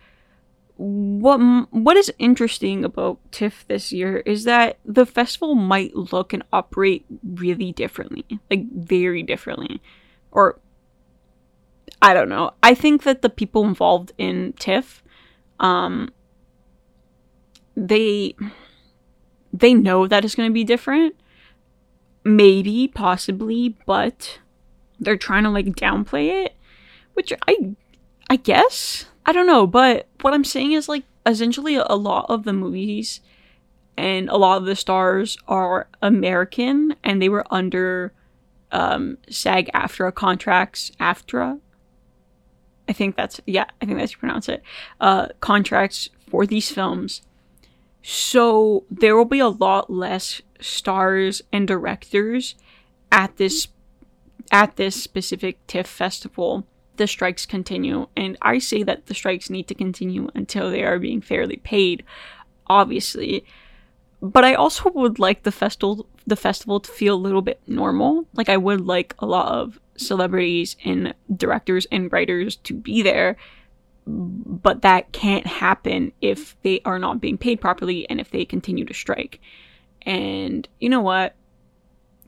what 0.80 1.40
what 1.72 1.98
is 1.98 2.10
interesting 2.20 2.86
about 2.86 3.20
TIFF 3.34 3.68
this 3.68 3.92
year 3.92 4.20
is 4.26 4.46
that 4.46 4.80
the 4.86 5.06
festival 5.06 5.54
might 5.54 5.94
look 5.94 6.32
and 6.32 6.42
operate 6.54 7.06
really 7.22 7.74
differently, 7.74 8.24
like 8.50 8.64
very 8.72 9.22
differently, 9.22 9.82
or 10.32 10.58
I 12.02 12.14
don't 12.14 12.30
know. 12.30 12.52
I 12.64 12.76
think 12.76 13.04
that 13.04 13.22
the 13.22 13.30
people 13.30 13.66
involved 13.66 14.14
in 14.18 14.54
TIFF, 14.54 15.04
um, 15.60 16.12
they 17.76 18.36
they 19.52 19.74
know 19.74 20.08
that 20.08 20.24
it's 20.24 20.36
going 20.36 20.50
to 20.50 20.54
be 20.54 20.64
different, 20.64 21.14
maybe, 22.24 22.88
possibly, 22.88 23.76
but 23.86 24.40
they're 24.98 25.18
trying 25.18 25.44
to 25.44 25.50
like 25.50 25.66
downplay 25.76 26.46
it, 26.46 26.56
which 27.16 27.34
I 27.50 27.76
I 28.30 28.38
guess 28.38 29.08
I 29.30 29.32
don't 29.32 29.46
know, 29.46 29.68
but 29.68 30.08
what 30.22 30.34
I'm 30.34 30.44
saying 30.44 30.72
is 30.72 30.90
like 30.90 31.04
essentially 31.24 31.76
a 31.76 31.94
lot 31.94 32.26
of 32.30 32.46
the 32.46 32.52
movies 32.52 33.22
and 33.96 34.28
a 34.28 34.38
lot 34.38 34.58
of 34.58 34.66
the 34.66 34.76
stars 34.76 35.38
are 35.48 35.88
American 36.02 36.96
and 37.04 37.22
they 37.22 37.30
were 37.30 37.46
under 37.52 38.12
um, 38.72 39.20
SAG 39.30 39.70
AFTRA 39.72 40.16
contracts. 40.16 40.92
AFTRA? 41.00 41.60
I 42.88 42.94
think 42.94 43.16
that's, 43.16 43.40
yeah, 43.46 43.66
I 43.80 43.86
think 43.86 44.00
that's 44.00 44.14
how 44.14 44.16
you 44.16 44.20
pronounce 44.20 44.50
it. 44.50 44.64
Uh, 45.00 45.28
contracts 45.42 46.10
for 46.28 46.48
these 46.48 46.72
films. 46.72 47.22
So 48.02 48.86
there 48.90 49.16
will 49.16 49.26
be 49.26 49.38
a 49.38 49.48
lot 49.48 49.92
less 49.92 50.42
stars 50.60 51.44
and 51.54 51.68
directors 51.68 52.56
at 53.12 53.38
this 53.38 53.68
at 54.52 54.78
this 54.78 55.00
specific 55.00 55.68
TIFF 55.68 55.86
festival 55.86 56.66
the 57.00 57.08
strikes 57.08 57.46
continue. 57.46 58.08
And 58.16 58.38
I 58.42 58.60
say 58.60 58.84
that 58.84 59.08
the 59.08 59.16
strikes 59.16 59.50
need 59.50 59.68
to 59.70 59.74
continue 59.74 60.30
until 60.36 60.70
they 60.70 60.84
are 60.84 61.00
being 61.00 61.22
fairly 61.22 61.56
paid, 61.56 62.04
obviously. 62.68 63.46
But 64.22 64.44
I 64.44 64.54
also 64.54 64.92
would 64.92 65.18
like 65.18 65.44
the 65.44 65.52
festival 65.52 66.08
the 66.28 66.36
festival 66.36 66.80
to 66.82 66.92
feel 66.92 67.16
a 67.16 67.26
little 67.26 67.42
bit 67.42 67.62
normal. 67.66 68.28
Like 68.34 68.50
I 68.50 68.58
would 68.58 68.82
like 68.82 69.16
a 69.20 69.26
lot 69.26 69.52
of 69.52 69.80
celebrities 69.96 70.76
and 70.84 71.16
directors 71.36 71.88
and 71.92 72.12
writers 72.12 72.58
to 72.58 72.74
be 72.74 73.02
there. 73.02 73.38
But 74.06 74.82
that 74.82 75.14
can't 75.14 75.48
happen 75.48 76.12
if 76.22 76.62
they 76.64 76.82
are 76.84 77.00
not 77.00 77.22
being 77.22 77.38
paid 77.38 77.62
properly 77.62 78.10
and 78.10 78.20
if 78.20 78.30
they 78.32 78.44
continue 78.44 78.84
to 78.86 78.94
strike. 78.94 79.40
And 80.02 80.68
you 80.80 80.90
know 80.90 81.02
what? 81.02 81.36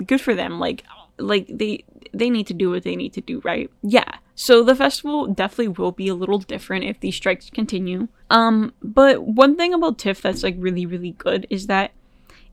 Good 0.06 0.22
for 0.22 0.34
them. 0.34 0.62
Like 0.62 0.86
like 1.18 1.48
they 1.50 1.84
they 2.14 2.30
need 2.30 2.48
to 2.48 2.54
do 2.54 2.70
what 2.70 2.84
they 2.84 2.96
need 2.96 3.14
to 3.14 3.22
do, 3.22 3.42
right? 3.44 3.70
Yeah. 3.84 4.12
So 4.42 4.64
the 4.64 4.74
festival 4.74 5.28
definitely 5.28 5.68
will 5.68 5.92
be 5.92 6.08
a 6.08 6.16
little 6.16 6.40
different 6.40 6.84
if 6.84 7.00
these 7.00 7.16
strikes 7.16 7.52
continue. 7.52 8.08
Um, 8.32 8.74
but 8.82 9.22
one 9.22 9.56
thing 9.56 9.72
about 9.72 10.00
TIFF 10.00 10.20
that's 10.20 10.42
like 10.42 10.56
really, 10.58 10.84
really 10.84 11.12
good 11.12 11.46
is 11.52 11.68
that 11.68 11.92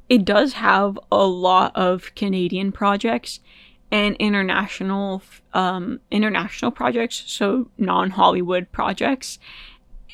it 0.06 0.26
does 0.26 0.52
have 0.52 1.00
a 1.10 1.24
lot 1.24 1.74
of 1.74 2.14
Canadian 2.14 2.72
projects 2.72 3.40
and 3.90 4.16
international 4.16 5.22
um, 5.54 6.00
international 6.10 6.70
projects, 6.70 7.24
so 7.26 7.70
non-Hollywood 7.78 8.70
projects. 8.70 9.38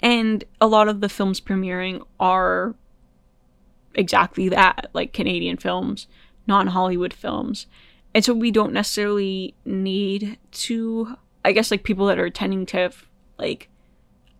And 0.00 0.44
a 0.60 0.68
lot 0.68 0.86
of 0.86 1.00
the 1.00 1.08
films 1.08 1.40
premiering 1.40 2.06
are 2.20 2.76
exactly 3.96 4.48
that, 4.48 4.90
like 4.92 5.12
Canadian 5.12 5.56
films, 5.56 6.06
non-Hollywood 6.46 7.12
films. 7.12 7.66
And 8.14 8.24
so 8.24 8.32
we 8.32 8.52
don't 8.52 8.72
necessarily 8.72 9.56
need 9.64 10.38
to, 10.52 11.16
I 11.44 11.52
guess, 11.52 11.70
like 11.70 11.84
people 11.84 12.06
that 12.06 12.18
are 12.18 12.24
attending 12.24 12.66
TIFF, 12.66 13.08
like, 13.38 13.68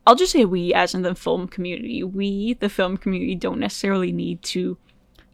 I'll 0.06 0.14
just 0.16 0.32
say 0.32 0.44
we, 0.44 0.72
as 0.74 0.94
in 0.94 1.02
the 1.02 1.14
film 1.14 1.48
community, 1.48 2.02
we, 2.02 2.54
the 2.54 2.68
film 2.68 2.96
community, 2.96 3.34
don't 3.34 3.60
necessarily 3.60 4.12
need 4.12 4.42
to 4.42 4.78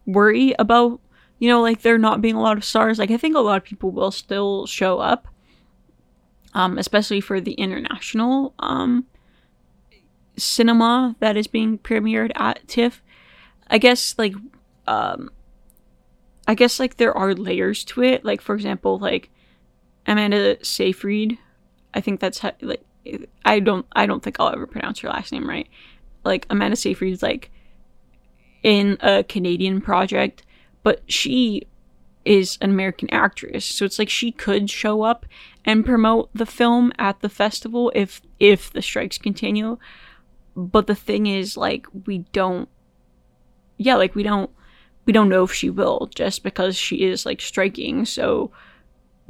worry 0.07 0.55
about, 0.59 1.01
you 1.39 1.49
know, 1.49 1.61
like 1.61 1.83
there 1.83 1.99
not 1.99 2.21
being 2.21 2.37
a 2.37 2.43
lot 2.43 2.57
of 2.57 2.65
stars. 2.65 2.99
Like, 2.99 3.11
I 3.11 3.17
think 3.17 3.37
a 3.37 3.41
lot 3.41 3.57
of 3.57 3.65
people 3.65 3.91
will 3.91 4.11
still 4.11 4.67
show 4.67 4.99
up, 4.99 5.29
um, 6.55 6.79
especially 6.79 7.21
for 7.21 7.41
the 7.41 7.55
international 7.55 8.55
um, 8.59 9.07
cinema 10.37 11.17
that 11.21 11.37
is 11.37 11.47
being 11.47 11.79
premiered 11.79 12.33
at 12.35 12.67
TIFF. 12.69 13.03
I 13.69 13.79
guess, 13.79 14.17
like, 14.19 14.35
um, 14.87 15.31
I 16.51 16.55
guess 16.55 16.81
like 16.81 16.97
there 16.97 17.17
are 17.17 17.33
layers 17.33 17.85
to 17.85 18.03
it. 18.03 18.25
Like 18.25 18.41
for 18.41 18.57
example, 18.57 18.99
like 18.99 19.31
Amanda 20.05 20.57
Seyfried, 20.65 21.39
I 21.94 22.00
think 22.00 22.20
that's 22.20 22.38
how, 22.38 22.53
like 22.61 22.85
I 23.44 23.61
don't 23.61 23.87
I 23.92 24.07
don't 24.07 24.22
think 24.22 24.38
I'll 24.38 24.50
ever 24.50 24.66
pronounce 24.66 25.00
her 25.00 25.09
last 25.09 25.33
name 25.33 25.48
right. 25.48 25.68
Like 26.24 26.46
Amanda 26.50 26.76
Seyfried's 26.76 27.22
like 27.22 27.50
in 28.62 28.98
a 29.00 29.24
Canadian 29.24 29.81
project, 29.81 30.44
but 30.83 31.03
she 31.11 31.66
is 32.24 32.59
an 32.61 32.70
American 32.70 33.09
actress, 33.11 33.64
so 33.64 33.85
it's 33.85 33.98
like 33.98 34.11
she 34.11 34.31
could 34.31 34.68
show 34.68 35.03
up 35.03 35.24
and 35.64 35.87
promote 35.87 36.29
the 36.35 36.46
film 36.46 36.92
at 36.98 37.20
the 37.20 37.29
festival 37.29 37.90
if 37.94 38.20
if 38.38 38.72
the 38.72 38.83
strikes 38.83 39.18
continue. 39.18 39.79
But 40.55 40.87
the 40.87 40.94
thing 40.94 41.26
is 41.26 41.57
like 41.57 41.87
we 42.07 42.18
don't 42.33 42.68
yeah, 43.79 43.96
like 43.96 44.14
we 44.14 44.22
don't 44.22 44.50
we 45.07 45.12
don't 45.12 45.31
know 45.31 45.44
if 45.44 45.53
she 45.53 45.70
will 45.70 46.11
just 46.14 46.42
because 46.42 46.76
she 46.76 47.03
is 47.03 47.24
like 47.24 47.40
striking. 47.40 48.05
So 48.05 48.50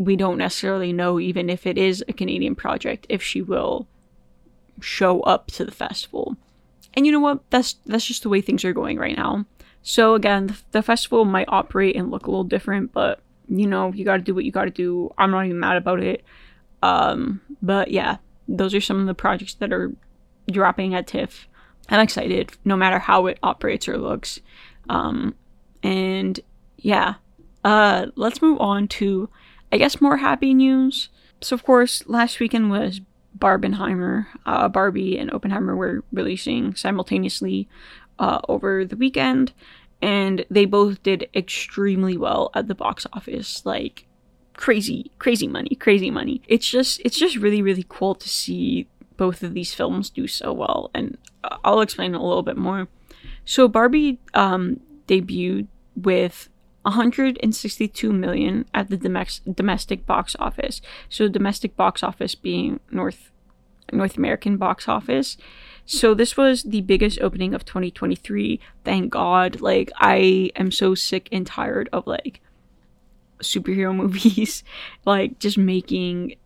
we 0.01 0.17
don't 0.17 0.39
necessarily 0.39 0.95
know, 0.95 1.21
even 1.21 1.51
if 1.51 1.67
it 1.67 1.77
is 1.77 2.03
a 2.09 2.15
Canadian 2.15 2.55
project, 2.55 3.05
if 3.11 3.23
she 3.23 3.43
will 3.43 3.87
show 4.81 5.21
up 5.21 5.49
to 5.49 5.63
the 5.63 5.71
festival. 5.71 6.39
And 6.95 7.05
you 7.05 7.13
know 7.13 7.21
what? 7.21 7.43
That's 7.51 7.75
that's 7.85 8.07
just 8.07 8.23
the 8.23 8.31
way 8.31 8.41
things 8.41 8.65
are 8.65 8.73
going 8.73 8.97
right 8.97 9.15
now. 9.15 9.45
So 9.83 10.15
again, 10.15 10.57
the, 10.73 10.83
festival 10.83 11.27
might 11.27 11.49
operate 11.49 11.97
and 11.97 12.11
look 12.11 12.27
a 12.27 12.31
little 12.31 12.45
different, 12.45 12.95
but 12.95 13.21
you 13.47 13.67
know, 13.67 13.93
you 13.93 14.07
got 14.07 14.17
to 14.17 14.23
do 14.23 14.35
what 14.35 14.47
you 14.47 14.53
got 14.53 14.65
to 14.65 14.71
do. 14.71 15.13
I'm 15.19 15.33
not 15.33 15.45
even 15.45 15.61
mad 15.61 15.77
about 15.77 16.01
it. 16.01 16.25
Um, 16.83 17.43
but 17.61 17.91
yeah, 17.91 18.17
those 18.49 18.75
are 18.75 18.81
some 18.81 19.01
of 19.01 19.07
the 19.07 19.15
projects 19.15 19.55
that 19.55 19.71
are 19.71 19.93
dropping 20.51 20.95
at 20.95 21.07
TIFF. 21.07 21.47
I'm 21.91 22.01
excited, 22.01 22.53
no 22.65 22.75
matter 22.75 22.99
how 22.99 23.27
it 23.27 23.39
operates 23.43 23.87
or 23.87 23.99
looks. 23.99 24.41
Um, 24.89 25.35
and 25.83 26.41
yeah, 26.79 27.15
uh, 27.65 28.07
let's 28.17 28.41
move 28.41 28.59
on 28.61 28.89
to, 28.89 29.29
I 29.73 29.79
guess, 29.79 30.01
more 30.01 30.19
happy 30.19 30.55
news. 30.55 31.09
So, 31.41 31.55
of 31.55 31.65
course, 31.65 32.03
last 32.07 32.41
weekend 32.41 32.71
was 32.71 33.01
Barbenheimer. 33.39 34.27
Uh, 34.45 34.69
Barbie 34.69 35.17
and 35.19 35.33
Oppenheimer 35.33 35.77
were 35.77 36.05
releasing 36.13 36.75
simultaneously 36.75 37.69
uh, 38.19 38.41
over 38.49 38.85
the 38.85 38.97
weekend, 38.97 39.53
and 40.03 40.45
they 40.51 40.65
both 40.65 41.03
did 41.03 41.29
extremely 41.35 42.17
well 42.17 42.51
at 42.55 42.69
the 42.69 42.75
box 42.75 43.07
office. 43.13 43.65
Like, 43.65 44.07
crazy, 44.55 45.11
crazy 45.19 45.47
money, 45.47 45.75
crazy 45.77 46.11
money. 46.11 46.43
It's 46.49 46.69
just, 46.69 47.01
it's 47.05 47.19
just 47.19 47.37
really, 47.37 47.63
really 47.63 47.87
cool 47.89 48.15
to 48.17 48.29
see 48.29 48.89
both 49.17 49.43
of 49.43 49.55
these 49.55 49.73
films 49.73 50.11
do 50.11 50.27
so 50.27 50.53
well, 50.53 50.91
and 50.95 51.17
I'll 51.65 51.81
explain 51.81 52.15
a 52.15 52.23
little 52.23 52.43
bit 52.43 52.57
more. 52.57 52.89
So, 53.45 53.69
Barbie 53.69 54.19
um, 54.35 54.81
debuted 55.07 55.69
with 55.97 56.49
162 56.83 58.13
million 58.13 58.65
at 58.73 58.89
the 58.89 58.97
domestic 58.97 60.07
box 60.07 60.37
office. 60.39 60.81
So 61.09 61.29
domestic 61.29 61.77
box 61.77 62.03
office 62.03 62.35
being 62.35 62.81
North 62.91 63.31
North 63.93 64.17
American 64.17 64.57
box 64.57 64.89
office. 64.89 65.37
So 65.85 66.15
this 66.15 66.37
was 66.37 66.63
the 66.63 66.81
biggest 66.81 67.21
opening 67.21 67.55
of 67.55 67.65
2023. 67.65 68.61
Thank 68.85 69.11
God. 69.11 69.61
Like 69.61 69.91
I 69.97 70.53
am 70.57 70.71
so 70.71 70.95
sick 70.95 71.29
and 71.33 71.47
tired 71.47 71.89
of 71.93 72.07
like 72.07 72.41
superhero 73.43 73.95
movies 74.03 74.63
like 75.07 75.39
just 75.39 75.57
making 75.57 76.37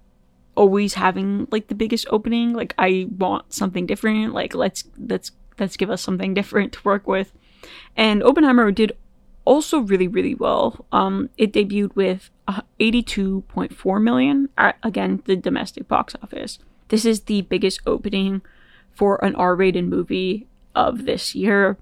always 0.57 0.94
having 0.94 1.47
like 1.51 1.68
the 1.68 1.75
biggest 1.75 2.07
opening. 2.11 2.53
Like 2.53 2.75
I 2.79 3.09
want 3.16 3.53
something 3.53 3.87
different. 3.87 4.33
Like 4.35 4.55
let's 4.55 4.85
let's 4.99 5.31
let's 5.59 5.77
give 5.77 5.90
us 5.90 6.03
something 6.03 6.35
different 6.35 6.73
to 6.73 6.81
work 6.85 7.07
with. 7.07 7.33
And 7.97 8.23
Oppenheimer 8.23 8.70
did 8.70 8.97
also 9.45 9.79
really 9.79 10.09
really 10.09 10.35
well. 10.35 10.87
Um, 10.93 11.31
it 11.37 11.53
debuted 11.53 11.95
with 11.95 12.31
82.4 12.81 14.03
million 14.03 14.49
at 14.57 14.77
again 14.83 15.23
the 15.25 15.37
domestic 15.37 15.89
box 15.89 16.15
office. 16.23 16.59
This 16.89 17.05
is 17.05 17.23
the 17.23 17.43
biggest 17.43 17.81
opening 17.87 18.43
for 18.93 19.23
an 19.25 19.35
R-rated 19.35 19.87
movie 19.87 20.47
of 20.75 21.05
this 21.05 21.35
year. 21.35 21.79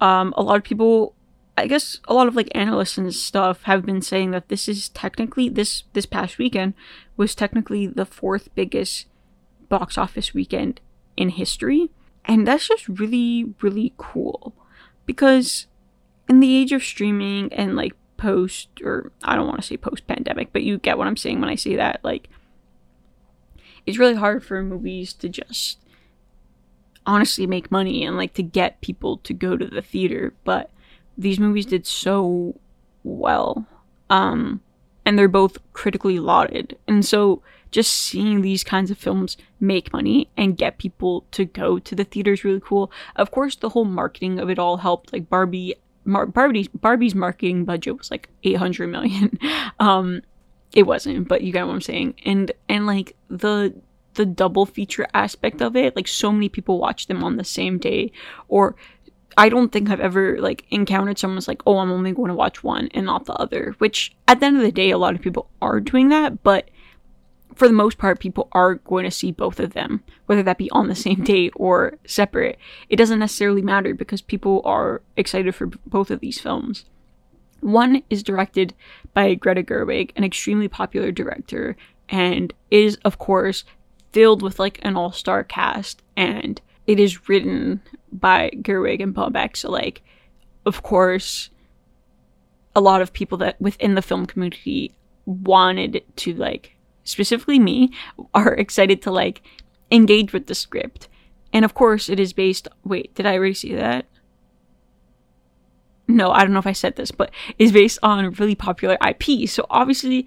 Um, 0.00 0.34
a 0.36 0.42
lot 0.42 0.56
of 0.56 0.64
people 0.64 1.14
I 1.56 1.66
guess 1.66 2.00
a 2.08 2.14
lot 2.14 2.28
of 2.28 2.34
like 2.34 2.48
analysts 2.54 2.96
and 2.96 3.14
stuff 3.14 3.64
have 3.64 3.84
been 3.84 4.00
saying 4.00 4.30
that 4.30 4.48
this 4.48 4.68
is 4.68 4.88
technically 4.88 5.48
this 5.48 5.84
this 5.92 6.06
past 6.06 6.38
weekend 6.38 6.74
was 7.16 7.34
technically 7.34 7.86
the 7.86 8.06
fourth 8.06 8.54
biggest 8.54 9.06
box 9.68 9.98
office 9.98 10.34
weekend 10.34 10.80
in 11.16 11.30
history. 11.30 11.90
And 12.24 12.46
that's 12.46 12.68
just 12.68 12.88
really, 12.88 13.54
really 13.60 13.92
cool. 13.96 14.54
Because 15.06 15.66
in 16.32 16.40
the 16.40 16.56
age 16.56 16.72
of 16.72 16.82
streaming 16.82 17.52
and 17.52 17.76
like 17.76 17.94
post, 18.16 18.68
or 18.82 19.12
I 19.22 19.36
don't 19.36 19.46
want 19.46 19.60
to 19.60 19.66
say 19.66 19.76
post 19.76 20.06
pandemic, 20.06 20.52
but 20.52 20.62
you 20.62 20.78
get 20.78 20.98
what 20.98 21.06
I'm 21.06 21.16
saying 21.16 21.40
when 21.40 21.50
I 21.50 21.56
say 21.56 21.76
that. 21.76 22.00
Like, 22.02 22.28
it's 23.84 23.98
really 23.98 24.14
hard 24.14 24.44
for 24.44 24.62
movies 24.62 25.12
to 25.14 25.28
just 25.28 25.78
honestly 27.04 27.46
make 27.46 27.70
money 27.70 28.04
and 28.04 28.16
like 28.16 28.32
to 28.34 28.42
get 28.42 28.80
people 28.80 29.18
to 29.18 29.34
go 29.34 29.56
to 29.56 29.66
the 29.66 29.82
theater. 29.82 30.32
But 30.44 30.70
these 31.18 31.38
movies 31.38 31.66
did 31.66 31.86
so 31.86 32.58
well. 33.04 33.66
Um, 34.08 34.60
and 35.04 35.18
they're 35.18 35.28
both 35.28 35.58
critically 35.72 36.18
lauded. 36.18 36.78
And 36.86 37.04
so 37.04 37.42
just 37.70 37.92
seeing 37.92 38.42
these 38.42 38.62
kinds 38.62 38.90
of 38.90 38.98
films 38.98 39.36
make 39.58 39.92
money 39.92 40.28
and 40.36 40.56
get 40.56 40.78
people 40.78 41.24
to 41.32 41.44
go 41.44 41.78
to 41.78 41.94
the 41.94 42.04
theater 42.04 42.32
is 42.34 42.44
really 42.44 42.60
cool. 42.64 42.92
Of 43.16 43.30
course, 43.30 43.56
the 43.56 43.70
whole 43.70 43.84
marketing 43.84 44.38
of 44.38 44.48
it 44.48 44.58
all 44.58 44.76
helped. 44.76 45.12
Like 45.12 45.28
Barbie, 45.28 45.74
Mar- 46.04 46.26
Barbie's 46.26 46.68
Barbie's 46.68 47.14
marketing 47.14 47.64
budget 47.64 47.98
was 47.98 48.10
like 48.10 48.28
800 48.42 48.88
million. 48.88 49.38
um, 49.80 50.22
it 50.74 50.84
wasn't, 50.84 51.28
but 51.28 51.42
you 51.42 51.52
get 51.52 51.66
what 51.66 51.74
I'm 51.74 51.80
saying. 51.80 52.14
And 52.24 52.52
and 52.68 52.86
like 52.86 53.16
the 53.28 53.74
the 54.14 54.26
double 54.26 54.66
feature 54.66 55.06
aspect 55.14 55.62
of 55.62 55.76
it, 55.76 55.96
like 55.96 56.08
so 56.08 56.32
many 56.32 56.48
people 56.48 56.78
watch 56.78 57.06
them 57.06 57.24
on 57.24 57.36
the 57.36 57.44
same 57.44 57.78
day, 57.78 58.12
or 58.48 58.76
I 59.36 59.48
don't 59.48 59.70
think 59.70 59.90
I've 59.90 60.00
ever 60.00 60.40
like 60.40 60.66
encountered 60.70 61.18
someone's 61.18 61.48
like, 61.48 61.62
oh, 61.66 61.78
I'm 61.78 61.90
only 61.90 62.12
going 62.12 62.28
to 62.28 62.34
watch 62.34 62.62
one 62.62 62.88
and 62.92 63.06
not 63.06 63.26
the 63.26 63.34
other. 63.34 63.74
Which 63.78 64.14
at 64.28 64.40
the 64.40 64.46
end 64.46 64.56
of 64.56 64.62
the 64.62 64.72
day, 64.72 64.90
a 64.90 64.98
lot 64.98 65.14
of 65.14 65.22
people 65.22 65.48
are 65.60 65.80
doing 65.80 66.08
that, 66.10 66.42
but 66.42 66.68
for 67.54 67.68
the 67.68 67.74
most 67.74 67.98
part, 67.98 68.20
people 68.20 68.48
are 68.52 68.76
going 68.76 69.04
to 69.04 69.10
see 69.10 69.32
both 69.32 69.60
of 69.60 69.72
them, 69.72 70.02
whether 70.26 70.42
that 70.42 70.58
be 70.58 70.70
on 70.70 70.88
the 70.88 70.94
same 70.94 71.22
day 71.24 71.50
or 71.50 71.98
separate. 72.06 72.58
It 72.88 72.96
doesn't 72.96 73.18
necessarily 73.18 73.62
matter 73.62 73.94
because 73.94 74.22
people 74.22 74.62
are 74.64 75.02
excited 75.16 75.54
for 75.54 75.66
both 75.66 76.10
of 76.10 76.20
these 76.20 76.40
films. 76.40 76.84
One 77.60 78.02
is 78.10 78.22
directed 78.22 78.74
by 79.14 79.34
Greta 79.34 79.62
Gerwig, 79.62 80.10
an 80.16 80.24
extremely 80.24 80.68
popular 80.68 81.12
director, 81.12 81.76
and 82.08 82.52
is, 82.70 82.98
of 83.04 83.18
course, 83.18 83.64
filled 84.12 84.42
with 84.42 84.58
like 84.58 84.78
an 84.82 84.96
all 84.96 85.12
star 85.12 85.44
cast, 85.44 86.02
and 86.16 86.60
it 86.86 86.98
is 86.98 87.28
written 87.28 87.80
by 88.10 88.50
Gerwig 88.56 89.02
and 89.02 89.14
Baumbach. 89.14 89.56
So, 89.56 89.70
like, 89.70 90.02
of 90.66 90.82
course, 90.82 91.50
a 92.74 92.80
lot 92.80 93.02
of 93.02 93.12
people 93.12 93.38
that 93.38 93.60
within 93.60 93.94
the 93.94 94.02
film 94.02 94.26
community 94.26 94.94
wanted 95.24 96.02
to 96.16 96.34
like 96.34 96.76
specifically 97.04 97.58
me, 97.58 97.92
are 98.34 98.54
excited 98.54 99.02
to 99.02 99.10
like 99.10 99.42
engage 99.90 100.32
with 100.32 100.46
the 100.46 100.54
script. 100.54 101.08
And 101.52 101.64
of 101.64 101.74
course, 101.74 102.08
it 102.08 102.18
is 102.18 102.32
based. 102.32 102.68
Wait, 102.84 103.14
did 103.14 103.26
I 103.26 103.36
already 103.36 103.54
see 103.54 103.74
that? 103.74 104.06
No, 106.08 106.30
I 106.30 106.42
don't 106.42 106.52
know 106.52 106.58
if 106.58 106.66
I 106.66 106.72
said 106.72 106.96
this, 106.96 107.10
but 107.10 107.30
is 107.58 107.72
based 107.72 107.98
on 108.02 108.32
really 108.32 108.54
popular 108.54 108.98
IP. 109.06 109.48
So 109.48 109.66
obviously, 109.70 110.26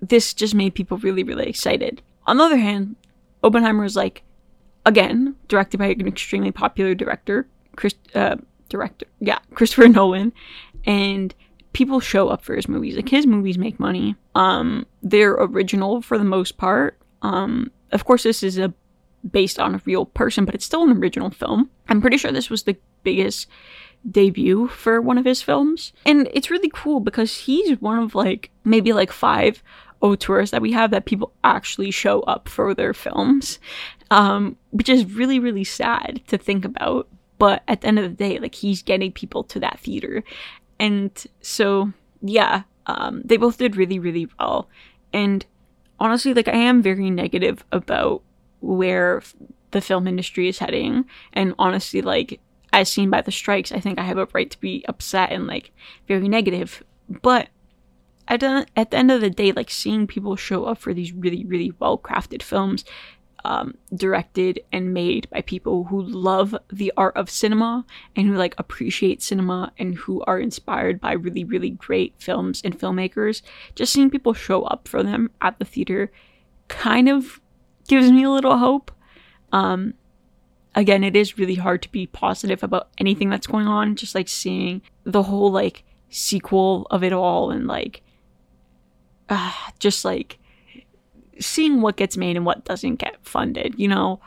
this 0.00 0.32
just 0.34 0.54
made 0.54 0.74
people 0.74 0.98
really, 0.98 1.22
really 1.22 1.48
excited. 1.48 2.02
On 2.26 2.36
the 2.36 2.44
other 2.44 2.56
hand, 2.56 2.96
Oppenheimer 3.42 3.84
is 3.84 3.96
like, 3.96 4.22
again, 4.84 5.36
directed 5.48 5.78
by 5.78 5.86
an 5.86 6.06
extremely 6.06 6.52
popular 6.52 6.94
director, 6.94 7.48
Chris, 7.76 7.94
uh, 8.14 8.36
director, 8.68 9.06
yeah, 9.20 9.38
Christopher 9.54 9.88
Nolan, 9.88 10.32
and 10.84 11.34
people 11.76 12.00
show 12.00 12.30
up 12.30 12.42
for 12.42 12.56
his 12.56 12.70
movies. 12.70 12.96
Like 12.96 13.10
his 13.10 13.26
movies 13.26 13.58
make 13.58 13.78
money. 13.78 14.16
Um, 14.34 14.86
they're 15.02 15.34
original 15.34 16.00
for 16.00 16.16
the 16.16 16.24
most 16.24 16.56
part. 16.56 16.96
Um, 17.20 17.70
of 17.92 18.06
course, 18.06 18.22
this 18.22 18.42
is 18.42 18.56
a 18.56 18.72
based 19.30 19.58
on 19.58 19.74
a 19.74 19.82
real 19.84 20.06
person, 20.06 20.46
but 20.46 20.54
it's 20.54 20.64
still 20.64 20.84
an 20.84 20.96
original 20.96 21.28
film. 21.28 21.68
I'm 21.90 22.00
pretty 22.00 22.16
sure 22.16 22.32
this 22.32 22.48
was 22.48 22.62
the 22.62 22.78
biggest 23.02 23.46
debut 24.10 24.68
for 24.68 25.02
one 25.02 25.18
of 25.18 25.26
his 25.26 25.42
films, 25.42 25.92
and 26.06 26.30
it's 26.32 26.50
really 26.50 26.70
cool 26.72 27.00
because 27.00 27.36
he's 27.40 27.78
one 27.78 27.98
of 27.98 28.14
like 28.14 28.50
maybe 28.64 28.94
like 28.94 29.12
five 29.12 29.62
auteurs 30.00 30.52
that 30.52 30.62
we 30.62 30.72
have 30.72 30.90
that 30.92 31.04
people 31.04 31.34
actually 31.44 31.90
show 31.90 32.20
up 32.22 32.48
for 32.48 32.72
their 32.72 32.94
films, 32.94 33.58
um, 34.10 34.56
which 34.70 34.88
is 34.88 35.04
really 35.12 35.38
really 35.38 35.64
sad 35.64 36.22
to 36.28 36.38
think 36.38 36.64
about. 36.64 37.06
But 37.38 37.62
at 37.68 37.82
the 37.82 37.88
end 37.88 37.98
of 37.98 38.04
the 38.04 38.16
day, 38.16 38.38
like 38.38 38.54
he's 38.54 38.80
getting 38.82 39.12
people 39.12 39.44
to 39.44 39.60
that 39.60 39.78
theater, 39.78 40.24
and 40.78 41.26
so, 41.40 41.92
yeah, 42.20 42.62
um, 42.86 43.22
they 43.24 43.36
both 43.36 43.58
did 43.58 43.76
really, 43.76 43.98
really 43.98 44.28
well. 44.38 44.68
And 45.12 45.44
honestly, 45.98 46.34
like, 46.34 46.48
I 46.48 46.56
am 46.56 46.82
very 46.82 47.10
negative 47.10 47.64
about 47.72 48.22
where 48.60 49.22
the 49.70 49.80
film 49.80 50.06
industry 50.06 50.48
is 50.48 50.58
heading. 50.58 51.04
And 51.32 51.54
honestly, 51.58 52.02
like, 52.02 52.40
as 52.72 52.90
seen 52.90 53.10
by 53.10 53.22
the 53.22 53.32
strikes, 53.32 53.72
I 53.72 53.80
think 53.80 53.98
I 53.98 54.04
have 54.04 54.18
a 54.18 54.28
right 54.32 54.50
to 54.50 54.60
be 54.60 54.84
upset 54.88 55.32
and, 55.32 55.46
like, 55.46 55.72
very 56.06 56.28
negative. 56.28 56.82
But 57.08 57.48
at 58.28 58.40
the, 58.40 58.66
at 58.76 58.90
the 58.90 58.96
end 58.96 59.10
of 59.10 59.20
the 59.20 59.30
day, 59.30 59.52
like, 59.52 59.70
seeing 59.70 60.06
people 60.06 60.36
show 60.36 60.64
up 60.64 60.78
for 60.78 60.92
these 60.92 61.12
really, 61.12 61.44
really 61.44 61.72
well 61.78 61.96
crafted 61.96 62.42
films 62.42 62.84
um, 63.46 63.78
directed 63.94 64.58
and 64.72 64.92
made 64.92 65.30
by 65.30 65.40
people 65.40 65.84
who 65.84 66.02
love 66.02 66.52
the 66.72 66.92
art 66.96 67.16
of 67.16 67.30
cinema 67.30 67.86
and 68.16 68.26
who 68.26 68.34
like 68.34 68.56
appreciate 68.58 69.22
cinema 69.22 69.72
and 69.78 69.94
who 69.94 70.20
are 70.26 70.40
inspired 70.40 71.00
by 71.00 71.12
really 71.12 71.44
really 71.44 71.70
great 71.70 72.12
films 72.18 72.60
and 72.64 72.76
filmmakers. 72.76 73.42
Just 73.76 73.92
seeing 73.92 74.10
people 74.10 74.34
show 74.34 74.64
up 74.64 74.88
for 74.88 75.04
them 75.04 75.30
at 75.40 75.60
the 75.60 75.64
theater 75.64 76.10
kind 76.66 77.08
of 77.08 77.40
gives 77.86 78.10
me 78.10 78.24
a 78.24 78.30
little 78.30 78.58
hope. 78.58 78.90
Um, 79.52 79.94
again 80.74 81.04
it 81.04 81.14
is 81.14 81.38
really 81.38 81.54
hard 81.54 81.82
to 81.82 81.92
be 81.92 82.08
positive 82.08 82.64
about 82.64 82.88
anything 82.98 83.30
that's 83.30 83.46
going 83.46 83.68
on 83.68 83.94
just 83.94 84.14
like 84.14 84.28
seeing 84.28 84.82
the 85.04 85.22
whole 85.22 85.52
like 85.52 85.84
sequel 86.10 86.86
of 86.90 87.04
it 87.04 87.12
all 87.12 87.52
and 87.52 87.68
like 87.68 88.02
uh, 89.28 89.52
just 89.78 90.04
like 90.04 90.38
seeing 91.40 91.80
what 91.80 91.96
gets 91.96 92.16
made 92.16 92.36
and 92.36 92.46
what 92.46 92.64
doesn't 92.64 92.96
get 92.96 93.16
funded, 93.22 93.74
you 93.78 93.88
know. 93.88 94.20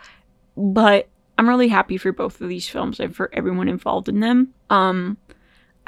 But 0.56 1.08
I'm 1.38 1.48
really 1.48 1.70
happy 1.70 1.98
for 1.98 2.12
both 2.12 2.42
of 2.42 2.50
these 2.50 2.68
films 2.68 3.00
and 3.00 3.16
for 3.16 3.30
everyone 3.34 3.70
involved 3.70 4.10
in 4.10 4.20
them. 4.20 4.54
Um 4.70 5.18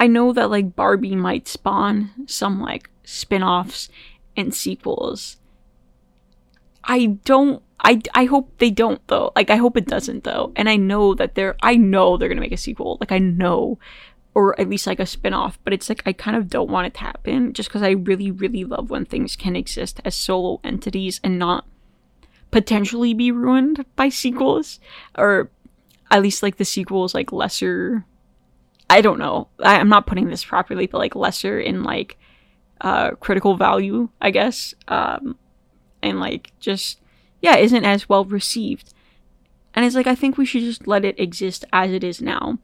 I 0.00 0.06
know 0.08 0.32
that 0.32 0.50
like 0.50 0.74
Barbie 0.74 1.14
might 1.14 1.46
spawn 1.46 2.10
some 2.26 2.60
like 2.60 2.90
spin-offs 3.04 3.88
and 4.36 4.54
sequels. 4.54 5.36
I 6.84 7.18
don't 7.24 7.62
I, 7.84 8.00
I 8.14 8.24
hope 8.24 8.58
they 8.58 8.70
don't 8.70 9.06
though. 9.08 9.32
Like 9.34 9.50
I 9.50 9.56
hope 9.56 9.76
it 9.76 9.86
doesn't 9.86 10.24
though. 10.24 10.52
And 10.56 10.68
I 10.68 10.76
know 10.76 11.14
that 11.14 11.34
they're 11.34 11.56
I 11.62 11.76
know 11.76 12.16
they're 12.16 12.28
to 12.28 12.40
make 12.40 12.52
a 12.52 12.56
sequel. 12.56 12.96
Like 13.00 13.12
I 13.12 13.18
know 13.18 13.78
or 14.34 14.58
at 14.58 14.68
least 14.68 14.86
like 14.86 15.00
a 15.00 15.06
spin-off 15.06 15.58
but 15.64 15.72
it's 15.72 15.88
like 15.88 16.02
i 16.06 16.12
kind 16.12 16.36
of 16.36 16.48
don't 16.48 16.70
want 16.70 16.86
it 16.86 16.94
to 16.94 17.00
happen 17.00 17.52
just 17.52 17.68
because 17.68 17.82
i 17.82 17.90
really 17.90 18.30
really 18.30 18.64
love 18.64 18.90
when 18.90 19.04
things 19.04 19.36
can 19.36 19.56
exist 19.56 20.00
as 20.04 20.14
solo 20.14 20.60
entities 20.64 21.20
and 21.22 21.38
not 21.38 21.66
potentially 22.50 23.14
be 23.14 23.30
ruined 23.30 23.84
by 23.96 24.08
sequels 24.08 24.78
or 25.16 25.50
at 26.10 26.22
least 26.22 26.42
like 26.42 26.56
the 26.56 26.64
sequels 26.64 27.14
like 27.14 27.32
lesser 27.32 28.04
i 28.90 29.00
don't 29.00 29.18
know. 29.18 29.48
I, 29.62 29.78
i'm 29.78 29.88
not 29.88 30.06
putting 30.06 30.28
this 30.28 30.44
properly 30.44 30.86
but 30.86 30.98
like 30.98 31.16
lesser 31.16 31.58
in 31.58 31.82
like 31.82 32.18
uh 32.80 33.12
critical 33.12 33.56
value 33.56 34.08
i 34.20 34.30
guess 34.30 34.74
um 34.88 35.38
and 36.02 36.20
like 36.20 36.52
just 36.58 37.00
yeah 37.40 37.56
isn't 37.56 37.84
as 37.84 38.08
well 38.08 38.24
received. 38.24 38.92
And 39.74 39.84
it's 39.84 39.94
like 39.94 40.06
i 40.06 40.14
think 40.14 40.36
we 40.36 40.44
should 40.44 40.62
just 40.62 40.86
let 40.86 41.04
it 41.04 41.18
exist 41.18 41.64
as 41.72 41.92
it 41.92 42.04
is 42.04 42.20
now. 42.20 42.58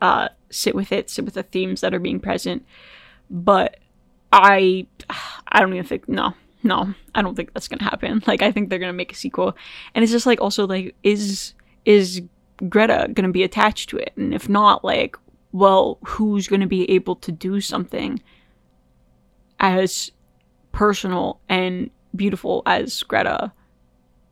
Uh, 0.00 0.28
sit 0.50 0.74
with 0.74 0.92
it, 0.92 1.10
sit 1.10 1.24
with 1.24 1.34
the 1.34 1.42
themes 1.42 1.80
that 1.80 1.94
are 1.94 1.98
being 1.98 2.20
present. 2.20 2.64
But 3.30 3.78
I, 4.32 4.86
I 5.48 5.60
don't 5.60 5.72
even 5.72 5.84
think 5.84 6.08
no, 6.08 6.34
no, 6.62 6.94
I 7.14 7.22
don't 7.22 7.34
think 7.34 7.52
that's 7.54 7.68
gonna 7.68 7.84
happen. 7.84 8.22
Like 8.26 8.42
I 8.42 8.52
think 8.52 8.68
they're 8.68 8.78
gonna 8.78 8.92
make 8.92 9.12
a 9.12 9.16
sequel, 9.16 9.56
and 9.94 10.02
it's 10.02 10.12
just 10.12 10.26
like 10.26 10.40
also 10.40 10.66
like 10.66 10.94
is 11.02 11.54
is 11.84 12.22
Greta 12.68 13.08
going 13.12 13.26
to 13.26 13.32
be 13.32 13.42
attached 13.42 13.90
to 13.90 13.98
it? 13.98 14.12
And 14.16 14.34
if 14.34 14.48
not, 14.48 14.84
like, 14.84 15.16
well, 15.52 15.98
who's 16.04 16.48
going 16.48 16.60
to 16.60 16.66
be 16.66 16.90
able 16.90 17.16
to 17.16 17.32
do 17.32 17.60
something 17.60 18.20
as 19.60 20.10
personal 20.72 21.40
and 21.48 21.90
beautiful 22.14 22.62
as 22.66 23.02
Greta 23.02 23.52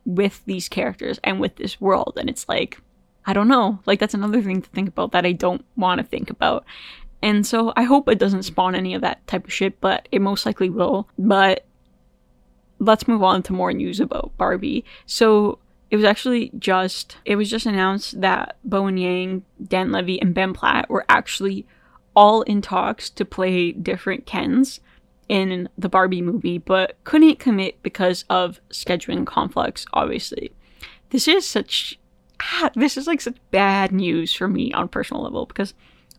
with 0.05 0.41
these 0.45 0.67
characters 0.67 1.19
and 1.23 1.39
with 1.39 1.55
this 1.55 1.79
world? 1.79 2.17
And 2.19 2.29
it's 2.29 2.47
like, 2.49 2.79
I 3.27 3.33
don't 3.33 3.49
know. 3.49 3.79
Like, 3.85 3.99
that's 3.99 4.13
another 4.13 4.41
thing 4.41 4.61
to 4.61 4.69
think 4.69 4.87
about 4.87 5.11
that 5.11 5.25
I 5.25 5.33
don't 5.33 5.63
want 5.75 5.99
to 5.99 6.07
think 6.07 6.29
about. 6.29 6.65
And 7.21 7.45
so 7.45 7.73
I 7.75 7.83
hope 7.83 8.07
it 8.07 8.19
doesn't 8.19 8.43
spawn 8.43 8.73
any 8.73 8.93
of 8.93 9.01
that 9.01 9.25
type 9.27 9.45
of 9.45 9.53
shit, 9.53 9.79
but 9.81 10.07
it 10.11 10.21
most 10.21 10.45
likely 10.45 10.69
will. 10.69 11.09
But 11.19 11.65
let's 12.79 13.07
move 13.07 13.23
on 13.23 13.43
to 13.43 13.53
more 13.53 13.73
news 13.73 13.99
about 13.99 14.31
Barbie. 14.37 14.85
So 15.05 15.59
it 15.89 15.95
was 15.95 16.05
actually 16.05 16.51
just 16.57 17.17
it 17.25 17.35
was 17.35 17.49
just 17.49 17.65
announced 17.65 18.21
that 18.21 18.57
Bowen 18.63 18.97
Yang, 18.97 19.43
Dan 19.67 19.91
Levy, 19.91 20.21
and 20.21 20.33
Ben 20.33 20.53
Platt 20.53 20.89
were 20.89 21.05
actually 21.09 21.65
all 22.15 22.41
in 22.43 22.61
talks 22.61 23.09
to 23.11 23.25
play 23.25 23.71
different 23.71 24.25
Kens 24.25 24.79
in 25.29 25.69
the 25.77 25.89
Barbie 25.89 26.21
movie, 26.21 26.57
but 26.57 26.97
couldn't 27.03 27.39
commit 27.39 27.81
because 27.83 28.25
of 28.29 28.59
scheduling 28.69 29.25
conflicts, 29.25 29.85
obviously. 29.93 30.51
This 31.09 31.27
is 31.27 31.45
such 31.45 31.99
ah, 32.41 32.69
this 32.75 32.97
is 32.97 33.07
like 33.07 33.21
such 33.21 33.37
bad 33.51 33.91
news 33.91 34.33
for 34.33 34.47
me 34.47 34.71
on 34.73 34.87
personal 34.87 35.23
level 35.23 35.45
because 35.45 35.73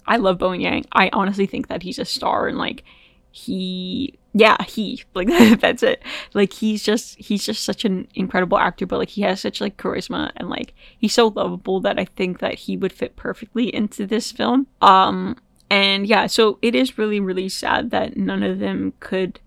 I 0.06 0.16
love 0.16 0.38
Bowen 0.38 0.60
Yang. 0.60 0.86
I 0.92 1.10
honestly 1.12 1.46
think 1.46 1.68
that 1.68 1.82
he's 1.82 1.98
a 1.98 2.04
star 2.04 2.48
and 2.48 2.58
like 2.58 2.84
he 3.30 4.18
yeah 4.34 4.56
he 4.64 5.02
like 5.14 5.28
that's 5.60 5.82
it 5.82 6.02
like 6.34 6.52
he's 6.52 6.82
just 6.82 7.18
he's 7.18 7.44
just 7.44 7.64
such 7.64 7.84
an 7.84 8.08
incredible 8.14 8.58
actor 8.58 8.86
but 8.86 8.98
like 8.98 9.10
he 9.10 9.22
has 9.22 9.40
such 9.40 9.60
like 9.60 9.76
charisma 9.76 10.30
and 10.36 10.48
like 10.48 10.74
he's 10.98 11.12
so 11.12 11.28
lovable 11.28 11.80
that 11.80 11.98
i 11.98 12.04
think 12.04 12.38
that 12.38 12.54
he 12.54 12.76
would 12.76 12.92
fit 12.92 13.16
perfectly 13.16 13.74
into 13.74 14.06
this 14.06 14.32
film 14.32 14.66
um 14.80 15.36
and 15.70 16.06
yeah 16.06 16.26
so 16.26 16.58
it 16.62 16.74
is 16.74 16.98
really 16.98 17.20
really 17.20 17.48
sad 17.48 17.90
that 17.90 18.16
none 18.16 18.42
of 18.42 18.58
them 18.58 18.92
could 19.00 19.40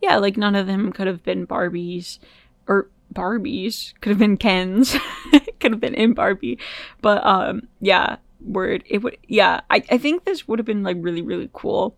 yeah 0.00 0.16
like 0.16 0.36
none 0.36 0.54
of 0.54 0.66
them 0.66 0.92
could 0.92 1.06
have 1.06 1.22
been 1.22 1.46
barbies 1.46 2.18
or 2.66 2.88
barbies. 3.12 3.94
Could 4.00 4.10
have 4.10 4.18
been 4.18 4.36
kens. 4.36 4.96
Could 5.60 5.72
have 5.72 5.80
been 5.80 5.94
in 5.94 6.14
barbie. 6.14 6.58
But 7.00 7.24
um 7.26 7.68
yeah 7.80 8.16
word 8.40 8.82
it 8.86 8.98
would 8.98 9.16
yeah 9.28 9.60
i, 9.70 9.76
I 9.88 9.98
think 9.98 10.24
this 10.24 10.48
would 10.48 10.58
have 10.58 10.66
been 10.66 10.82
like 10.82 10.96
really 11.00 11.22
really 11.22 11.50
cool. 11.52 11.96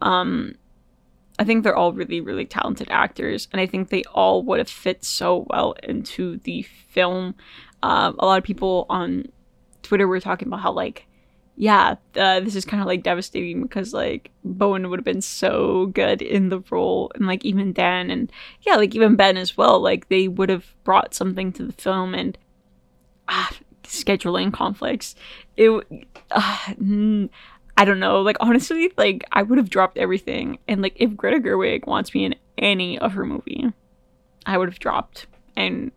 Um 0.00 0.56
I 1.38 1.44
think 1.44 1.64
they're 1.64 1.76
all 1.76 1.92
really, 1.92 2.20
really 2.20 2.46
talented 2.46 2.88
actors, 2.90 3.48
and 3.52 3.60
I 3.60 3.66
think 3.66 3.90
they 3.90 4.02
all 4.04 4.42
would 4.44 4.58
have 4.58 4.70
fit 4.70 5.04
so 5.04 5.46
well 5.50 5.74
into 5.82 6.38
the 6.38 6.62
film. 6.62 7.34
Um, 7.82 8.16
a 8.18 8.24
lot 8.24 8.38
of 8.38 8.44
people 8.44 8.86
on 8.88 9.26
Twitter 9.82 10.08
were 10.08 10.20
talking 10.20 10.48
about 10.48 10.60
how, 10.60 10.72
like, 10.72 11.06
yeah, 11.56 11.96
uh, 12.16 12.40
this 12.40 12.54
is 12.54 12.64
kind 12.64 12.80
of 12.80 12.86
like 12.86 13.02
devastating 13.02 13.62
because, 13.62 13.92
like, 13.92 14.30
Bowen 14.44 14.88
would 14.88 14.98
have 14.98 15.04
been 15.04 15.22
so 15.22 15.86
good 15.86 16.22
in 16.22 16.48
the 16.50 16.60
role, 16.70 17.10
and, 17.14 17.26
like, 17.26 17.44
even 17.44 17.72
Dan, 17.72 18.10
and 18.10 18.30
yeah, 18.62 18.76
like, 18.76 18.94
even 18.94 19.16
Ben 19.16 19.36
as 19.36 19.56
well. 19.56 19.80
Like, 19.80 20.08
they 20.08 20.28
would 20.28 20.48
have 20.50 20.74
brought 20.84 21.14
something 21.14 21.52
to 21.54 21.64
the 21.64 21.72
film, 21.72 22.14
and 22.14 22.36
ah, 23.28 23.50
scheduling 23.84 24.52
conflicts. 24.52 25.14
It, 25.56 25.70
uh, 26.30 26.74
I 27.76 27.84
don't 27.84 28.00
know. 28.00 28.22
Like 28.22 28.36
honestly, 28.40 28.92
like 28.96 29.24
I 29.32 29.42
would 29.42 29.58
have 29.58 29.70
dropped 29.70 29.98
everything. 29.98 30.58
And 30.66 30.82
like 30.82 30.94
if 30.96 31.16
Greta 31.16 31.38
Gerwig 31.38 31.86
wants 31.86 32.14
me 32.14 32.24
in 32.24 32.34
any 32.56 32.98
of 32.98 33.12
her 33.12 33.24
movie, 33.24 33.72
I 34.46 34.56
would 34.58 34.68
have 34.68 34.78
dropped 34.78 35.26
and 35.56 35.92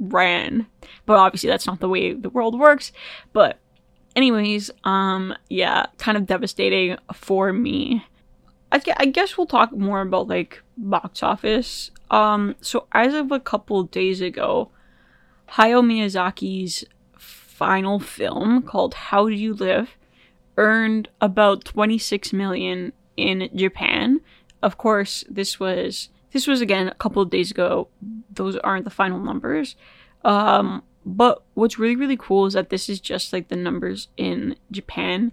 ran. 0.00 0.66
But 1.04 1.18
obviously 1.18 1.48
that's 1.48 1.66
not 1.66 1.80
the 1.80 1.88
way 1.88 2.12
the 2.12 2.30
world 2.30 2.58
works. 2.58 2.92
But 3.32 3.58
anyways, 4.16 4.70
um 4.82 5.34
yeah, 5.48 5.86
kind 5.98 6.16
of 6.16 6.26
devastating 6.26 6.96
for 7.12 7.52
me. 7.52 8.04
I, 8.72 8.82
I 8.96 9.06
guess 9.06 9.38
we'll 9.38 9.46
talk 9.46 9.70
more 9.72 10.00
about 10.00 10.26
like 10.26 10.62
box 10.76 11.22
office. 11.22 11.92
Um 12.10 12.56
so 12.60 12.86
as 12.92 13.14
of 13.14 13.30
a 13.30 13.38
couple 13.38 13.84
days 13.84 14.20
ago, 14.20 14.70
Hayao 15.50 15.84
Miyazaki's 15.84 16.84
final 17.16 18.00
film 18.00 18.62
called 18.62 18.94
How 18.94 19.28
Do 19.28 19.34
You 19.34 19.54
Live 19.54 19.96
earned 20.56 21.08
about 21.20 21.64
26 21.64 22.32
million 22.32 22.92
in 23.16 23.48
Japan. 23.54 24.20
Of 24.62 24.78
course, 24.78 25.24
this 25.28 25.60
was 25.60 26.08
this 26.32 26.46
was 26.46 26.60
again 26.60 26.88
a 26.88 26.94
couple 26.94 27.22
of 27.22 27.30
days 27.30 27.50
ago. 27.50 27.88
Those 28.30 28.56
aren't 28.58 28.84
the 28.84 28.90
final 28.90 29.18
numbers. 29.18 29.76
Um, 30.24 30.82
but 31.06 31.42
what's 31.54 31.78
really 31.78 31.96
really 31.96 32.16
cool 32.16 32.46
is 32.46 32.54
that 32.54 32.68
this 32.68 32.88
is 32.88 32.98
just 33.00 33.32
like 33.32 33.48
the 33.48 33.56
numbers 33.56 34.08
in 34.16 34.56
Japan. 34.72 35.30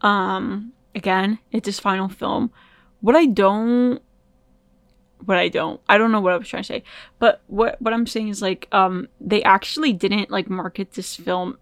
Um, 0.00 0.72
again, 0.94 1.38
it's 1.52 1.66
his 1.66 1.78
final 1.78 2.08
film. 2.08 2.50
What 3.00 3.14
I 3.14 3.26
don't 3.26 4.00
what 5.24 5.36
I 5.36 5.48
don't. 5.48 5.80
I 5.88 5.98
don't 5.98 6.10
know 6.10 6.20
what 6.20 6.32
I 6.32 6.36
was 6.36 6.48
trying 6.48 6.62
to 6.62 6.66
say. 6.66 6.82
But 7.18 7.42
what 7.46 7.80
what 7.80 7.94
I'm 7.94 8.06
saying 8.06 8.28
is 8.28 8.42
like 8.42 8.66
um 8.72 9.08
they 9.20 9.42
actually 9.42 9.92
didn't 9.92 10.30
like 10.30 10.48
market 10.48 10.92
this 10.92 11.14
film 11.14 11.58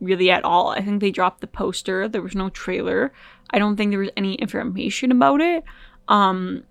really 0.00 0.30
at 0.30 0.44
all. 0.44 0.70
I 0.70 0.82
think 0.82 1.00
they 1.00 1.12
dropped 1.12 1.40
the 1.40 1.46
poster. 1.46 2.08
There 2.08 2.20
was 2.20 2.34
no 2.34 2.50
trailer. 2.50 3.12
I 3.50 3.58
don't 3.58 3.76
think 3.76 3.92
there 3.92 4.00
was 4.00 4.10
any 4.16 4.34
information 4.34 5.12
about 5.12 5.40
it. 5.40 5.62
Um, 6.08 6.64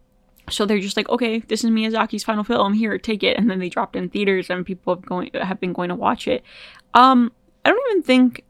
so 0.52 0.66
they're 0.66 0.80
just 0.80 0.98
like, 0.98 1.10
okay, 1.10 1.40
this 1.40 1.64
is 1.64 1.70
Miyazaki's 1.70 2.24
final 2.24 2.44
film. 2.44 2.74
Here, 2.74 2.98
take 2.98 3.24
it. 3.24 3.38
And 3.38 3.50
then 3.50 3.60
they 3.60 3.70
dropped 3.70 3.96
in 3.96 4.10
theaters, 4.10 4.50
and 4.50 4.66
people 4.66 4.96
have 4.96 5.06
going 5.06 5.32
have 5.34 5.60
been 5.60 5.74
going 5.74 5.90
to 5.90 5.96
watch 5.96 6.28
it. 6.28 6.44
Um, 6.94 7.32
I 7.66 7.70
don't 7.70 7.92
even 7.92 8.04
think, 8.04 8.44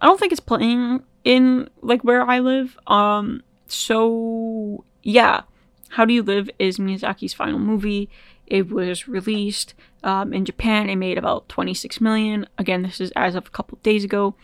I 0.00 0.06
don't 0.06 0.18
think 0.18 0.32
it's 0.32 0.40
playing 0.40 1.02
in 1.24 1.68
like 1.82 2.02
where 2.02 2.22
I 2.22 2.40
live. 2.40 2.78
Um, 2.86 3.42
so 3.66 4.84
yeah, 5.02 5.42
How 5.90 6.04
Do 6.04 6.14
You 6.14 6.22
Live 6.22 6.50
is 6.58 6.78
Miyazaki's 6.78 7.34
final 7.34 7.58
movie. 7.58 8.10
It 8.46 8.70
was 8.70 9.08
released 9.08 9.74
um, 10.02 10.32
in 10.32 10.44
Japan. 10.44 10.90
It 10.90 10.96
made 10.96 11.16
about 11.16 11.48
26 11.48 12.00
million. 12.00 12.46
Again, 12.58 12.82
this 12.82 13.00
is 13.00 13.10
as 13.16 13.34
of 13.34 13.46
a 13.46 13.50
couple 13.50 13.78
days 13.82 14.04
ago, 14.04 14.34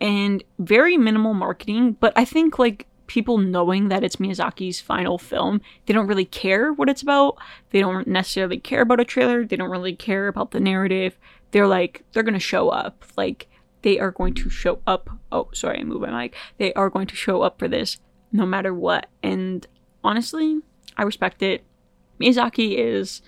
and 0.00 0.44
very 0.58 0.98
minimal 0.98 1.32
marketing. 1.32 1.96
But 1.98 2.12
I 2.16 2.24
think 2.24 2.58
like 2.58 2.86
people 3.12 3.36
knowing 3.36 3.88
that 3.88 4.02
it's 4.02 4.16
Miyazaki's 4.16 4.80
final 4.80 5.18
film, 5.18 5.60
they 5.84 5.92
don't 5.92 6.06
really 6.06 6.24
care 6.24 6.72
what 6.72 6.88
it's 6.88 7.02
about. 7.02 7.36
They 7.68 7.80
don't 7.80 8.08
necessarily 8.08 8.58
care 8.58 8.80
about 8.80 9.00
a 9.00 9.04
trailer. 9.04 9.44
They 9.44 9.56
don't 9.56 9.70
really 9.70 9.94
care 9.94 10.28
about 10.28 10.52
the 10.52 10.60
narrative. 10.60 11.18
They're 11.50 11.66
like 11.66 12.04
they're 12.12 12.22
gonna 12.22 12.38
show 12.38 12.70
up. 12.70 13.04
Like 13.14 13.50
they 13.82 13.98
are 13.98 14.12
going 14.12 14.32
to 14.32 14.48
show 14.48 14.80
up. 14.86 15.10
Oh, 15.30 15.50
sorry, 15.52 15.80
I 15.80 15.84
moved 15.84 16.00
my 16.00 16.22
mic. 16.22 16.34
They 16.56 16.72
are 16.72 16.88
going 16.88 17.06
to 17.08 17.14
show 17.14 17.42
up 17.42 17.58
for 17.58 17.68
this 17.68 17.98
no 18.32 18.46
matter 18.46 18.72
what. 18.72 19.08
And 19.22 19.66
honestly, 20.02 20.60
I 20.96 21.02
respect 21.02 21.42
it. 21.42 21.64
Miyazaki 22.18 22.78
is 22.78 23.20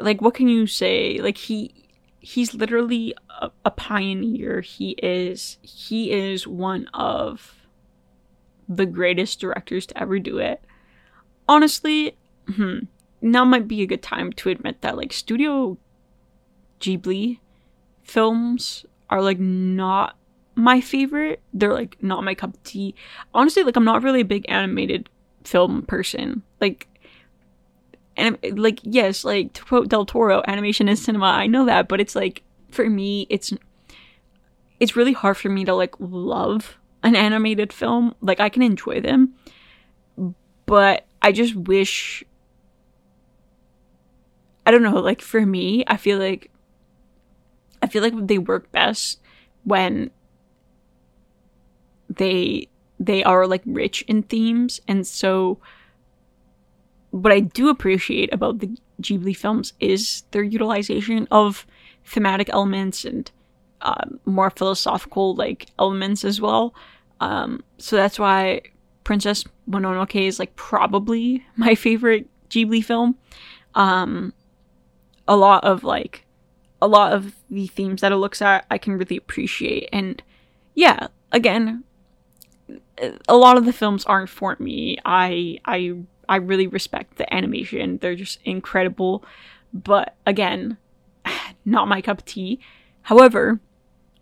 like 0.00 0.20
what 0.20 0.34
can 0.34 0.48
you 0.48 0.66
say? 0.66 1.18
Like 1.18 1.38
he 1.38 1.88
he's 2.20 2.52
literally 2.52 3.14
a, 3.40 3.50
a 3.64 3.70
pioneer. 3.70 4.60
He 4.60 4.90
is 5.02 5.56
he 5.62 6.10
is 6.12 6.46
one 6.46 6.88
of 6.92 7.61
the 8.76 8.86
greatest 8.86 9.40
directors 9.40 9.86
to 9.86 9.98
ever 10.00 10.18
do 10.18 10.38
it. 10.38 10.62
Honestly, 11.48 12.16
hmm, 12.46 12.78
now 13.20 13.44
might 13.44 13.68
be 13.68 13.82
a 13.82 13.86
good 13.86 14.02
time 14.02 14.32
to 14.34 14.48
admit 14.48 14.80
that 14.80 14.96
like 14.96 15.12
Studio 15.12 15.76
Ghibli 16.80 17.38
films 18.02 18.84
are 19.10 19.22
like 19.22 19.38
not 19.38 20.16
my 20.54 20.80
favorite. 20.80 21.40
They're 21.52 21.72
like 21.72 22.02
not 22.02 22.24
my 22.24 22.34
cup 22.34 22.54
of 22.54 22.62
tea. 22.62 22.94
Honestly, 23.34 23.62
like 23.62 23.76
I'm 23.76 23.84
not 23.84 24.02
really 24.02 24.20
a 24.20 24.24
big 24.24 24.44
animated 24.48 25.08
film 25.44 25.82
person. 25.82 26.42
Like 26.60 26.88
and 28.16 28.38
like 28.54 28.80
yes, 28.82 29.24
like 29.24 29.52
to 29.54 29.64
quote 29.64 29.88
Del 29.88 30.06
Toro, 30.06 30.42
animation 30.46 30.88
is 30.88 31.02
cinema. 31.02 31.26
I 31.26 31.46
know 31.46 31.66
that, 31.66 31.88
but 31.88 32.00
it's 32.00 32.14
like 32.14 32.42
for 32.70 32.88
me, 32.88 33.26
it's 33.30 33.52
it's 34.80 34.96
really 34.96 35.12
hard 35.12 35.36
for 35.36 35.48
me 35.48 35.64
to 35.64 35.74
like 35.74 35.94
love 35.98 36.76
an 37.02 37.16
animated 37.16 37.72
film. 37.72 38.14
Like 38.20 38.40
I 38.40 38.48
can 38.48 38.62
enjoy 38.62 39.00
them, 39.00 39.34
but 40.66 41.06
I 41.20 41.32
just 41.32 41.54
wish 41.54 42.24
I 44.64 44.70
don't 44.70 44.82
know, 44.82 45.00
like 45.00 45.20
for 45.20 45.44
me, 45.44 45.84
I 45.86 45.96
feel 45.96 46.18
like 46.18 46.50
I 47.82 47.88
feel 47.88 48.02
like 48.02 48.14
they 48.26 48.38
work 48.38 48.70
best 48.70 49.20
when 49.64 50.10
they 52.08 52.68
they 53.00 53.24
are 53.24 53.46
like 53.46 53.62
rich 53.66 54.02
in 54.02 54.22
themes 54.22 54.80
and 54.86 55.06
so 55.06 55.58
what 57.10 57.32
I 57.32 57.40
do 57.40 57.68
appreciate 57.68 58.32
about 58.32 58.60
the 58.60 58.76
Ghibli 59.00 59.36
films 59.36 59.72
is 59.80 60.22
their 60.30 60.42
utilization 60.42 61.26
of 61.30 61.66
thematic 62.04 62.48
elements 62.52 63.04
and 63.04 63.30
uh, 63.82 64.04
more 64.24 64.50
philosophical 64.50 65.34
like 65.34 65.66
elements 65.78 66.24
as 66.24 66.40
well. 66.40 66.74
Um, 67.20 67.62
so 67.78 67.96
that's 67.96 68.18
why 68.18 68.62
Princess 69.04 69.44
Mononoke 69.68 70.26
is 70.26 70.38
like 70.38 70.54
probably 70.56 71.44
my 71.56 71.74
favorite 71.74 72.28
Ghibli 72.48 72.84
film. 72.84 73.16
Um, 73.74 74.32
a 75.28 75.36
lot 75.36 75.64
of 75.64 75.84
like 75.84 76.24
a 76.80 76.86
lot 76.86 77.12
of 77.12 77.34
the 77.48 77.68
themes 77.68 78.00
that 78.00 78.12
it 78.12 78.16
looks 78.16 78.42
at, 78.42 78.66
I 78.70 78.76
can 78.78 78.94
really 78.94 79.16
appreciate. 79.16 79.88
And 79.92 80.22
yeah, 80.74 81.08
again, 81.30 81.84
a 83.28 83.36
lot 83.36 83.56
of 83.56 83.64
the 83.64 83.72
films 83.72 84.04
aren't 84.04 84.30
for 84.30 84.56
me. 84.58 84.98
I 85.04 85.58
I 85.64 85.94
I 86.28 86.36
really 86.36 86.66
respect 86.66 87.16
the 87.16 87.32
animation. 87.32 87.98
They're 87.98 88.14
just 88.14 88.40
incredible. 88.44 89.24
But 89.72 90.16
again, 90.26 90.76
not 91.64 91.88
my 91.88 92.00
cup 92.00 92.18
of 92.18 92.24
tea. 92.24 92.60
However, 93.02 93.60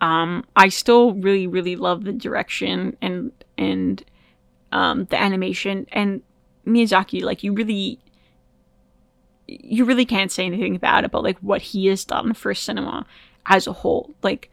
um, 0.00 0.44
I 0.56 0.68
still 0.68 1.14
really, 1.14 1.46
really 1.46 1.76
love 1.76 2.04
the 2.04 2.12
direction 2.12 2.96
and 3.02 3.32
and 3.58 4.02
um, 4.72 5.04
the 5.06 5.20
animation 5.20 5.86
and 5.92 6.22
Miyazaki. 6.66 7.22
Like 7.22 7.42
you 7.42 7.52
really, 7.52 7.98
you 9.46 9.84
really 9.84 10.06
can't 10.06 10.32
say 10.32 10.46
anything 10.46 10.74
about 10.74 11.12
like 11.12 11.38
what 11.40 11.62
he 11.62 11.86
has 11.86 12.04
done 12.04 12.32
for 12.34 12.54
cinema 12.54 13.06
as 13.46 13.66
a 13.66 13.72
whole. 13.72 14.14
Like 14.22 14.50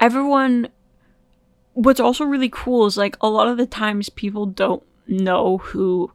everyone, 0.00 0.68
what's 1.74 2.00
also 2.00 2.24
really 2.24 2.50
cool 2.50 2.86
is 2.86 2.96
like 2.96 3.16
a 3.20 3.28
lot 3.28 3.46
of 3.46 3.56
the 3.56 3.66
times 3.66 4.08
people 4.08 4.46
don't 4.46 4.82
know 5.06 5.58
who 5.58 6.10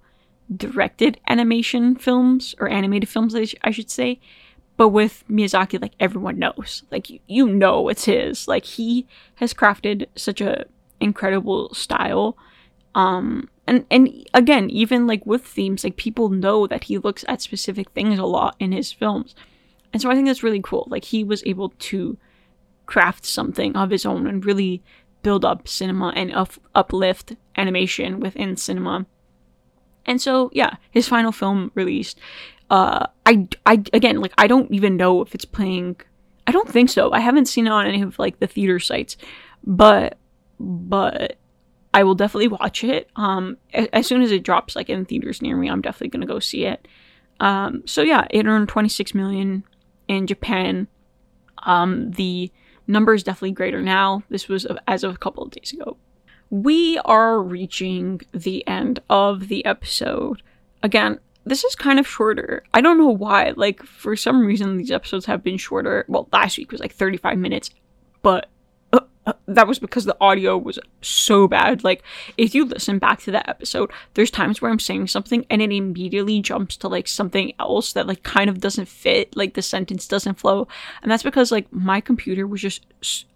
directed 0.55 1.19
animation 1.29 1.95
films 1.95 2.53
or 2.59 2.67
animated 2.67 3.07
films, 3.07 3.33
I 3.35 3.71
should 3.71 3.89
say. 3.89 4.19
But 4.75 4.89
with 4.89 5.23
Miyazaki, 5.29 5.81
like 5.81 5.93
everyone 5.99 6.39
knows, 6.39 6.83
like 6.91 7.09
you, 7.09 7.19
you 7.27 7.47
know 7.47 7.89
it's 7.89 8.05
his. 8.05 8.47
Like 8.47 8.65
he 8.65 9.07
has 9.35 9.53
crafted 9.53 10.07
such 10.15 10.41
a 10.41 10.65
incredible 10.99 11.73
style. 11.73 12.37
Um, 12.95 13.49
and 13.67 13.85
and 13.91 14.27
again, 14.33 14.69
even 14.69 15.07
like 15.07 15.25
with 15.25 15.45
themes, 15.45 15.83
like 15.83 15.97
people 15.97 16.29
know 16.29 16.67
that 16.67 16.85
he 16.85 16.97
looks 16.97 17.23
at 17.27 17.41
specific 17.41 17.89
things 17.91 18.19
a 18.19 18.25
lot 18.25 18.55
in 18.59 18.71
his 18.71 18.91
films, 18.91 19.35
and 19.91 20.01
so 20.01 20.09
I 20.09 20.15
think 20.15 20.27
that's 20.27 20.43
really 20.43 20.61
cool. 20.61 20.87
Like 20.89 21.05
he 21.05 21.23
was 21.23 21.43
able 21.45 21.69
to 21.69 22.17
craft 22.85 23.25
something 23.25 23.75
of 23.75 23.89
his 23.89 24.05
own 24.05 24.27
and 24.27 24.45
really 24.45 24.83
build 25.21 25.45
up 25.45 25.67
cinema 25.67 26.11
and 26.15 26.33
up- 26.33 26.59
uplift 26.75 27.35
animation 27.55 28.19
within 28.19 28.57
cinema. 28.57 29.05
And 30.05 30.21
so, 30.21 30.49
yeah, 30.53 30.75
his 30.91 31.07
final 31.07 31.31
film 31.31 31.71
released 31.75 32.19
uh, 32.73 33.05
I, 33.27 33.47
I 33.67 33.83
again 33.93 34.19
like 34.19 34.33
I 34.35 34.47
don't 34.47 34.71
even 34.71 34.97
know 34.97 35.21
if 35.21 35.35
it's 35.35 35.45
playing. 35.45 35.95
I 36.47 36.51
don't 36.51 36.67
think 36.67 36.89
so. 36.89 37.11
I 37.11 37.19
haven't 37.19 37.45
seen 37.45 37.67
it 37.67 37.71
on 37.71 37.85
any 37.85 38.01
of 38.01 38.17
like 38.17 38.39
the 38.39 38.47
theater 38.47 38.79
sites, 38.79 39.15
but 39.63 40.17
but 40.59 41.37
I 41.93 42.03
will 42.03 42.15
definitely 42.15 42.47
watch 42.47 42.83
it. 42.83 43.11
Um, 43.15 43.57
as 43.71 44.07
soon 44.07 44.23
as 44.23 44.31
it 44.31 44.41
drops 44.41 44.75
like 44.75 44.89
in 44.89 45.05
theaters 45.05 45.39
near 45.39 45.55
me, 45.55 45.69
I'm 45.69 45.81
definitely 45.81 46.07
gonna 46.07 46.25
go 46.25 46.39
see 46.39 46.65
it. 46.65 46.87
Um, 47.39 47.83
so 47.85 48.01
yeah, 48.01 48.25
it 48.31 48.47
earned 48.47 48.69
26 48.69 49.13
million 49.13 49.63
in 50.07 50.25
Japan. 50.25 50.87
Um, 51.59 52.09
the 52.09 52.51
number 52.87 53.13
is 53.13 53.21
definitely 53.21 53.51
greater 53.51 53.83
now. 53.83 54.23
This 54.29 54.47
was 54.47 54.65
as 54.87 55.03
of 55.03 55.13
a 55.13 55.19
couple 55.19 55.43
of 55.43 55.51
days 55.51 55.73
ago. 55.73 55.97
We 56.49 56.97
are 57.05 57.39
reaching 57.39 58.21
the 58.31 58.67
end 58.67 58.99
of 59.11 59.47
the 59.47 59.63
episode. 59.63 60.41
Again, 60.81 61.19
this 61.45 61.63
is 61.63 61.75
kind 61.75 61.99
of 61.99 62.07
shorter. 62.07 62.63
I 62.73 62.81
don't 62.81 62.97
know 62.97 63.09
why. 63.09 63.53
Like, 63.55 63.83
for 63.83 64.15
some 64.15 64.45
reason, 64.45 64.77
these 64.77 64.91
episodes 64.91 65.25
have 65.25 65.43
been 65.43 65.57
shorter. 65.57 66.05
Well, 66.07 66.29
last 66.31 66.57
week 66.57 66.71
was 66.71 66.79
like 66.79 66.93
35 66.93 67.37
minutes, 67.37 67.69
but 68.21 68.49
uh, 68.93 69.01
uh, 69.25 69.33
that 69.47 69.67
was 69.67 69.77
because 69.77 70.05
the 70.05 70.15
audio 70.21 70.57
was 70.57 70.79
so 71.01 71.47
bad. 71.47 71.83
Like, 71.83 72.01
if 72.37 72.55
you 72.55 72.63
listen 72.65 72.97
back 72.97 73.19
to 73.21 73.31
that 73.31 73.49
episode, 73.49 73.91
there's 74.13 74.31
times 74.31 74.61
where 74.61 74.71
I'm 74.71 74.79
saying 74.79 75.07
something 75.07 75.45
and 75.49 75.61
it 75.61 75.71
immediately 75.71 76.41
jumps 76.41 76.77
to 76.77 76.87
like 76.87 77.07
something 77.07 77.53
else 77.59 77.91
that 77.93 78.07
like 78.07 78.23
kind 78.23 78.49
of 78.49 78.61
doesn't 78.61 78.87
fit. 78.87 79.35
Like, 79.35 79.55
the 79.55 79.61
sentence 79.61 80.07
doesn't 80.07 80.39
flow. 80.39 80.67
And 81.01 81.11
that's 81.11 81.23
because 81.23 81.51
like 81.51 81.71
my 81.73 81.99
computer 81.99 82.47
was 82.47 82.61
just, 82.61 82.85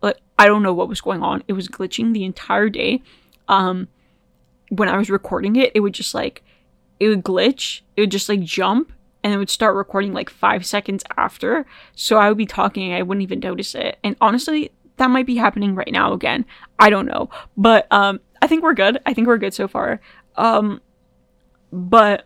like, 0.01 0.17
I 0.39 0.45
don't 0.45 0.63
know 0.63 0.73
what 0.73 0.89
was 0.89 1.01
going 1.01 1.23
on. 1.23 1.43
It 1.47 1.53
was 1.53 1.67
glitching 1.67 2.13
the 2.13 2.23
entire 2.23 2.69
day. 2.69 3.01
Um, 3.49 3.89
when 4.69 4.89
I 4.89 4.97
was 4.97 5.09
recording 5.09 5.55
it, 5.57 5.71
it 5.75 5.79
would 5.81 5.93
just 5.93 6.13
like, 6.13 6.43
it 6.99 7.09
would 7.09 7.23
glitch, 7.23 7.81
it 7.95 8.01
would 8.01 8.11
just 8.11 8.29
like 8.29 8.41
jump, 8.41 8.91
and 9.23 9.33
it 9.33 9.37
would 9.37 9.49
start 9.49 9.75
recording 9.75 10.13
like 10.13 10.29
five 10.29 10.65
seconds 10.65 11.03
after. 11.17 11.65
So 11.95 12.17
I 12.17 12.29
would 12.29 12.37
be 12.37 12.45
talking, 12.45 12.93
I 12.93 13.01
wouldn't 13.01 13.23
even 13.23 13.39
notice 13.39 13.75
it. 13.75 13.97
And 14.03 14.15
honestly, 14.21 14.71
that 14.97 15.09
might 15.09 15.25
be 15.25 15.35
happening 15.35 15.75
right 15.75 15.91
now 15.91 16.13
again. 16.13 16.45
I 16.79 16.89
don't 16.89 17.05
know. 17.05 17.29
But 17.55 17.87
um 17.91 18.19
I 18.41 18.47
think 18.47 18.63
we're 18.63 18.73
good. 18.73 18.99
I 19.05 19.13
think 19.13 19.27
we're 19.27 19.37
good 19.37 19.53
so 19.53 19.67
far. 19.67 19.99
Um 20.35 20.81
but 21.71 22.25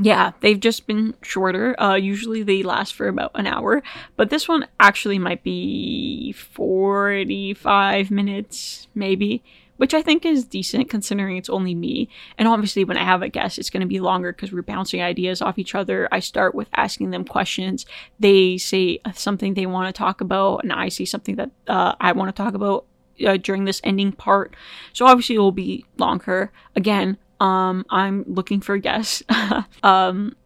yeah, 0.00 0.32
they've 0.40 0.58
just 0.58 0.86
been 0.86 1.14
shorter. 1.22 1.80
Uh 1.80 1.94
usually 1.94 2.42
they 2.42 2.62
last 2.62 2.94
for 2.94 3.08
about 3.08 3.32
an 3.34 3.46
hour, 3.46 3.82
but 4.16 4.30
this 4.30 4.48
one 4.48 4.66
actually 4.78 5.18
might 5.18 5.42
be 5.42 6.32
45 6.32 8.10
minutes 8.10 8.88
maybe 8.94 9.42
which 9.80 9.94
I 9.94 10.02
think 10.02 10.26
is 10.26 10.44
decent 10.44 10.90
considering 10.90 11.38
it's 11.38 11.48
only 11.48 11.74
me. 11.74 12.10
And 12.36 12.46
obviously, 12.46 12.84
when 12.84 12.98
I 12.98 13.02
have 13.02 13.22
a 13.22 13.30
guest, 13.30 13.58
it's 13.58 13.70
going 13.70 13.80
to 13.80 13.86
be 13.86 13.98
longer 13.98 14.30
because 14.30 14.52
we're 14.52 14.60
bouncing 14.60 15.00
ideas 15.00 15.40
off 15.40 15.58
each 15.58 15.74
other. 15.74 16.06
I 16.12 16.20
start 16.20 16.54
with 16.54 16.68
asking 16.74 17.12
them 17.12 17.24
questions. 17.24 17.86
They 18.18 18.58
say 18.58 19.00
something 19.14 19.54
they 19.54 19.64
want 19.64 19.88
to 19.88 19.98
talk 19.98 20.20
about, 20.20 20.64
and 20.64 20.70
I 20.70 20.90
say 20.90 21.06
something 21.06 21.36
that 21.36 21.50
uh, 21.66 21.94
I 21.98 22.12
want 22.12 22.28
to 22.28 22.42
talk 22.42 22.52
about 22.52 22.84
uh, 23.26 23.38
during 23.38 23.64
this 23.64 23.80
ending 23.82 24.12
part. 24.12 24.54
So 24.92 25.06
obviously, 25.06 25.36
it 25.36 25.38
will 25.38 25.50
be 25.50 25.86
longer. 25.96 26.52
Again, 26.76 27.16
um, 27.40 27.86
I'm 27.88 28.26
looking 28.26 28.60
for 28.60 28.76
guests. 28.76 29.22
um, 29.82 30.36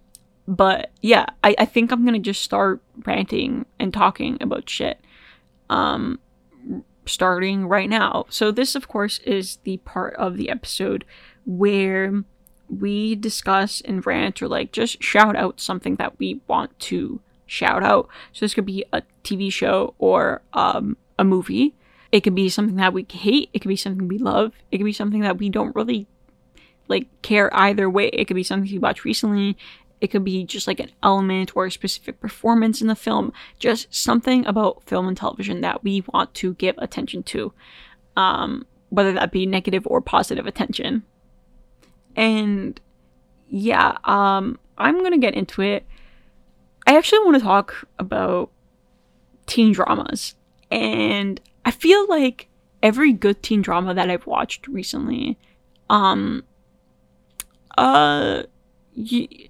but 0.47 0.93
yeah, 1.03 1.27
I, 1.43 1.57
I 1.59 1.65
think 1.65 1.91
I'm 1.91 2.05
gonna 2.05 2.21
just 2.21 2.43
start 2.43 2.81
ranting 3.05 3.67
and 3.81 3.93
talking 3.93 4.39
about 4.41 4.71
shit. 4.71 5.01
Um, 5.71 6.21
starting 7.07 7.67
right 7.67 7.89
now. 7.89 8.27
So, 8.29 8.51
this, 8.51 8.75
of 8.75 8.89
course, 8.89 9.19
is 9.21 9.59
the 9.65 9.79
part 9.79 10.15
of 10.17 10.37
the 10.37 10.51
episode 10.51 11.05
where 11.45 12.25
we 12.69 13.15
discuss 13.15 13.81
and 13.83 14.05
rant 14.07 14.43
or 14.43 14.49
like 14.49 14.73
just 14.73 15.03
shout 15.03 15.37
out 15.37 15.61
something 15.61 15.97
that 15.97 16.19
we 16.19 16.41
want 16.47 16.79
to 16.81 17.21
shout 17.47 17.83
out. 17.83 18.09
So, 18.33 18.45
this 18.45 18.55
could 18.55 18.67
be 18.67 18.85
a 18.93 19.03
TV 19.23 19.53
show 19.53 19.95
or 19.99 20.43
um, 20.53 20.97
a 21.19 21.25
movie. 21.25 21.75
It 22.13 22.21
could 22.21 22.35
be 22.35 22.49
something 22.49 22.77
that 22.77 22.93
we 22.93 23.07
hate. 23.11 23.51
It 23.53 23.59
could 23.61 23.69
be 23.69 23.77
something 23.77 24.07
we 24.07 24.19
love. 24.19 24.53
It 24.71 24.79
could 24.79 24.85
be 24.85 24.93
something 24.93 25.21
that 25.21 25.39
we 25.39 25.49
don't 25.49 25.75
really 25.75 26.07
like 26.89 27.09
care 27.23 27.55
either 27.55 27.89
way. 27.89 28.09
It 28.09 28.27
could 28.27 28.35
be 28.35 28.45
something 28.45 28.71
we 28.71 28.79
watched 28.79 29.05
recently. 29.05 29.57
It 30.05 30.11
could 30.11 30.23
be 30.23 30.45
just 30.45 30.67
like 30.67 30.81
an 30.81 30.91
element 31.03 31.57
or 31.57 31.65
a 31.65 31.71
specific 31.71 32.21
performance 32.21 32.83
in 32.83 32.89
the 32.89 32.95
film, 32.95 33.33
just 33.59 33.93
something 33.95 34.45
about 34.45 34.83
film 34.85 35.09
and 35.09 35.17
television 35.17 35.63
that 35.63 35.83
we 35.83 36.05
want 36.13 36.35
to 36.35 36.53
give 36.53 36.77
attention 36.77 37.23
to, 37.23 37.55
um, 38.15 38.67
whether 38.91 39.15
that 39.15 39.33
be 39.33 39.47
negative 39.47 39.87
or 39.87 40.03
positive 40.03 40.47
attention. 40.47 41.05
And 42.15 42.79
yeah, 43.49 43.97
um, 44.05 44.59
I'm 44.77 45.03
gonna 45.03 45.17
get 45.17 45.33
into 45.33 45.63
it. 45.63 45.87
I 46.87 46.99
actually 46.99 47.25
want 47.25 47.39
to 47.39 47.43
talk 47.43 47.89
about 47.99 48.51
teen 49.47 49.73
dramas, 49.73 50.35
and 50.71 51.41
I 51.65 51.71
feel 51.71 52.07
like 52.09 52.49
every 52.83 53.15
good 53.15 53.43
teen 53.43 53.63
drama 53.63 53.95
that 53.95 54.11
I've 54.11 54.27
watched 54.27 54.69
recently, 54.69 55.39
um, 55.89 56.45
uh, 57.79 58.43
y- 58.95 59.49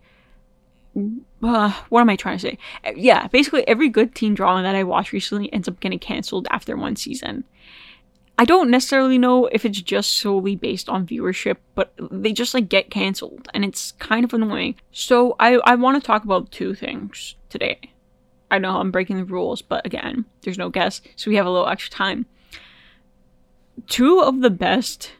uh, 1.42 1.72
what 1.88 2.00
am 2.00 2.10
I 2.10 2.16
trying 2.16 2.38
to 2.38 2.42
say? 2.42 2.58
Yeah, 2.94 3.26
basically 3.28 3.66
every 3.66 3.88
good 3.88 4.14
teen 4.14 4.34
drama 4.34 4.62
that 4.62 4.74
I 4.74 4.84
watched 4.84 5.12
recently 5.12 5.52
ends 5.52 5.68
up 5.68 5.80
getting 5.80 5.98
canceled 5.98 6.46
after 6.50 6.76
one 6.76 6.96
season. 6.96 7.44
I 8.36 8.44
don't 8.44 8.70
necessarily 8.70 9.16
know 9.16 9.46
if 9.46 9.64
it's 9.64 9.80
just 9.80 10.12
solely 10.14 10.56
based 10.56 10.88
on 10.88 11.06
viewership, 11.06 11.56
but 11.74 11.92
they 12.10 12.32
just 12.32 12.52
like 12.52 12.68
get 12.68 12.90
canceled 12.90 13.48
and 13.54 13.64
it's 13.64 13.92
kind 13.92 14.24
of 14.24 14.34
annoying. 14.34 14.74
So 14.90 15.36
I, 15.38 15.54
I 15.64 15.76
want 15.76 16.02
to 16.02 16.06
talk 16.06 16.24
about 16.24 16.50
two 16.50 16.74
things 16.74 17.36
today. 17.48 17.92
I 18.50 18.58
know 18.58 18.78
I'm 18.78 18.90
breaking 18.90 19.16
the 19.16 19.24
rules, 19.24 19.62
but 19.62 19.86
again, 19.86 20.24
there's 20.42 20.58
no 20.58 20.68
guest, 20.68 21.06
so 21.16 21.30
we 21.30 21.36
have 21.36 21.46
a 21.46 21.50
little 21.50 21.68
extra 21.68 21.90
time. 21.90 22.26
Two 23.88 24.20
of 24.20 24.40
the 24.40 24.50
best 24.50 25.12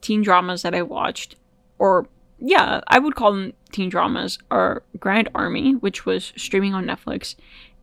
teen 0.00 0.22
dramas 0.22 0.62
that 0.62 0.74
I 0.74 0.82
watched, 0.82 1.36
or 1.78 2.08
yeah, 2.38 2.80
I 2.88 2.98
would 2.98 3.14
call 3.14 3.32
them 3.32 3.52
teen 3.72 3.88
dramas 3.88 4.38
are 4.50 4.82
Grand 4.98 5.28
Army, 5.34 5.72
which 5.72 6.04
was 6.04 6.32
streaming 6.36 6.74
on 6.74 6.84
Netflix, 6.84 7.34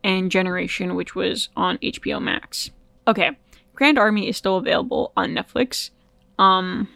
and 0.02 0.30
Generation, 0.30 0.94
which 0.94 1.14
was 1.14 1.48
on 1.56 1.78
HBO 1.78 2.22
Max. 2.22 2.70
Okay, 3.08 3.32
Grand 3.74 3.98
Army 3.98 4.28
is 4.28 4.36
still 4.36 4.56
available 4.56 5.12
on 5.16 5.34
Netflix. 5.34 5.90
Um, 6.38 6.88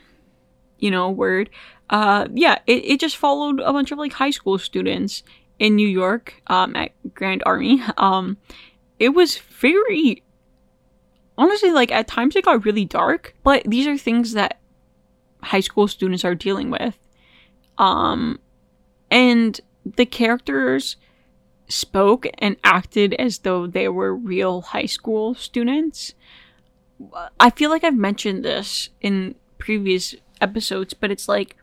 you 0.78 0.90
know, 0.90 1.10
word. 1.10 1.50
Uh, 1.90 2.28
yeah, 2.32 2.58
it, 2.66 2.84
it 2.84 3.00
just 3.00 3.16
followed 3.16 3.60
a 3.60 3.72
bunch 3.72 3.90
of 3.90 3.98
like 3.98 4.12
high 4.12 4.30
school 4.30 4.58
students 4.58 5.22
in 5.58 5.74
New 5.74 5.88
York, 5.88 6.40
um, 6.46 6.76
at 6.76 6.92
Grand 7.14 7.42
Army. 7.44 7.82
Um, 7.96 8.36
it 9.00 9.10
was 9.10 9.38
very, 9.38 10.24
honestly, 11.36 11.70
like 11.70 11.92
at 11.92 12.08
times 12.08 12.34
it 12.34 12.44
got 12.44 12.64
really 12.64 12.84
dark, 12.84 13.34
but 13.44 13.62
these 13.64 13.86
are 13.86 13.96
things 13.96 14.32
that 14.32 14.58
high 15.40 15.60
school 15.60 15.86
students 15.86 16.24
are 16.24 16.34
dealing 16.34 16.68
with 16.68 16.98
um, 17.78 18.38
and 19.10 19.60
the 19.96 20.06
characters 20.06 20.96
spoke 21.68 22.26
and 22.38 22.56
acted 22.64 23.14
as 23.14 23.38
though 23.38 23.66
they 23.66 23.88
were 23.88 24.14
real 24.14 24.60
high 24.62 24.86
school 24.86 25.34
students. 25.34 26.14
I 27.38 27.50
feel 27.50 27.70
like 27.70 27.84
I've 27.84 27.96
mentioned 27.96 28.44
this 28.44 28.90
in 29.00 29.36
previous 29.58 30.14
episodes, 30.40 30.94
but 30.94 31.10
it's 31.10 31.28
like 31.28 31.56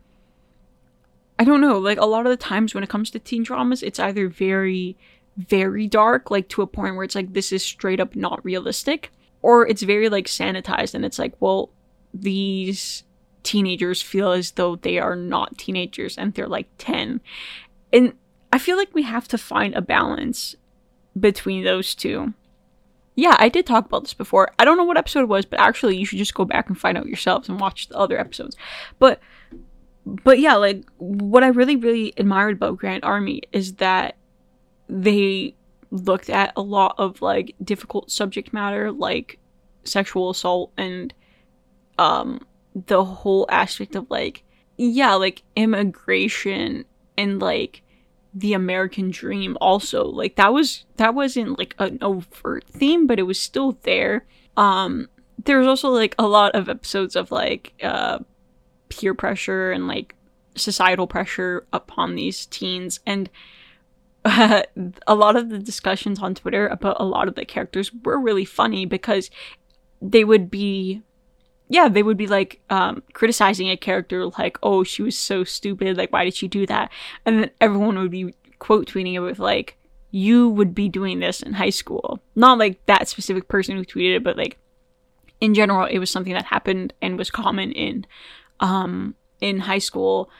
I 1.38 1.44
don't 1.44 1.60
know, 1.60 1.78
like 1.78 2.00
a 2.00 2.06
lot 2.06 2.24
of 2.24 2.30
the 2.30 2.36
times 2.36 2.74
when 2.74 2.82
it 2.82 2.88
comes 2.88 3.10
to 3.10 3.18
teen 3.18 3.42
dramas, 3.42 3.82
it's 3.82 4.00
either 4.00 4.28
very 4.28 4.96
very 5.36 5.86
dark, 5.86 6.30
like 6.30 6.48
to 6.48 6.62
a 6.62 6.66
point 6.66 6.96
where 6.96 7.04
it's 7.04 7.14
like 7.14 7.34
this 7.34 7.52
is 7.52 7.62
straight 7.62 8.00
up 8.00 8.16
not 8.16 8.42
realistic, 8.44 9.12
or 9.42 9.66
it's 9.66 9.82
very 9.82 10.08
like 10.08 10.26
sanitized 10.26 10.94
and 10.94 11.04
it's 11.04 11.18
like, 11.18 11.34
well, 11.40 11.70
these 12.14 13.04
teenagers 13.46 14.02
feel 14.02 14.32
as 14.32 14.50
though 14.52 14.74
they 14.76 14.98
are 14.98 15.14
not 15.14 15.56
teenagers 15.56 16.18
and 16.18 16.34
they're 16.34 16.48
like 16.48 16.66
10. 16.78 17.20
And 17.92 18.12
I 18.52 18.58
feel 18.58 18.76
like 18.76 18.92
we 18.92 19.02
have 19.02 19.28
to 19.28 19.38
find 19.38 19.74
a 19.74 19.80
balance 19.80 20.56
between 21.18 21.64
those 21.64 21.94
two. 21.94 22.34
Yeah, 23.14 23.36
I 23.38 23.48
did 23.48 23.64
talk 23.64 23.86
about 23.86 24.02
this 24.02 24.14
before. 24.14 24.50
I 24.58 24.64
don't 24.64 24.76
know 24.76 24.84
what 24.84 24.98
episode 24.98 25.20
it 25.20 25.28
was, 25.28 25.46
but 25.46 25.60
actually 25.60 25.96
you 25.96 26.04
should 26.04 26.18
just 26.18 26.34
go 26.34 26.44
back 26.44 26.68
and 26.68 26.78
find 26.78 26.98
out 26.98 27.06
yourselves 27.06 27.48
and 27.48 27.60
watch 27.60 27.88
the 27.88 27.96
other 27.96 28.18
episodes. 28.18 28.56
But 28.98 29.20
but 30.04 30.38
yeah, 30.38 30.56
like 30.56 30.84
what 30.98 31.44
I 31.44 31.48
really 31.48 31.76
really 31.76 32.12
admired 32.16 32.56
about 32.56 32.76
Grand 32.76 33.04
Army 33.04 33.42
is 33.52 33.74
that 33.74 34.16
they 34.88 35.54
looked 35.90 36.28
at 36.28 36.52
a 36.56 36.62
lot 36.62 36.96
of 36.98 37.22
like 37.22 37.54
difficult 37.62 38.10
subject 38.10 38.52
matter 38.52 38.90
like 38.90 39.38
sexual 39.84 40.30
assault 40.30 40.72
and 40.76 41.14
um 41.98 42.40
the 42.84 43.04
whole 43.04 43.46
aspect 43.48 43.96
of 43.96 44.10
like 44.10 44.42
yeah, 44.76 45.14
like 45.14 45.42
immigration 45.56 46.84
and 47.16 47.40
like 47.40 47.82
the 48.34 48.52
American 48.52 49.10
dream 49.10 49.56
also. 49.60 50.04
Like 50.04 50.36
that 50.36 50.52
was 50.52 50.84
that 50.96 51.14
wasn't 51.14 51.58
like 51.58 51.74
an 51.78 51.98
overt 52.02 52.64
theme, 52.68 53.06
but 53.06 53.18
it 53.18 53.22
was 53.22 53.40
still 53.40 53.78
there. 53.82 54.26
Um 54.56 55.08
there's 55.44 55.66
also 55.66 55.90
like 55.90 56.14
a 56.18 56.26
lot 56.26 56.54
of 56.54 56.68
episodes 56.68 57.16
of 57.16 57.30
like 57.30 57.72
uh 57.82 58.18
peer 58.88 59.14
pressure 59.14 59.72
and 59.72 59.88
like 59.88 60.14
societal 60.54 61.06
pressure 61.06 61.66
upon 61.72 62.14
these 62.14 62.46
teens 62.46 63.00
and 63.06 63.28
uh, 64.24 64.62
a 65.06 65.14
lot 65.14 65.36
of 65.36 65.50
the 65.50 65.58
discussions 65.58 66.20
on 66.20 66.34
Twitter 66.34 66.66
about 66.68 66.96
a 66.98 67.04
lot 67.04 67.28
of 67.28 67.34
the 67.34 67.44
characters 67.44 67.90
were 68.04 68.18
really 68.18 68.44
funny 68.44 68.86
because 68.86 69.30
they 70.00 70.24
would 70.24 70.50
be 70.50 71.02
yeah, 71.68 71.88
they 71.88 72.02
would 72.02 72.16
be 72.16 72.26
like 72.26 72.60
um, 72.70 73.02
criticizing 73.12 73.68
a 73.70 73.76
character, 73.76 74.26
like, 74.38 74.58
"Oh, 74.62 74.84
she 74.84 75.02
was 75.02 75.18
so 75.18 75.44
stupid. 75.44 75.96
Like, 75.96 76.12
why 76.12 76.24
did 76.24 76.34
she 76.34 76.48
do 76.48 76.66
that?" 76.66 76.90
And 77.24 77.40
then 77.40 77.50
everyone 77.60 77.98
would 77.98 78.10
be 78.10 78.34
quote 78.58 78.88
tweeting 78.88 79.14
it 79.14 79.20
with 79.20 79.38
like, 79.38 79.76
"You 80.10 80.48
would 80.48 80.74
be 80.74 80.88
doing 80.88 81.18
this 81.18 81.42
in 81.42 81.54
high 81.54 81.70
school." 81.70 82.20
Not 82.34 82.58
like 82.58 82.84
that 82.86 83.08
specific 83.08 83.48
person 83.48 83.76
who 83.76 83.84
tweeted 83.84 84.16
it, 84.16 84.24
but 84.24 84.36
like 84.36 84.58
in 85.40 85.54
general, 85.54 85.86
it 85.86 85.98
was 85.98 86.10
something 86.10 86.32
that 86.32 86.46
happened 86.46 86.94
and 87.02 87.18
was 87.18 87.30
common 87.30 87.72
in 87.72 88.06
um, 88.60 89.14
in 89.40 89.60
high 89.60 89.78
school. 89.78 90.30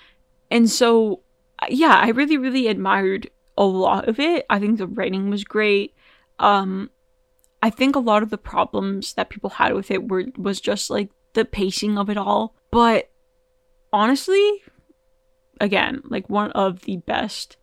And 0.51 0.71
so, 0.71 1.23
yeah, 1.69 2.01
I 2.03 2.11
really, 2.11 2.39
really 2.39 2.69
admired 2.69 3.31
a 3.59 3.65
lot 3.65 4.09
of 4.09 4.21
it. 4.21 4.47
I 4.49 4.59
think 4.59 4.79
the 4.79 4.87
writing 4.87 5.29
was 5.31 5.45
great. 5.45 5.95
Um, 6.39 6.91
I 7.63 7.71
think 7.71 7.97
a 7.97 8.01
lot 8.01 8.23
of 8.23 8.31
the 8.31 8.39
problems 8.39 9.15
that 9.15 9.31
people 9.31 9.51
had 9.51 9.75
with 9.75 9.91
it 9.91 10.09
were 10.09 10.27
was 10.37 10.61
just 10.61 10.91
like 10.91 11.11
the 11.37 11.45
pacing 11.45 11.99
of 11.99 12.11
it 12.11 12.17
all. 12.17 12.57
But 12.73 13.11
honestly, 13.93 14.63
again, 15.61 16.03
like 16.05 16.29
one 16.29 16.51
of 16.53 16.83
the 16.83 16.97
best 16.97 17.57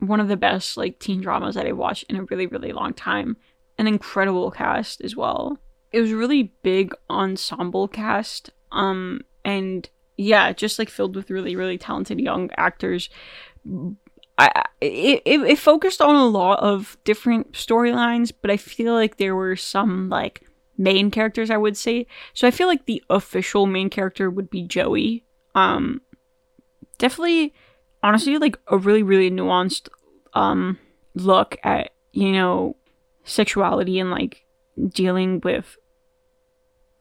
one 0.00 0.20
of 0.20 0.28
the 0.28 0.36
best 0.36 0.76
like 0.76 1.00
teen 1.00 1.20
dramas 1.20 1.56
that 1.56 1.66
I 1.66 1.72
watched 1.72 2.04
in 2.08 2.16
a 2.16 2.24
really 2.24 2.46
really 2.46 2.72
long 2.72 2.94
time. 2.94 3.36
An 3.76 3.86
incredible 3.86 4.50
cast 4.50 5.00
as 5.02 5.14
well. 5.14 5.58
It 5.92 6.00
was 6.00 6.12
really 6.12 6.54
big 6.62 6.94
ensemble 7.08 7.86
cast 7.86 8.50
um 8.72 9.20
and 9.44 9.88
yeah, 10.16 10.52
just 10.52 10.78
like 10.80 10.88
filled 10.88 11.14
with 11.14 11.30
really 11.30 11.54
really 11.54 11.78
talented 11.78 12.18
young 12.20 12.50
actors. 12.56 13.10
I 14.38 14.64
it, 14.80 15.22
it, 15.26 15.58
focused 15.58 16.00
on 16.00 16.14
a 16.14 16.26
lot 16.26 16.60
of 16.60 16.96
different 17.02 17.52
storylines, 17.52 18.32
but 18.40 18.52
I 18.52 18.56
feel 18.56 18.94
like 18.94 19.16
there 19.16 19.34
were 19.34 19.56
some 19.56 20.08
like 20.08 20.47
main 20.78 21.10
characters 21.10 21.50
I 21.50 21.56
would 21.56 21.76
say. 21.76 22.06
So 22.32 22.46
I 22.46 22.50
feel 22.50 22.68
like 22.68 22.86
the 22.86 23.02
official 23.10 23.66
main 23.66 23.90
character 23.90 24.30
would 24.30 24.48
be 24.48 24.62
Joey. 24.62 25.24
Um 25.54 26.00
definitely 26.98 27.52
honestly 28.02 28.38
like 28.38 28.58
a 28.68 28.78
really 28.78 29.02
really 29.02 29.30
nuanced 29.30 29.88
um 30.34 30.78
look 31.14 31.56
at, 31.64 31.90
you 32.12 32.32
know, 32.32 32.76
sexuality 33.24 33.98
and 33.98 34.10
like 34.10 34.44
dealing 34.88 35.40
with 35.42 35.76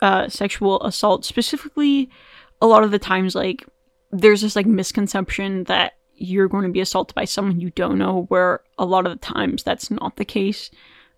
uh 0.01 0.27
sexual 0.27 0.83
assault 0.83 1.23
specifically 1.25 2.09
a 2.61 2.67
lot 2.67 2.83
of 2.83 2.91
the 2.91 2.99
times 2.99 3.35
like 3.35 3.65
there's 4.11 4.41
this 4.41 4.55
like 4.55 4.65
misconception 4.65 5.63
that 5.65 5.93
you're 6.13 6.47
going 6.47 6.63
to 6.63 6.71
be 6.71 6.81
assaulted 6.81 7.13
by 7.15 7.25
someone 7.25 7.59
you 7.59 7.69
don't 7.71 7.97
know 7.97 8.25
where 8.29 8.61
a 8.77 8.85
lot 8.85 9.05
of 9.05 9.11
the 9.11 9.19
times 9.19 9.63
that's 9.63 9.91
not 9.91 10.15
the 10.15 10.25
case 10.25 10.71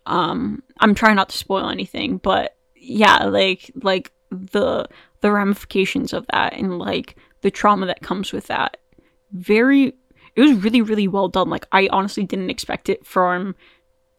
um 0.05 0.63
i'm 0.79 0.95
trying 0.95 1.15
not 1.15 1.29
to 1.29 1.37
spoil 1.37 1.69
anything 1.69 2.17
but 2.17 2.55
yeah 2.75 3.25
like 3.25 3.71
like 3.81 4.11
the 4.31 4.87
the 5.21 5.31
ramifications 5.31 6.13
of 6.13 6.25
that 6.31 6.53
and 6.53 6.79
like 6.79 7.15
the 7.41 7.51
trauma 7.51 7.85
that 7.85 8.01
comes 8.01 8.31
with 8.31 8.47
that. 8.47 8.77
Very 9.31 9.93
it 10.35 10.41
was 10.41 10.53
really 10.63 10.81
really 10.81 11.07
well 11.07 11.27
done. 11.27 11.49
Like 11.49 11.67
i 11.71 11.87
honestly 11.91 12.23
didn't 12.23 12.49
expect 12.49 12.89
it 12.89 13.05
from 13.05 13.55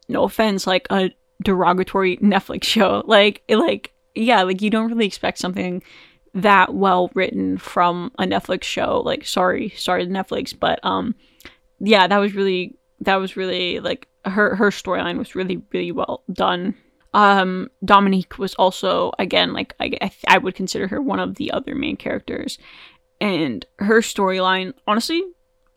no 0.09 0.23
offense 0.23 0.67
like 0.67 0.87
a 0.89 1.11
derogatory 1.43 2.17
netflix 2.17 2.63
show. 2.63 3.03
Like 3.07 3.43
like 3.49 3.93
yeah 4.13 4.43
like 4.43 4.61
you 4.61 4.69
don't 4.69 4.89
really 4.89 5.05
expect 5.05 5.37
something 5.37 5.81
that 6.33 6.73
well 6.73 7.09
written 7.13 7.57
from 7.57 8.11
a 8.17 8.23
Netflix 8.23 8.63
show. 8.63 9.01
Like, 9.03 9.25
sorry, 9.25 9.69
sorry 9.75 10.05
to 10.05 10.09
Netflix, 10.09 10.57
but 10.57 10.79
um, 10.81 11.13
yeah, 11.81 12.07
that 12.07 12.17
was 12.19 12.33
really 12.33 12.77
that 13.01 13.15
was 13.15 13.35
really 13.35 13.81
like 13.81 14.07
her 14.25 14.55
her 14.55 14.69
storyline 14.69 15.17
was 15.17 15.35
really 15.35 15.61
really 15.71 15.91
well 15.91 16.23
done. 16.31 16.75
Um, 17.13 17.69
Dominique 17.83 18.37
was 18.37 18.53
also 18.55 19.11
again 19.19 19.53
like 19.53 19.75
I 19.79 19.91
I, 20.01 20.11
I 20.27 20.37
would 20.37 20.55
consider 20.55 20.87
her 20.87 21.01
one 21.01 21.19
of 21.19 21.35
the 21.35 21.51
other 21.51 21.75
main 21.75 21.97
characters, 21.97 22.57
and 23.19 23.65
her 23.79 24.01
storyline 24.01 24.73
honestly, 24.87 25.23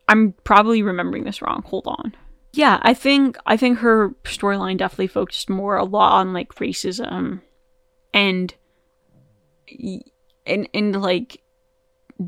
I'm 0.09 0.32
probably 0.45 0.82
remembering 0.82 1.24
this 1.24 1.42
wrong. 1.42 1.62
Hold 1.66 1.86
on. 1.86 2.14
Yeah, 2.53 2.78
I 2.82 2.95
think 2.95 3.36
I 3.47 3.57
think 3.57 3.78
her 3.78 4.11
storyline 4.24 4.78
definitely 4.78 5.09
focused 5.09 5.51
more 5.51 5.76
a 5.76 5.84
lot 5.84 6.20
on 6.20 6.32
like 6.32 6.55
racism 6.55 7.40
and 8.12 8.55
and 10.47 10.68
in 10.72 10.92
like 10.92 11.42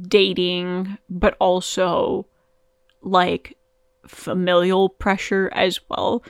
dating 0.08 0.98
but 1.08 1.36
also 1.38 2.26
like 3.02 3.55
familial 4.06 4.88
pressure 4.88 5.50
as 5.54 5.80
well. 5.88 6.22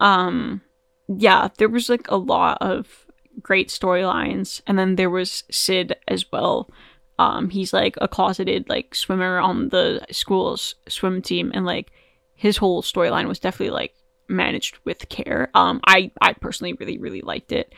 Um 0.00 0.62
yeah 1.08 1.48
there 1.58 1.68
was 1.68 1.88
like 1.88 2.10
a 2.10 2.16
lot 2.16 2.58
of 2.60 3.06
great 3.42 3.68
storylines 3.68 4.60
and 4.66 4.78
then 4.78 4.96
there 4.96 5.10
was 5.10 5.44
sid 5.50 5.96
as 6.08 6.30
well. 6.32 6.70
Um 7.18 7.50
he's 7.50 7.72
like 7.72 7.96
a 8.00 8.08
closeted 8.08 8.68
like 8.68 8.94
swimmer 8.94 9.38
on 9.38 9.68
the 9.68 10.04
school's 10.10 10.74
swim 10.88 11.22
team 11.22 11.50
and 11.54 11.64
like 11.64 11.92
his 12.34 12.56
whole 12.56 12.82
storyline 12.82 13.28
was 13.28 13.38
definitely 13.38 13.74
like 13.74 13.94
managed 14.28 14.78
with 14.84 15.08
care. 15.08 15.50
Um 15.54 15.80
i 15.86 16.10
i 16.20 16.32
personally 16.32 16.74
really 16.74 16.98
really 16.98 17.20
liked 17.22 17.52
it. 17.52 17.74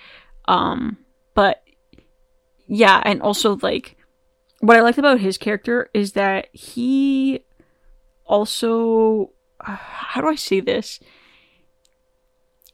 Um 0.46 0.98
but 1.34 1.64
yeah, 2.66 3.02
and 3.04 3.20
also 3.20 3.56
like 3.56 3.96
what 4.60 4.76
I 4.76 4.80
liked 4.80 4.98
about 4.98 5.20
his 5.20 5.36
character 5.36 5.90
is 5.92 6.12
that 6.12 6.48
he 6.52 7.44
also 8.24 9.30
uh, 9.66 9.76
how 9.76 10.20
do 10.20 10.28
I 10.28 10.34
say 10.34 10.60
this? 10.60 11.00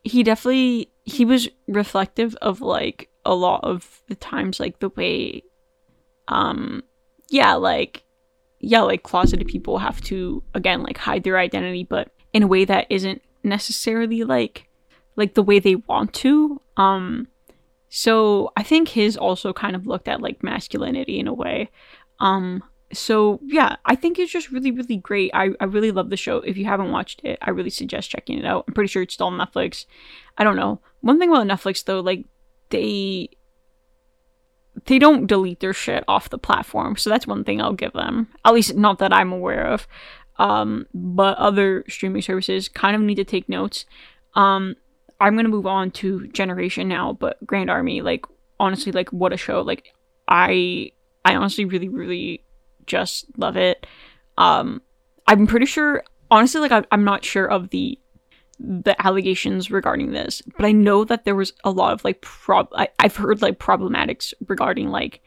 He 0.03 0.23
definitely 0.23 0.91
he 1.05 1.25
was 1.25 1.49
reflective 1.69 2.35
of 2.37 2.61
like 2.61 3.11
a 3.25 3.35
lot 3.35 3.61
of 3.65 4.03
the 4.09 4.15
times 4.15 4.61
like 4.61 4.79
the 4.79 4.89
way 4.91 5.43
um 6.29 6.83
yeah, 7.29 7.55
like 7.55 8.05
yeah, 8.61 8.81
like 8.81 9.03
closeted 9.03 9.47
people 9.47 9.79
have 9.79 10.01
to 10.03 10.43
again 10.55 10.83
like 10.83 10.99
hide 10.99 11.25
their 11.25 11.39
identity 11.39 11.85
but 11.85 12.13
in 12.33 12.43
a 12.43 12.47
way 12.47 12.65
that 12.65 12.87
isn't 12.91 13.23
necessarily 13.43 14.25
like 14.25 14.69
like 15.17 15.35
the 15.35 15.43
way 15.43 15.59
they 15.59 15.77
want 15.77 16.13
to. 16.15 16.61
Um 16.77 17.29
so 17.91 18.53
I 18.57 18.63
think 18.63 18.89
his 18.89 19.17
also 19.17 19.53
kind 19.53 19.75
of 19.75 19.87
looked 19.87 20.07
at 20.07 20.23
like 20.23 20.45
masculinity 20.45 21.19
in 21.19 21.27
a 21.27 21.35
way. 21.35 21.71
Um, 22.21 22.63
so 22.93 23.41
yeah, 23.45 23.77
I 23.85 23.95
think 23.95 24.19
it's 24.19 24.33
just 24.33 24.51
really, 24.51 24.71
really 24.71 24.97
great. 24.97 25.31
I, 25.33 25.51
I 25.61 25.65
really 25.65 25.93
love 25.93 26.11
the 26.11 26.17
show. 26.17 26.39
If 26.39 26.57
you 26.57 26.65
haven't 26.65 26.91
watched 26.91 27.21
it, 27.25 27.39
I 27.41 27.51
really 27.51 27.71
suggest 27.71 28.11
checking 28.11 28.39
it 28.39 28.45
out. 28.45 28.65
I'm 28.67 28.75
pretty 28.75 28.89
sure 28.89 29.03
it's 29.03 29.15
still 29.15 29.29
on 29.29 29.39
Netflix. 29.39 29.87
I 30.37 30.45
don't 30.45 30.57
know. 30.57 30.81
One 31.01 31.19
thing 31.19 31.31
about 31.31 31.47
Netflix 31.47 31.85
though, 31.85 32.01
like 32.01 32.25
they 32.71 33.31
they 34.87 34.99
don't 34.99 35.27
delete 35.27 35.61
their 35.61 35.73
shit 35.73 36.05
off 36.09 36.31
the 36.31 36.39
platform. 36.39 36.97
So 36.97 37.11
that's 37.11 37.27
one 37.27 37.45
thing 37.45 37.61
I'll 37.61 37.73
give 37.73 37.93
them. 37.93 38.29
At 38.45 38.55
least 38.55 38.77
not 38.77 38.99
that 38.99 39.13
I'm 39.13 39.33
aware 39.33 39.67
of. 39.67 39.87
Um, 40.39 40.87
but 40.95 41.37
other 41.39 41.85
streaming 41.89 42.23
services 42.23 42.69
kind 42.69 42.97
of 42.97 43.03
need 43.03 43.17
to 43.17 43.25
take 43.25 43.49
notes. 43.49 43.85
Um, 44.35 44.77
I'm 45.21 45.37
gonna 45.37 45.49
move 45.49 45.67
on 45.67 45.91
to 45.93 46.27
Generation 46.29 46.89
now, 46.89 47.13
but 47.13 47.45
Grand 47.47 47.69
Army, 47.69 48.01
like 48.01 48.25
honestly, 48.59 48.91
like 48.91 49.11
what 49.11 49.35
a 49.35 49.37
show! 49.37 49.61
Like 49.61 49.93
I, 50.27 50.93
I 51.25 51.37
honestly 51.37 51.67
really, 51.67 51.89
really 51.89 52.43
just 52.87 53.27
love 53.37 53.57
it. 53.57 53.87
Um, 54.39 54.83
I'm 55.27 55.47
pretty 55.47 55.67
sure, 55.67 56.03
honestly, 56.31 56.61
like 56.61 56.73
I, 56.73 56.85
I'm 56.91 57.05
not 57.05 57.25
sure 57.25 57.47
of 57.47 57.71
the 57.71 57.99
the 58.63 58.95
allegations 59.05 59.71
regarding 59.71 60.13
this, 60.13 60.43
but 60.57 60.67
I 60.67 60.73
know 60.73 61.05
that 61.05 61.25
there 61.25 61.35
was 61.35 61.55
a 61.65 61.71
lot 61.71 61.93
of 61.93 62.05
like 62.05 62.21
prob. 62.21 62.69
I, 62.75 62.89
I've 62.99 63.17
heard 63.17 63.41
like 63.43 63.59
problematics 63.59 64.35
regarding 64.47 64.91
like 64.91 65.23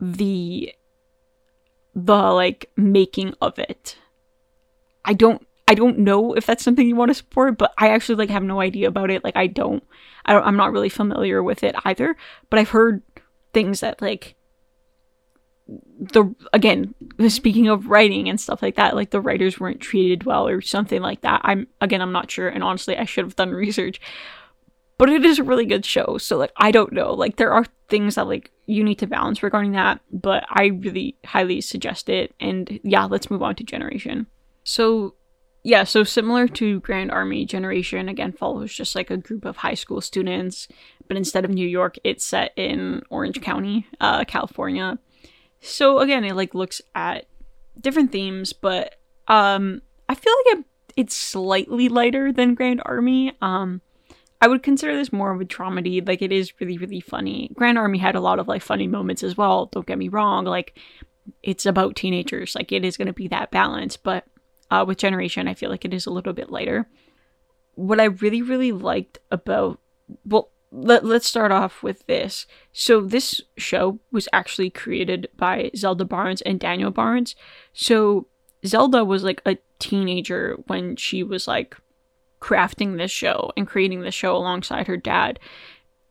the 0.00 0.72
the 1.94 2.16
like 2.32 2.70
making 2.76 3.34
of 3.40 3.58
it. 3.58 3.98
I 5.04 5.12
don't 5.12 5.46
I 5.66 5.74
don't 5.74 5.98
know 5.98 6.34
if 6.34 6.46
that's 6.46 6.62
something 6.62 6.86
you 6.86 6.96
want 6.96 7.10
to 7.10 7.14
support, 7.14 7.58
but 7.58 7.72
I 7.78 7.88
actually 7.88 8.16
like 8.16 8.30
have 8.30 8.42
no 8.42 8.60
idea 8.60 8.88
about 8.88 9.10
it. 9.10 9.24
Like 9.24 9.36
I 9.36 9.46
don't 9.46 9.82
I 10.24 10.32
don't 10.32 10.46
I'm 10.46 10.56
not 10.56 10.72
really 10.72 10.88
familiar 10.88 11.42
with 11.42 11.62
it 11.62 11.74
either, 11.84 12.16
but 12.50 12.58
I've 12.58 12.70
heard 12.70 13.02
things 13.52 13.80
that 13.80 14.02
like 14.02 14.34
the 15.66 16.34
again 16.52 16.94
speaking 17.28 17.68
of 17.68 17.86
writing 17.86 18.28
and 18.28 18.38
stuff 18.38 18.60
like 18.60 18.76
that 18.76 18.94
like 18.94 19.10
the 19.10 19.20
writers 19.20 19.58
weren't 19.58 19.80
treated 19.80 20.24
well 20.24 20.46
or 20.46 20.60
something 20.60 21.00
like 21.00 21.22
that. 21.22 21.40
I'm 21.44 21.66
again 21.80 22.02
i'm 22.02 22.12
not 22.12 22.30
sure 22.30 22.48
and 22.48 22.62
honestly 22.62 22.96
i 22.96 23.04
should 23.04 23.24
have 23.24 23.36
done 23.36 23.50
research. 23.66 24.00
But 24.96 25.08
it 25.08 25.24
is 25.24 25.38
a 25.40 25.44
really 25.44 25.66
good 25.66 25.84
show 25.84 26.18
so 26.18 26.36
like 26.36 26.52
i 26.56 26.70
don't 26.70 26.92
know. 26.92 27.14
Like 27.14 27.36
there 27.36 27.52
are 27.52 27.64
things 27.88 28.16
that 28.16 28.26
like 28.26 28.50
you 28.66 28.84
need 28.84 28.98
to 28.98 29.06
balance 29.06 29.42
regarding 29.42 29.72
that 29.72 30.00
but 30.10 30.44
i 30.48 30.66
really 30.66 31.16
highly 31.24 31.60
suggest 31.60 32.08
it. 32.08 32.34
And 32.40 32.80
yeah 32.82 33.04
let's 33.04 33.30
move 33.30 33.42
on 33.42 33.54
to 33.56 33.64
generation. 33.64 34.26
So 34.64 35.14
yeah 35.64 35.82
so 35.82 36.04
similar 36.04 36.46
to 36.46 36.80
grand 36.80 37.10
army 37.10 37.44
generation 37.44 38.08
again 38.08 38.32
follows 38.32 38.72
just 38.72 38.94
like 38.94 39.10
a 39.10 39.16
group 39.16 39.44
of 39.44 39.56
high 39.56 39.74
school 39.74 40.00
students 40.00 40.68
but 41.08 41.16
instead 41.16 41.44
of 41.44 41.50
new 41.50 41.66
york 41.66 41.96
it's 42.04 42.24
set 42.24 42.52
in 42.56 43.02
orange 43.10 43.40
county 43.40 43.86
uh, 44.00 44.24
california 44.24 44.98
so 45.64 45.98
again 45.98 46.24
it 46.24 46.36
like 46.36 46.54
looks 46.54 46.80
at 46.94 47.26
different 47.80 48.12
themes 48.12 48.52
but 48.52 48.96
um 49.28 49.82
i 50.08 50.14
feel 50.14 50.32
like 50.46 50.58
it, 50.58 50.64
it's 50.96 51.14
slightly 51.14 51.88
lighter 51.88 52.32
than 52.32 52.54
grand 52.54 52.82
army 52.84 53.32
um 53.42 53.80
I 54.44 54.46
would 54.46 54.62
consider 54.62 54.94
this 54.94 55.10
more 55.10 55.32
of 55.32 55.40
a 55.40 55.44
dramedy. 55.46 56.06
Like 56.06 56.20
it 56.20 56.30
is 56.30 56.52
really, 56.60 56.76
really 56.76 57.00
funny. 57.00 57.50
Grand 57.54 57.78
Army 57.78 57.96
had 57.96 58.14
a 58.14 58.20
lot 58.20 58.38
of 58.38 58.46
like 58.46 58.60
funny 58.60 58.86
moments 58.86 59.22
as 59.22 59.38
well. 59.38 59.70
Don't 59.72 59.86
get 59.86 59.96
me 59.96 60.08
wrong. 60.08 60.44
Like 60.44 60.78
it's 61.42 61.64
about 61.64 61.96
teenagers. 61.96 62.54
Like 62.54 62.70
it 62.70 62.84
is 62.84 62.98
going 62.98 63.06
to 63.06 63.14
be 63.14 63.26
that 63.28 63.50
balance. 63.50 63.96
But 63.96 64.26
uh, 64.70 64.84
with 64.86 64.98
Generation, 64.98 65.48
I 65.48 65.54
feel 65.54 65.70
like 65.70 65.86
it 65.86 65.94
is 65.94 66.04
a 66.04 66.10
little 66.10 66.34
bit 66.34 66.50
lighter. 66.50 66.86
What 67.74 68.00
I 68.00 68.04
really, 68.04 68.42
really 68.42 68.70
liked 68.70 69.18
about 69.30 69.80
well, 70.26 70.50
let, 70.74 71.04
let's 71.04 71.26
start 71.26 71.52
off 71.52 71.82
with 71.82 72.04
this. 72.06 72.46
So 72.72 73.00
this 73.00 73.40
show 73.56 74.00
was 74.10 74.28
actually 74.32 74.70
created 74.70 75.28
by 75.36 75.70
Zelda 75.76 76.04
Barnz 76.04 76.42
and 76.44 76.58
Daniel 76.58 76.90
Barnz. 76.90 77.36
So 77.72 78.26
Zelda 78.66 79.04
was 79.04 79.22
like 79.22 79.40
a 79.46 79.58
teenager 79.78 80.56
when 80.66 80.96
she 80.96 81.22
was 81.22 81.46
like 81.46 81.76
crafting 82.40 82.96
this 82.96 83.12
show 83.12 83.52
and 83.56 83.68
creating 83.68 84.00
this 84.00 84.14
show 84.14 84.36
alongside 84.36 84.88
her 84.88 84.96
dad. 84.96 85.38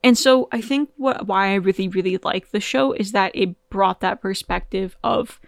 And 0.02 0.18
so 0.18 0.48
I 0.52 0.62
think 0.62 0.90
what 0.96 1.28
why 1.28 1.48
I 1.50 1.56
really 1.56 1.88
really 1.88 2.18
like 2.24 2.52
the 2.52 2.60
show 2.60 2.94
is 2.94 3.12
that 3.12 3.32
it 3.36 3.56
brought 3.70 4.00
that 4.00 4.22
perspective 4.22 4.98
of 5.04 5.40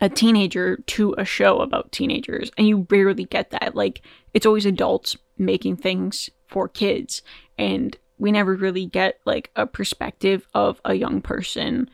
a 0.00 0.08
teenager 0.08 0.76
to 0.86 1.14
a 1.18 1.24
show 1.24 1.58
about 1.58 1.92
teenagers 1.92 2.50
and 2.56 2.66
you 2.66 2.86
rarely 2.88 3.24
get 3.24 3.50
that. 3.50 3.74
Like 3.74 4.02
it's 4.32 4.46
always 4.46 4.66
adults 4.66 5.16
making 5.36 5.76
things 5.76 6.30
for 6.46 6.68
kids 6.68 7.22
and 7.58 7.96
we 8.18 8.32
never 8.32 8.54
really 8.54 8.86
get 8.86 9.20
like 9.24 9.50
a 9.56 9.66
perspective 9.66 10.46
of 10.54 10.80
a 10.84 10.94
young 10.94 11.20
person 11.20 11.88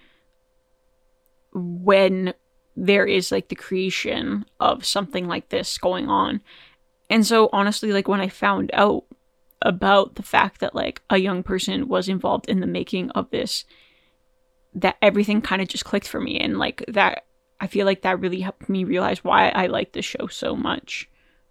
when 1.53 2.35
there 2.77 3.07
is 3.07 3.31
like 3.31 3.49
the 3.49 3.55
creation 3.55 4.45
of 4.59 4.85
something 4.85 5.29
like 5.29 5.49
this 5.51 5.79
going 5.79 6.09
on 6.09 6.41
and 7.11 7.27
so 7.27 7.49
honestly, 7.53 7.93
like 7.93 8.09
when 8.09 8.21
I 8.21 8.29
found 8.29 8.71
out 8.73 9.05
about 9.63 10.17
the 10.17 10.23
fact 10.23 10.61
that 10.61 10.75
like 10.75 11.03
a 11.11 11.19
young 11.19 11.43
person 11.43 11.89
was 11.89 12.09
involved 12.09 12.49
in 12.49 12.61
the 12.61 12.67
making 12.67 13.11
of 13.11 13.31
this, 13.31 13.65
that 14.75 14.97
everything 15.01 15.41
kind 15.41 15.63
of 15.63 15.69
just 15.69 15.85
clicked 15.85 16.09
for 16.09 16.21
me. 16.21 16.39
And 16.41 16.59
like 16.59 16.85
that, 16.89 17.27
I 17.61 17.67
feel 17.67 17.87
like 17.87 18.03
that 18.03 18.21
really 18.21 18.41
helped 18.41 18.69
me 18.69 18.85
realize 18.85 19.23
why 19.23 19.51
I 19.51 19.67
like 19.67 19.93
the 19.93 20.03
show 20.03 20.27
so 20.27 20.57
much. 20.57 21.09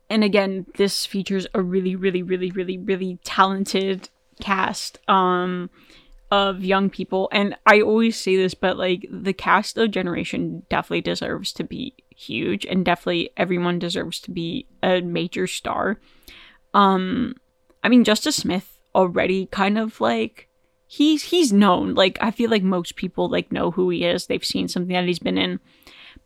And 0.10 0.24
again, 0.24 0.66
this 0.76 1.06
features 1.06 1.48
a 1.54 1.62
really, 1.62 1.96
really, 1.96 2.24
really, 2.24 2.52
really, 2.52 2.78
really 2.78 3.20
talented 3.24 4.10
cast. 4.44 5.00
Um, 5.08 5.70
of 6.32 6.64
young 6.64 6.90
people 6.90 7.30
and 7.32 7.56
i 7.68 7.80
always 7.80 8.20
say 8.20 8.36
this 8.36 8.56
but 8.56 8.76
like 8.76 9.06
the 9.12 9.34
cast 9.34 9.78
of 9.78 9.92
generation 9.92 10.64
definitely 10.68 11.00
deserves 11.00 11.54
to 11.54 11.64
be 11.64 11.94
huge 12.16 12.66
and 12.66 12.86
definitely 12.86 13.30
everyone 13.38 13.80
deserves 13.80 14.20
to 14.20 14.32
be 14.32 14.68
a 14.82 15.02
major 15.02 15.48
star. 15.48 16.00
Um 16.74 17.36
i 17.84 17.90
mean 17.90 18.04
justice 18.04 18.38
smith 18.38 18.80
already 18.96 19.48
kind 19.48 19.78
of 19.78 20.00
like 20.00 20.48
he's 20.88 21.24
he's 21.24 21.52
known. 21.52 21.94
Like 21.96 22.18
i 22.22 22.32
feel 22.32 22.50
like 22.50 22.64
most 22.64 22.96
people 22.96 23.30
like 23.30 23.52
know 23.52 23.72
who 23.72 23.90
he 23.90 24.06
is. 24.06 24.28
They've 24.28 24.44
seen 24.44 24.68
something 24.68 24.94
that 24.94 25.06
he's 25.06 25.20
been 25.20 25.38
in. 25.38 25.60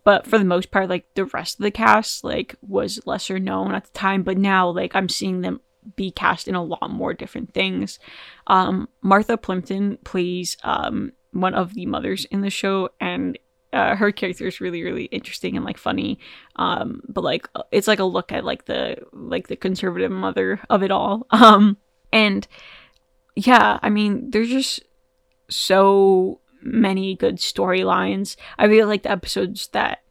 But 0.03 0.25
for 0.25 0.37
the 0.37 0.45
most 0.45 0.71
part 0.71 0.89
like 0.89 1.05
the 1.15 1.25
rest 1.25 1.59
of 1.59 1.63
the 1.63 1.71
cast 1.71 2.23
like 2.23 2.55
was 2.61 3.05
lesser 3.05 3.39
known 3.39 3.73
at 3.73 3.85
the 3.85 3.91
time. 3.91 4.23
But 4.23 4.37
now 4.37 4.69
like 4.69 4.95
i'm 4.95 5.09
seeing 5.09 5.41
them 5.41 5.61
be 5.95 6.11
cast 6.11 6.47
in 6.47 6.55
a 6.55 6.63
lot 6.63 6.89
more 6.89 7.13
different 7.13 7.53
things. 7.53 7.99
Um, 8.47 8.89
Martha 9.01 9.37
Plimpton 9.37 9.97
plays 10.03 10.57
um, 10.63 11.13
one 11.31 11.53
of 11.53 11.73
the 11.73 11.85
mothers 11.85 12.25
in 12.25 12.41
the 12.41 12.49
show, 12.49 12.89
and 12.99 13.37
uh, 13.73 13.95
her 13.95 14.11
character 14.11 14.47
is 14.47 14.61
really, 14.61 14.83
really 14.83 15.05
interesting 15.05 15.55
and 15.55 15.65
like 15.65 15.77
funny. 15.77 16.19
Um, 16.55 17.01
but 17.07 17.23
like 17.23 17.47
it's 17.71 17.87
like 17.87 17.99
a 17.99 18.05
look 18.05 18.31
at 18.31 18.45
like 18.45 18.65
the 18.65 18.97
like 19.11 19.47
the 19.47 19.55
conservative 19.55 20.11
mother 20.11 20.59
of 20.69 20.83
it 20.83 20.91
all. 20.91 21.27
Um, 21.37 21.77
and 22.11 22.47
yeah, 23.35 23.79
I 23.81 23.89
mean, 23.89 24.31
there's 24.31 24.49
just 24.49 24.81
so 25.49 26.39
many 26.61 27.15
good 27.15 27.37
storylines. 27.37 28.35
I 28.57 28.65
really 28.65 28.85
like 28.85 29.03
the 29.03 29.11
episodes 29.11 29.67
that 29.69 30.03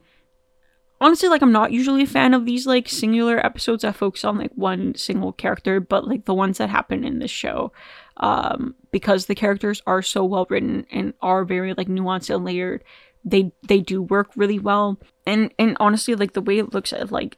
honestly 1.00 1.28
like 1.28 1.42
i'm 1.42 1.52
not 1.52 1.72
usually 1.72 2.02
a 2.02 2.06
fan 2.06 2.34
of 2.34 2.46
these 2.46 2.66
like 2.66 2.88
singular 2.88 3.44
episodes 3.44 3.82
that 3.82 3.96
focus 3.96 4.24
on 4.24 4.38
like 4.38 4.52
one 4.54 4.94
single 4.94 5.32
character 5.32 5.80
but 5.80 6.06
like 6.08 6.24
the 6.24 6.34
ones 6.34 6.58
that 6.58 6.70
happen 6.70 7.04
in 7.04 7.18
this 7.18 7.30
show 7.30 7.72
um 8.18 8.74
because 8.90 9.26
the 9.26 9.34
characters 9.34 9.82
are 9.86 10.02
so 10.02 10.24
well 10.24 10.46
written 10.48 10.86
and 10.90 11.12
are 11.20 11.44
very 11.44 11.74
like 11.74 11.88
nuanced 11.88 12.34
and 12.34 12.44
layered 12.44 12.82
they 13.26 13.52
they 13.66 13.80
do 13.80 14.00
work 14.00 14.30
really 14.36 14.58
well. 14.58 14.98
And 15.26 15.52
and 15.58 15.76
honestly 15.80 16.14
like 16.14 16.32
the 16.32 16.40
way 16.40 16.58
it 16.58 16.72
looks 16.72 16.92
at 16.92 17.10
like 17.10 17.36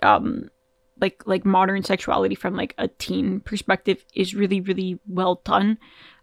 um 0.00 0.48
like 1.00 1.22
like 1.26 1.44
modern 1.44 1.82
sexuality 1.82 2.36
from 2.36 2.56
like 2.56 2.74
a 2.78 2.86
teen 2.86 3.40
perspective 3.40 4.04
is 4.14 4.34
really 4.34 4.60
really 4.60 5.00
well 5.06 5.42
done. 5.44 5.76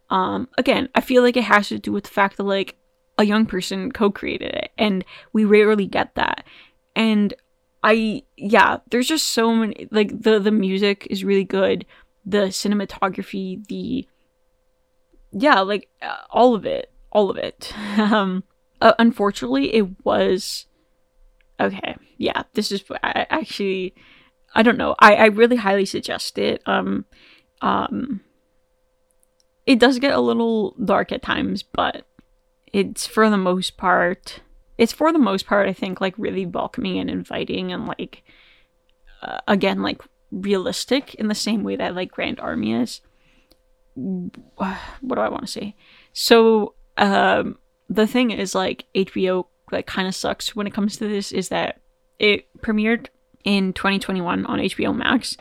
Um 0.09 0.47
again 0.57 0.89
i 0.95 1.01
feel 1.01 1.21
like 1.21 1.37
it 1.37 1.43
has 1.43 1.67
to 1.67 1.77
do 1.77 1.91
with 1.91 2.05
the 2.05 2.09
fact 2.09 2.37
that 2.37 2.43
like 2.43 2.77
a 3.19 3.25
young 3.25 3.45
person 3.45 3.91
co-created 3.91 4.53
it 4.53 4.71
and 4.77 5.03
we 5.33 5.43
rarely 5.45 5.85
get 5.85 6.15
that. 6.15 6.45
And 6.95 7.33
i 7.81 8.21
yeah 8.35 8.79
there's 8.89 9.07
just 9.07 9.27
so 9.27 9.55
many 9.55 9.87
like 9.89 10.09
the 10.23 10.39
the 10.39 10.51
music 10.51 11.05
is 11.09 11.23
really 11.23 11.43
good. 11.43 11.85
The 12.25 12.47
cinematography 12.47 13.65
the 13.67 14.07
yeah 15.31 15.59
like 15.59 15.89
uh, 16.01 16.23
all 16.31 16.55
of 16.55 16.65
it 16.65 16.91
all 17.11 17.29
of 17.29 17.37
it. 17.37 17.73
Um 17.97 18.43
uh, 18.81 18.93
unfortunately 18.97 19.75
it 19.75 20.05
was 20.05 20.65
okay 21.59 21.97
yeah 22.17 22.43
this 22.53 22.71
is 22.71 22.81
I, 23.03 23.27
actually 23.29 23.93
i 24.55 24.63
don't 24.63 24.77
know. 24.77 24.95
I 24.99 25.15
i 25.15 25.25
really 25.25 25.57
highly 25.57 25.85
suggest 25.85 26.37
it. 26.37 26.63
Um 26.65 27.05
um 27.61 28.21
it 29.65 29.77
does 29.77 29.99
get 29.99 30.13
a 30.13 30.21
little 30.21 30.75
dark 30.83 31.11
at 31.11 31.21
times 31.21 31.61
but 31.63 32.05
it's 32.73 33.05
for 33.05 33.29
the 33.29 33.37
most 33.37 33.77
part 33.77 34.41
it's 34.77 34.93
for 34.93 35.11
the 35.11 35.19
most 35.19 35.45
part 35.45 35.67
i 35.67 35.73
think 35.73 35.99
like 35.99 36.13
really 36.17 36.45
welcoming 36.45 36.97
and 36.97 37.09
inviting 37.09 37.71
and 37.71 37.87
like 37.87 38.23
uh, 39.21 39.39
again 39.47 39.81
like 39.81 40.01
realistic 40.31 41.15
in 41.15 41.27
the 41.27 41.35
same 41.35 41.63
way 41.63 41.75
that 41.75 41.95
like 41.95 42.11
grand 42.11 42.39
army 42.39 42.73
is. 42.73 43.01
What 43.95 45.15
do 45.15 45.21
i 45.21 45.29
want 45.29 45.41
to 45.41 45.51
say? 45.51 45.75
So 46.13 46.75
um 46.97 47.57
the 47.89 48.05
thing 48.05 48.31
is 48.31 48.53
like 48.53 48.85
hbo 48.93 49.45
like 49.71 49.87
kind 49.87 50.07
of 50.07 50.13
sucks 50.13 50.55
when 50.55 50.67
it 50.67 50.73
comes 50.73 50.97
to 50.97 51.07
this 51.07 51.31
is 51.31 51.49
that 51.49 51.79
it 52.19 52.47
premiered 52.59 53.07
in 53.43 53.73
2021 53.73 54.45
on 54.45 54.59
hbo 54.59 54.95
max 54.95 55.37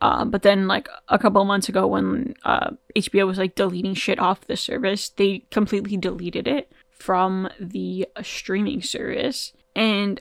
uh, 0.00 0.24
but 0.24 0.42
then, 0.42 0.68
like 0.68 0.88
a 1.08 1.18
couple 1.18 1.44
months 1.44 1.68
ago, 1.68 1.86
when 1.86 2.34
uh, 2.44 2.70
HBO 2.94 3.26
was 3.26 3.38
like 3.38 3.54
deleting 3.54 3.94
shit 3.94 4.18
off 4.18 4.46
the 4.46 4.56
service, 4.56 5.08
they 5.08 5.44
completely 5.50 5.96
deleted 5.96 6.46
it 6.46 6.70
from 6.90 7.48
the 7.58 8.06
streaming 8.22 8.82
service. 8.82 9.52
And 9.74 10.20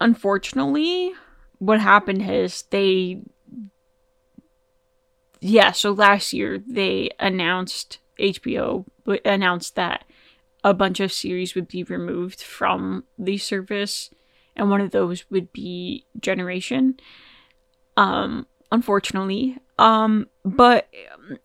unfortunately, 0.00 1.12
what 1.58 1.80
happened 1.80 2.22
is 2.28 2.62
they 2.70 3.22
yeah, 5.42 5.72
so 5.72 5.92
last 5.92 6.32
year 6.34 6.58
they 6.58 7.10
announced 7.18 7.98
HBO 8.18 8.84
announced 9.24 9.74
that 9.76 10.04
a 10.62 10.74
bunch 10.74 11.00
of 11.00 11.12
series 11.12 11.54
would 11.54 11.66
be 11.66 11.82
removed 11.82 12.42
from 12.42 13.04
the 13.18 13.38
service 13.38 14.10
and 14.54 14.68
one 14.68 14.82
of 14.82 14.90
those 14.90 15.24
would 15.30 15.50
be 15.52 16.04
Generation. 16.18 17.00
Um 17.96 18.46
unfortunately, 18.72 19.58
um 19.78 20.26
but 20.44 20.88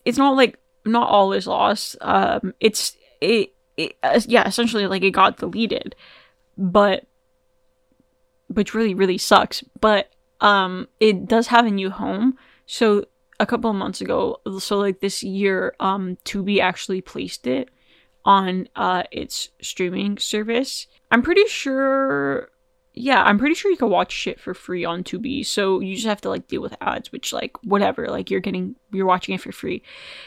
it's 0.03 0.17
not 0.17 0.35
like 0.35 0.59
not 0.85 1.09
all 1.09 1.33
is 1.33 1.47
lost. 1.47 1.95
Um 2.01 2.53
it's 2.59 2.97
it, 3.21 3.53
it 3.77 3.95
yeah, 4.27 4.47
essentially 4.47 4.87
like 4.87 5.03
it 5.03 5.11
got 5.11 5.37
deleted. 5.37 5.95
But 6.57 7.05
which 8.47 8.73
really 8.73 8.93
really 8.93 9.17
sucks, 9.17 9.63
but 9.79 10.09
um 10.41 10.87
it 10.99 11.27
does 11.27 11.47
have 11.47 11.65
a 11.65 11.71
new 11.71 11.89
home. 11.89 12.37
So 12.65 13.05
a 13.39 13.45
couple 13.45 13.69
of 13.69 13.75
months 13.75 14.01
ago, 14.01 14.39
so 14.59 14.77
like 14.77 15.01
this 15.01 15.21
year, 15.21 15.75
um, 15.81 16.17
Tubi 16.23 16.59
actually 16.59 17.01
placed 17.01 17.47
it 17.47 17.69
on 18.23 18.67
uh 18.75 19.03
its 19.11 19.49
streaming 19.61 20.17
service. 20.17 20.87
I'm 21.11 21.21
pretty 21.21 21.45
sure 21.47 22.49
yeah, 22.95 23.23
I'm 23.23 23.37
pretty 23.37 23.55
sure 23.55 23.69
you 23.69 23.77
can 23.77 23.89
watch 23.89 24.11
shit 24.11 24.39
for 24.39 24.53
free 24.53 24.85
on 24.85 25.03
Tubi. 25.03 25.45
So 25.45 25.81
you 25.81 25.95
just 25.95 26.07
have 26.07 26.21
to 26.21 26.29
like 26.29 26.47
deal 26.47 26.61
with 26.61 26.75
ads, 26.81 27.11
which 27.11 27.33
like 27.33 27.51
whatever, 27.63 28.07
like 28.07 28.31
you're 28.31 28.39
getting 28.39 28.75
you're 28.91 29.05
watching 29.05 29.35
it 29.35 29.41
for 29.41 29.51
free. 29.51 29.83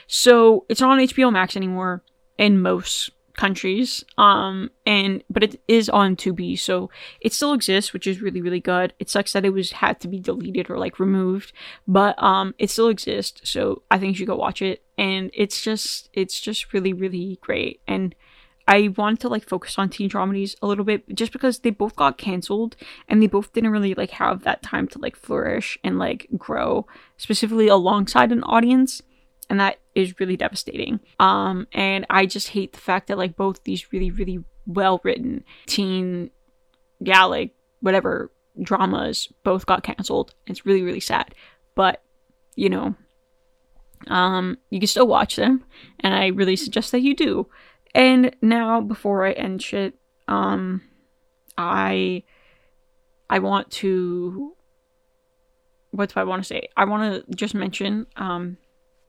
So 0.07 0.67
it's 0.69 0.81
not 0.81 0.91
on 0.91 0.99
HBO 0.99 1.33
Max 1.33 1.57
anymore 1.57 2.03
in 2.37 2.61
most 2.61 3.11
countries. 3.39 4.05
Um, 4.19 4.71
and 4.85 5.25
but 5.31 5.43
it 5.43 5.63
is 5.67 5.89
on 5.89 6.17
Tubi, 6.17 6.59
so 6.59 6.91
it 7.21 7.33
still 7.33 7.55
exists, 7.55 7.95
which 7.95 8.07
is 8.07 8.21
really 8.21 8.43
really 8.43 8.61
good. 8.61 8.93
It 8.99 9.09
sucks 9.09 9.33
that 9.33 9.47
it 9.47 9.55
was 9.55 9.73
had 9.73 10.01
to 10.01 10.09
be 10.09 10.21
deleted 10.21 10.69
or 10.69 10.77
like 10.77 11.01
removed, 11.01 11.55
but 11.87 12.23
um, 12.23 12.55
it 12.59 12.69
still 12.69 12.89
exists. 12.89 13.49
So 13.51 13.83
I 13.91 13.99
think 13.99 14.11
you 14.11 14.19
should 14.19 14.27
go 14.27 14.37
watch 14.37 14.61
it, 14.61 14.85
and 14.99 15.31
it's 15.33 15.63
just 15.63 16.11
it's 16.13 16.39
just 16.39 16.75
really 16.75 16.93
really 16.93 17.39
great. 17.41 17.81
And 17.89 18.15
I 18.69 18.89
wanted 18.99 19.21
to 19.21 19.29
like 19.29 19.49
focus 19.49 19.79
on 19.79 19.89
teen 19.89 20.11
dramedies 20.11 20.55
a 20.61 20.67
little 20.67 20.85
bit 20.85 21.15
just 21.15 21.33
because 21.33 21.61
they 21.61 21.71
both 21.71 21.97
got 21.97 22.19
canceled 22.19 22.77
and 23.09 23.23
they 23.23 23.27
both 23.27 23.53
didn't 23.55 23.71
really 23.71 23.95
like 23.95 24.11
have 24.11 24.45
that 24.45 24.63
time 24.63 24.87
to 24.89 24.99
like 24.99 25.17
flourish 25.17 25.79
and 25.83 25.99
like 25.99 26.29
grow 26.37 26.87
specifically 27.17 27.69
alongside 27.69 28.31
an 28.31 28.45
audience 28.45 29.01
and 29.49 29.59
that 29.59 29.79
is 29.95 30.21
really 30.21 30.37
devastating. 30.37 31.01
Um, 31.19 31.67
and 31.73 32.05
I 32.11 32.27
just 32.27 32.49
hate 32.49 32.75
the 32.75 32.81
fact 32.81 33.09
that 33.09 33.17
like 33.17 33.37
both 33.37 33.65
these 33.65 33.91
really, 33.91 34.11
really 34.11 34.45
well 34.67 35.01
written 35.03 35.45
teen, 35.67 36.31
yeah, 37.01 37.25
like 37.25 37.55
whatever 37.81 38.31
dramas 38.61 39.33
both 39.45 39.65
got 39.65 39.83
canceled. 39.83 40.35
It's 40.47 40.67
really, 40.67 40.83
really 40.83 41.01
sad. 41.01 41.35
But, 41.75 42.03
you 42.55 42.69
know, 42.69 42.95
um, 44.09 44.59
you 44.71 44.79
can 44.79 44.87
still 44.87 45.07
watch 45.07 45.37
them, 45.37 45.65
and 46.01 46.15
I 46.15 46.29
really 46.29 46.57
suggest 46.57 46.93
that 46.93 47.01
you 47.01 47.15
do. 47.15 47.49
And 47.99 48.35
now, 48.41 48.81
before 48.81 49.27
I 49.27 49.33
end 49.33 49.61
shit, 49.61 49.99
um, 50.27 50.83
I 51.59 52.23
I 53.29 53.41
want 53.41 53.71
to 53.83 54.55
what 55.91 56.15
do 56.15 56.21
I 56.21 56.25
want 56.25 56.43
to 56.43 56.47
say? 56.47 56.69
I 56.77 56.85
want 56.85 57.27
to 57.27 57.35
just 57.35 57.55
mention 57.55 58.07
um 58.17 58.57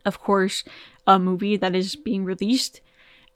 of 0.05 0.19
course, 0.19 0.63
a 1.07 1.19
movie 1.19 1.57
that 1.57 1.75
is 1.75 1.95
being 1.95 2.23
released. 2.25 2.81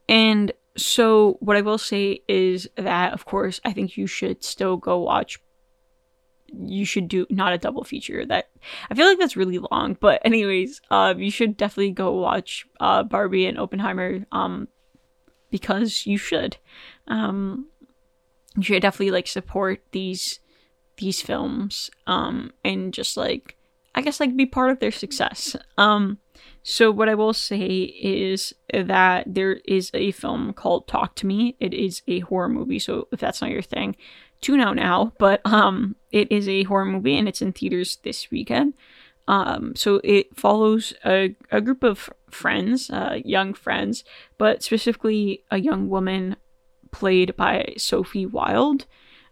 And 0.08 0.52
so, 0.76 1.38
what 1.40 1.58
I 1.58 1.62
will 1.62 1.78
say 1.78 2.22
is 2.28 2.70
that, 2.76 3.14
of 3.14 3.26
course, 3.26 3.62
I 3.64 3.74
think 3.74 3.96
you 3.96 4.08
should 4.08 4.44
still 4.44 4.78
go 4.78 5.00
watch. 5.00 5.40
You 6.48 6.86
should 6.86 7.08
do 7.08 7.26
not 7.30 7.54
a 7.54 7.58
double 7.58 7.84
feature. 7.84 8.26
That 8.26 8.50
I 8.90 8.96
feel 8.96 9.08
like 9.08 9.20
that's 9.20 9.38
really 9.38 9.60
long, 9.60 9.98
but 10.00 10.22
anyways, 10.26 10.82
uh, 10.90 11.14
you 11.18 11.32
should 11.32 11.58
definitely 11.58 11.92
go 11.92 12.12
watch 12.14 12.66
uh, 12.80 13.04
Barbie 13.04 13.46
and 13.46 13.60
Oppenheimer. 13.60 14.26
Um, 14.32 14.68
because 15.54 16.08
you 16.08 16.18
should. 16.18 16.58
Um, 17.08 17.68
you 18.58 18.64
should 18.64 18.82
definitely 18.82 19.12
like 19.12 19.28
support 19.28 19.84
these 19.92 20.40
these 20.98 21.22
films. 21.22 21.92
Um, 22.08 22.54
and 22.66 22.92
just 22.92 23.16
like 23.16 23.56
I 23.94 24.02
guess 24.02 24.20
like 24.20 24.36
be 24.36 24.48
part 24.48 24.72
of 24.72 24.80
their 24.80 24.92
success. 24.92 25.56
Um, 25.78 26.18
so, 26.64 26.90
what 26.90 27.08
I 27.08 27.14
will 27.14 27.34
say 27.34 27.68
is 28.02 28.54
that 28.74 29.26
there 29.28 29.60
is 29.66 29.92
a 29.94 30.12
film 30.12 30.54
called 30.54 30.88
Talk 30.88 31.14
to 31.18 31.28
Me. 31.28 31.56
It 31.60 31.74
is 31.74 32.02
a 32.08 32.22
horror 32.22 32.50
movie, 32.50 32.80
so 32.80 33.08
if 33.12 33.20
that's 33.20 33.42
not 33.42 33.52
your 33.52 33.62
thing, 33.62 33.96
tune 34.42 34.60
out 34.60 34.76
now. 34.76 35.14
But 35.20 35.42
um, 35.46 35.96
it 36.12 36.32
is 36.32 36.50
a 36.50 36.64
horror 36.64 36.86
movie 36.86 37.16
and 37.16 37.28
it's 37.28 37.44
in 37.44 37.54
theaters 37.54 38.00
this 38.04 38.32
weekend. 38.32 38.74
Um, 39.28 39.76
so 39.76 40.02
it 40.04 40.36
follows 40.36 40.94
a, 41.06 41.36
a 41.52 41.62
group 41.62 41.84
of 41.84 42.10
friends, 42.34 42.90
uh, 42.90 43.20
young 43.24 43.54
friends, 43.54 44.04
but 44.38 44.64
specifically 44.64 45.44
a 45.52 45.60
young 45.60 45.90
woman 45.90 46.36
played 46.92 47.36
by 47.36 47.74
Sophie 47.78 48.26
Wilde. 48.26 48.86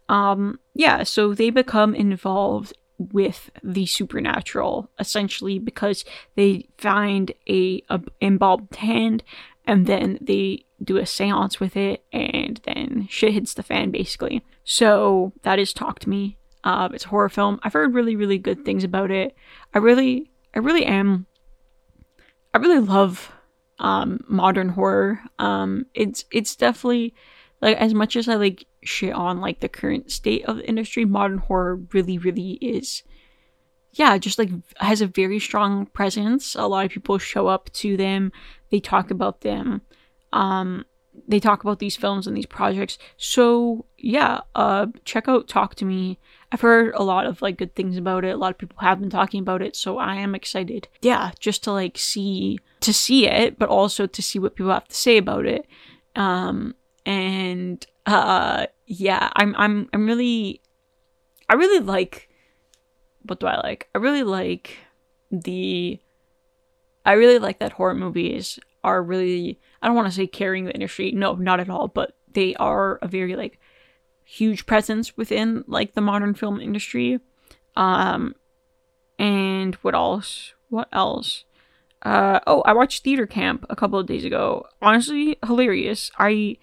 Um, 0.10 0.60
yeah, 0.74 1.04
so 1.04 1.34
they 1.34 1.50
become 1.50 1.96
involved 1.96 2.74
with 3.12 3.50
the 3.64 3.86
supernatural 3.86 4.90
essentially 5.00 5.58
because 5.58 6.06
they 6.36 6.68
find 6.78 7.32
a, 7.50 7.82
a 7.90 8.00
embalmed 8.22 8.76
hand 8.76 9.24
and 9.66 9.88
then 9.88 10.18
they 10.22 10.66
do 10.84 10.98
a 10.98 11.06
seance 11.06 11.60
with 11.60 11.76
it 11.76 12.04
and 12.12 12.60
then 12.66 13.08
shit 13.10 13.34
hits 13.34 13.54
the 13.54 13.64
fan 13.64 13.92
basically. 13.92 14.44
So 14.64 15.34
that 15.44 15.60
is 15.60 15.74
talk 15.74 16.00
to 16.00 16.10
me. 16.10 16.38
Uh, 16.64 16.90
it's 16.94 17.06
a 17.06 17.10
horror 17.10 17.30
film. 17.30 17.60
I've 17.64 17.74
heard 17.74 17.94
really 17.94 18.16
really 18.16 18.38
good 18.38 18.66
things 18.66 18.84
about 18.84 19.12
it. 19.12 19.36
I 19.74 19.80
really 19.80 20.30
i 20.54 20.60
really 20.60 20.86
am 20.86 21.26
i 22.54 22.58
really 22.58 22.80
love 22.80 23.32
um, 23.80 24.20
modern 24.28 24.70
horror 24.70 25.22
um, 25.40 25.86
it's 25.96 26.26
it's 26.32 26.56
definitely 26.56 27.16
like 27.62 27.78
as 27.78 27.94
much 27.94 28.16
as 28.16 28.28
i 28.30 28.36
like 28.36 28.66
shit 28.84 29.14
on 29.14 29.40
like 29.40 29.60
the 29.60 29.70
current 29.70 30.12
state 30.12 30.46
of 30.46 30.58
the 30.58 30.68
industry, 30.68 31.06
modern 31.06 31.38
horror 31.38 31.80
really, 31.92 32.18
really 32.18 32.54
is 32.54 33.04
yeah, 33.94 34.18
just 34.18 34.40
like 34.40 34.50
has 34.78 35.02
a 35.02 35.08
very 35.08 35.38
strong 35.38 35.86
presence. 35.88 36.56
A 36.56 36.66
lot 36.66 36.86
of 36.86 36.92
people 36.92 37.18
show 37.18 37.48
up 37.48 37.70
to 37.74 37.98
them, 37.98 38.32
they 38.70 38.80
talk 38.80 39.12
about 39.12 39.42
them. 39.42 39.82
Um 40.32 40.86
they 41.28 41.42
talk 41.42 41.62
about 41.62 41.80
these 41.80 41.98
films 41.98 42.26
and 42.26 42.38
these 42.38 42.46
projects. 42.46 42.98
So, 43.18 43.86
yeah, 43.98 44.42
uh 44.56 44.88
check 45.04 45.28
out 45.28 45.50
Talk 45.50 45.76
to 45.76 45.86
Me. 45.86 46.20
I've 46.52 46.62
heard 46.62 46.94
a 46.96 47.04
lot 47.04 47.26
of 47.26 47.42
like 47.42 47.58
good 47.58 47.76
things 47.76 47.98
about 47.98 48.26
it. 48.26 48.36
A 48.36 48.38
lot 48.38 48.52
of 48.52 48.58
people 48.58 48.78
have 48.80 49.00
been 49.00 49.10
talking 49.10 49.42
about 49.42 49.62
it, 49.62 49.76
so 49.76 49.98
I 49.98 50.16
am 50.16 50.36
excited. 50.36 50.88
Yeah, 51.02 51.32
just 51.40 51.64
to 51.64 51.72
like 51.72 51.98
see 51.98 52.60
to 52.82 52.94
see 52.94 53.28
it, 53.28 53.58
but 53.58 53.70
also 53.70 54.06
to 54.08 54.22
see 54.22 54.40
what 54.40 54.56
people 54.56 54.72
have 54.72 54.88
to 54.88 54.96
say 54.96 55.18
about 55.18 55.46
it. 55.46 55.66
Um 56.16 56.76
and 57.06 57.86
uh 58.06 58.66
yeah 58.86 59.30
i'm 59.36 59.56
i'm 59.58 59.90
i'm 59.94 60.06
really 60.06 60.62
i 61.50 61.54
really 61.54 61.80
like 61.80 62.30
what 63.24 63.40
do 63.40 63.48
i 63.48 63.56
like 63.58 63.90
i 63.96 63.98
really 63.98 64.24
like 64.24 64.78
the 65.32 66.00
i 67.06 67.14
really 67.14 67.40
like 67.40 67.60
that 67.60 67.74
horror 67.74 67.94
movies 67.94 68.60
are 68.84 69.02
really 69.02 69.60
i 69.82 69.88
don't 69.88 69.96
want 69.96 70.08
to 70.08 70.14
say 70.14 70.28
carrying 70.28 70.66
the 70.66 70.74
industry 70.74 71.12
no 71.12 71.36
not 71.36 71.60
at 71.60 71.70
all 71.70 71.88
but 71.88 72.16
they 72.34 72.56
are 72.56 72.98
a 73.02 73.08
very 73.08 73.36
like 73.36 73.60
huge 74.32 74.66
presence 74.66 75.18
within 75.18 75.64
like 75.68 75.94
the 75.94 76.02
modern 76.02 76.34
film 76.34 76.62
industry. 76.62 77.20
Um 77.76 78.36
and 79.20 79.76
what 79.76 79.94
else? 79.94 80.54
What 80.70 80.88
else? 80.94 81.44
Uh 82.02 82.40
oh 82.48 82.62
i 82.62 82.74
watched 82.74 83.04
theater 83.04 83.28
camp 83.28 83.66
a 83.70 83.76
couple 83.76 84.00
of 84.00 84.08
days 84.08 84.26
ago. 84.26 84.66
Honestly 84.82 85.38
hilarious. 85.46 86.12
I 86.18 86.58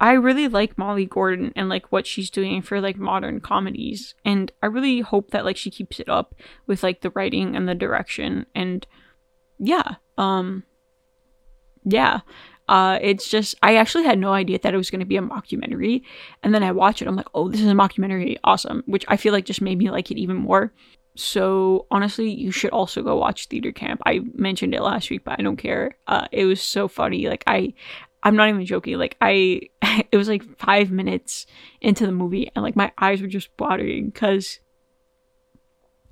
I 0.00 0.12
really 0.12 0.48
like 0.48 0.76
Molly 0.76 1.06
Gordon 1.06 1.52
and 1.56 1.70
like 1.70 1.90
what 1.90 2.06
she's 2.06 2.28
doing 2.28 2.60
for 2.60 2.80
like 2.80 2.98
modern 2.98 3.40
comedies. 3.40 4.14
And 4.24 4.52
I 4.62 4.66
really 4.66 5.00
hope 5.00 5.30
that 5.30 5.46
like 5.46 5.56
she 5.56 5.70
keeps 5.70 5.98
it 5.98 6.10
up 6.10 6.34
with 6.66 6.82
like 6.82 7.00
the 7.00 7.10
writing 7.10 7.56
and 7.56 7.66
the 7.66 7.74
direction. 7.74 8.44
And 8.54 8.86
yeah 9.58 9.94
um 10.18 10.64
yeah 11.84 12.20
uh 12.68 12.98
it's 13.02 13.28
just 13.28 13.54
I 13.62 13.76
actually 13.76 14.04
had 14.04 14.18
no 14.18 14.32
idea 14.32 14.58
that 14.58 14.74
it 14.74 14.76
was 14.76 14.90
going 14.90 15.00
to 15.00 15.06
be 15.06 15.16
a 15.16 15.22
mockumentary. 15.22 16.02
And 16.42 16.54
then 16.54 16.62
I 16.62 16.72
watch 16.72 17.02
it 17.02 17.08
I'm 17.08 17.16
like 17.16 17.28
oh 17.34 17.48
this 17.48 17.60
is 17.60 17.68
a 17.68 17.72
mockumentary. 17.72 18.36
Awesome. 18.44 18.82
Which 18.86 19.04
I 19.08 19.16
feel 19.16 19.32
like 19.32 19.44
just 19.44 19.60
made 19.60 19.78
me 19.78 19.90
like 19.90 20.10
it 20.10 20.18
even 20.18 20.36
more. 20.36 20.72
So 21.16 21.86
honestly 21.90 22.30
you 22.30 22.50
should 22.50 22.70
also 22.70 23.02
go 23.02 23.16
watch 23.16 23.46
theater 23.46 23.72
camp. 23.72 24.00
I 24.06 24.20
mentioned 24.34 24.74
it 24.74 24.82
last 24.82 25.10
week 25.10 25.24
but 25.24 25.38
i 25.38 25.42
don't 25.42 25.56
care. 25.56 25.96
Uh, 26.06 26.26
it 26.32 26.44
was 26.46 26.60
so 26.60 26.88
funny. 26.88 27.28
Like 27.28 27.44
i 27.46 27.74
I'm 28.24 28.36
not 28.36 28.48
even 28.48 28.64
joking. 28.64 28.96
Like 28.96 29.16
I, 29.20 29.60
it 30.10 30.16
was 30.16 30.28
like 30.28 30.42
five 30.58 30.90
minutes 30.90 31.46
into 31.80 32.06
the 32.06 32.12
movie, 32.12 32.50
and 32.54 32.62
like 32.62 32.74
my 32.74 32.90
eyes 32.98 33.20
were 33.20 33.28
just 33.28 33.50
watering 33.58 34.06
because 34.06 34.60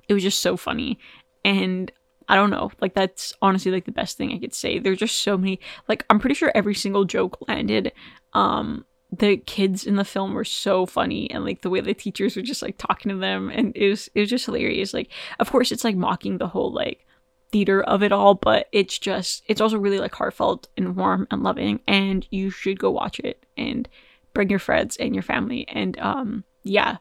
it 0.07 0.13
was 0.13 0.23
just 0.23 0.39
so 0.39 0.55
funny. 0.55 0.99
And 1.43 1.91
I 2.27 2.35
don't 2.35 2.49
know, 2.49 2.71
like 2.81 2.93
that's 2.93 3.33
honestly 3.41 3.71
like 3.71 3.85
the 3.85 3.91
best 3.91 4.17
thing 4.17 4.33
I 4.33 4.39
could 4.39 4.53
say. 4.53 4.79
There's 4.79 4.99
just 4.99 5.23
so 5.23 5.37
many. 5.37 5.59
Like 5.87 6.05
I'm 6.09 6.19
pretty 6.19 6.35
sure 6.35 6.51
every 6.55 6.75
single 6.75 7.05
joke 7.05 7.37
landed. 7.47 7.91
Um, 8.33 8.85
the 9.19 9.37
kids 9.37 9.85
in 9.85 9.95
the 9.95 10.05
film 10.05 10.33
were 10.33 10.43
so 10.43 10.85
funny 10.85 11.29
and 11.29 11.45
like 11.45 11.61
the 11.61 11.69
way 11.69 11.81
the 11.81 11.93
teachers 11.93 12.35
were 12.35 12.41
just 12.41 12.61
like 12.61 12.77
talking 12.77 13.09
to 13.09 13.17
them 13.17 13.49
and 13.49 13.75
it 13.75 13.89
was 13.89 14.09
it 14.15 14.21
was 14.21 14.29
just 14.29 14.45
hilarious 14.45 14.93
like 14.93 15.09
of 15.39 15.51
course 15.51 15.71
it's 15.71 15.83
like 15.83 15.95
mocking 15.95 16.37
the 16.37 16.47
whole 16.47 16.71
like 16.71 17.05
theater 17.51 17.83
of 17.83 18.01
it 18.01 18.11
all 18.11 18.33
but 18.33 18.67
it's 18.71 18.97
just 18.97 19.43
it's 19.47 19.61
also 19.61 19.77
really 19.77 19.99
like 19.99 20.15
heartfelt 20.15 20.67
and 20.75 20.95
warm 20.95 21.27
and 21.29 21.43
loving 21.43 21.79
and 21.87 22.27
you 22.31 22.49
should 22.49 22.79
go 22.79 22.89
watch 22.89 23.19
it 23.19 23.45
and 23.55 23.87
bring 24.33 24.49
your 24.49 24.57
friends 24.57 24.97
and 24.97 25.13
your 25.13 25.21
family 25.21 25.67
and 25.67 25.99
um 25.99 26.43
yeah 26.63 26.97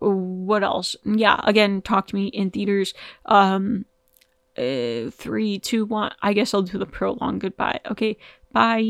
what 0.00 0.62
else 0.62 0.94
yeah 1.04 1.40
again 1.44 1.80
talk 1.80 2.06
to 2.06 2.14
me 2.14 2.26
in 2.26 2.50
theaters 2.50 2.92
um 3.26 3.86
uh, 4.60 5.10
three 5.10 5.58
two 5.58 5.84
one. 5.86 6.12
I 6.22 6.32
guess 6.32 6.54
i'll 6.54 6.62
do 6.62 6.78
the 6.78 6.86
prolonged 6.86 7.40
goodbye. 7.40 7.80
Okay 7.90 8.16
bye 8.52 8.80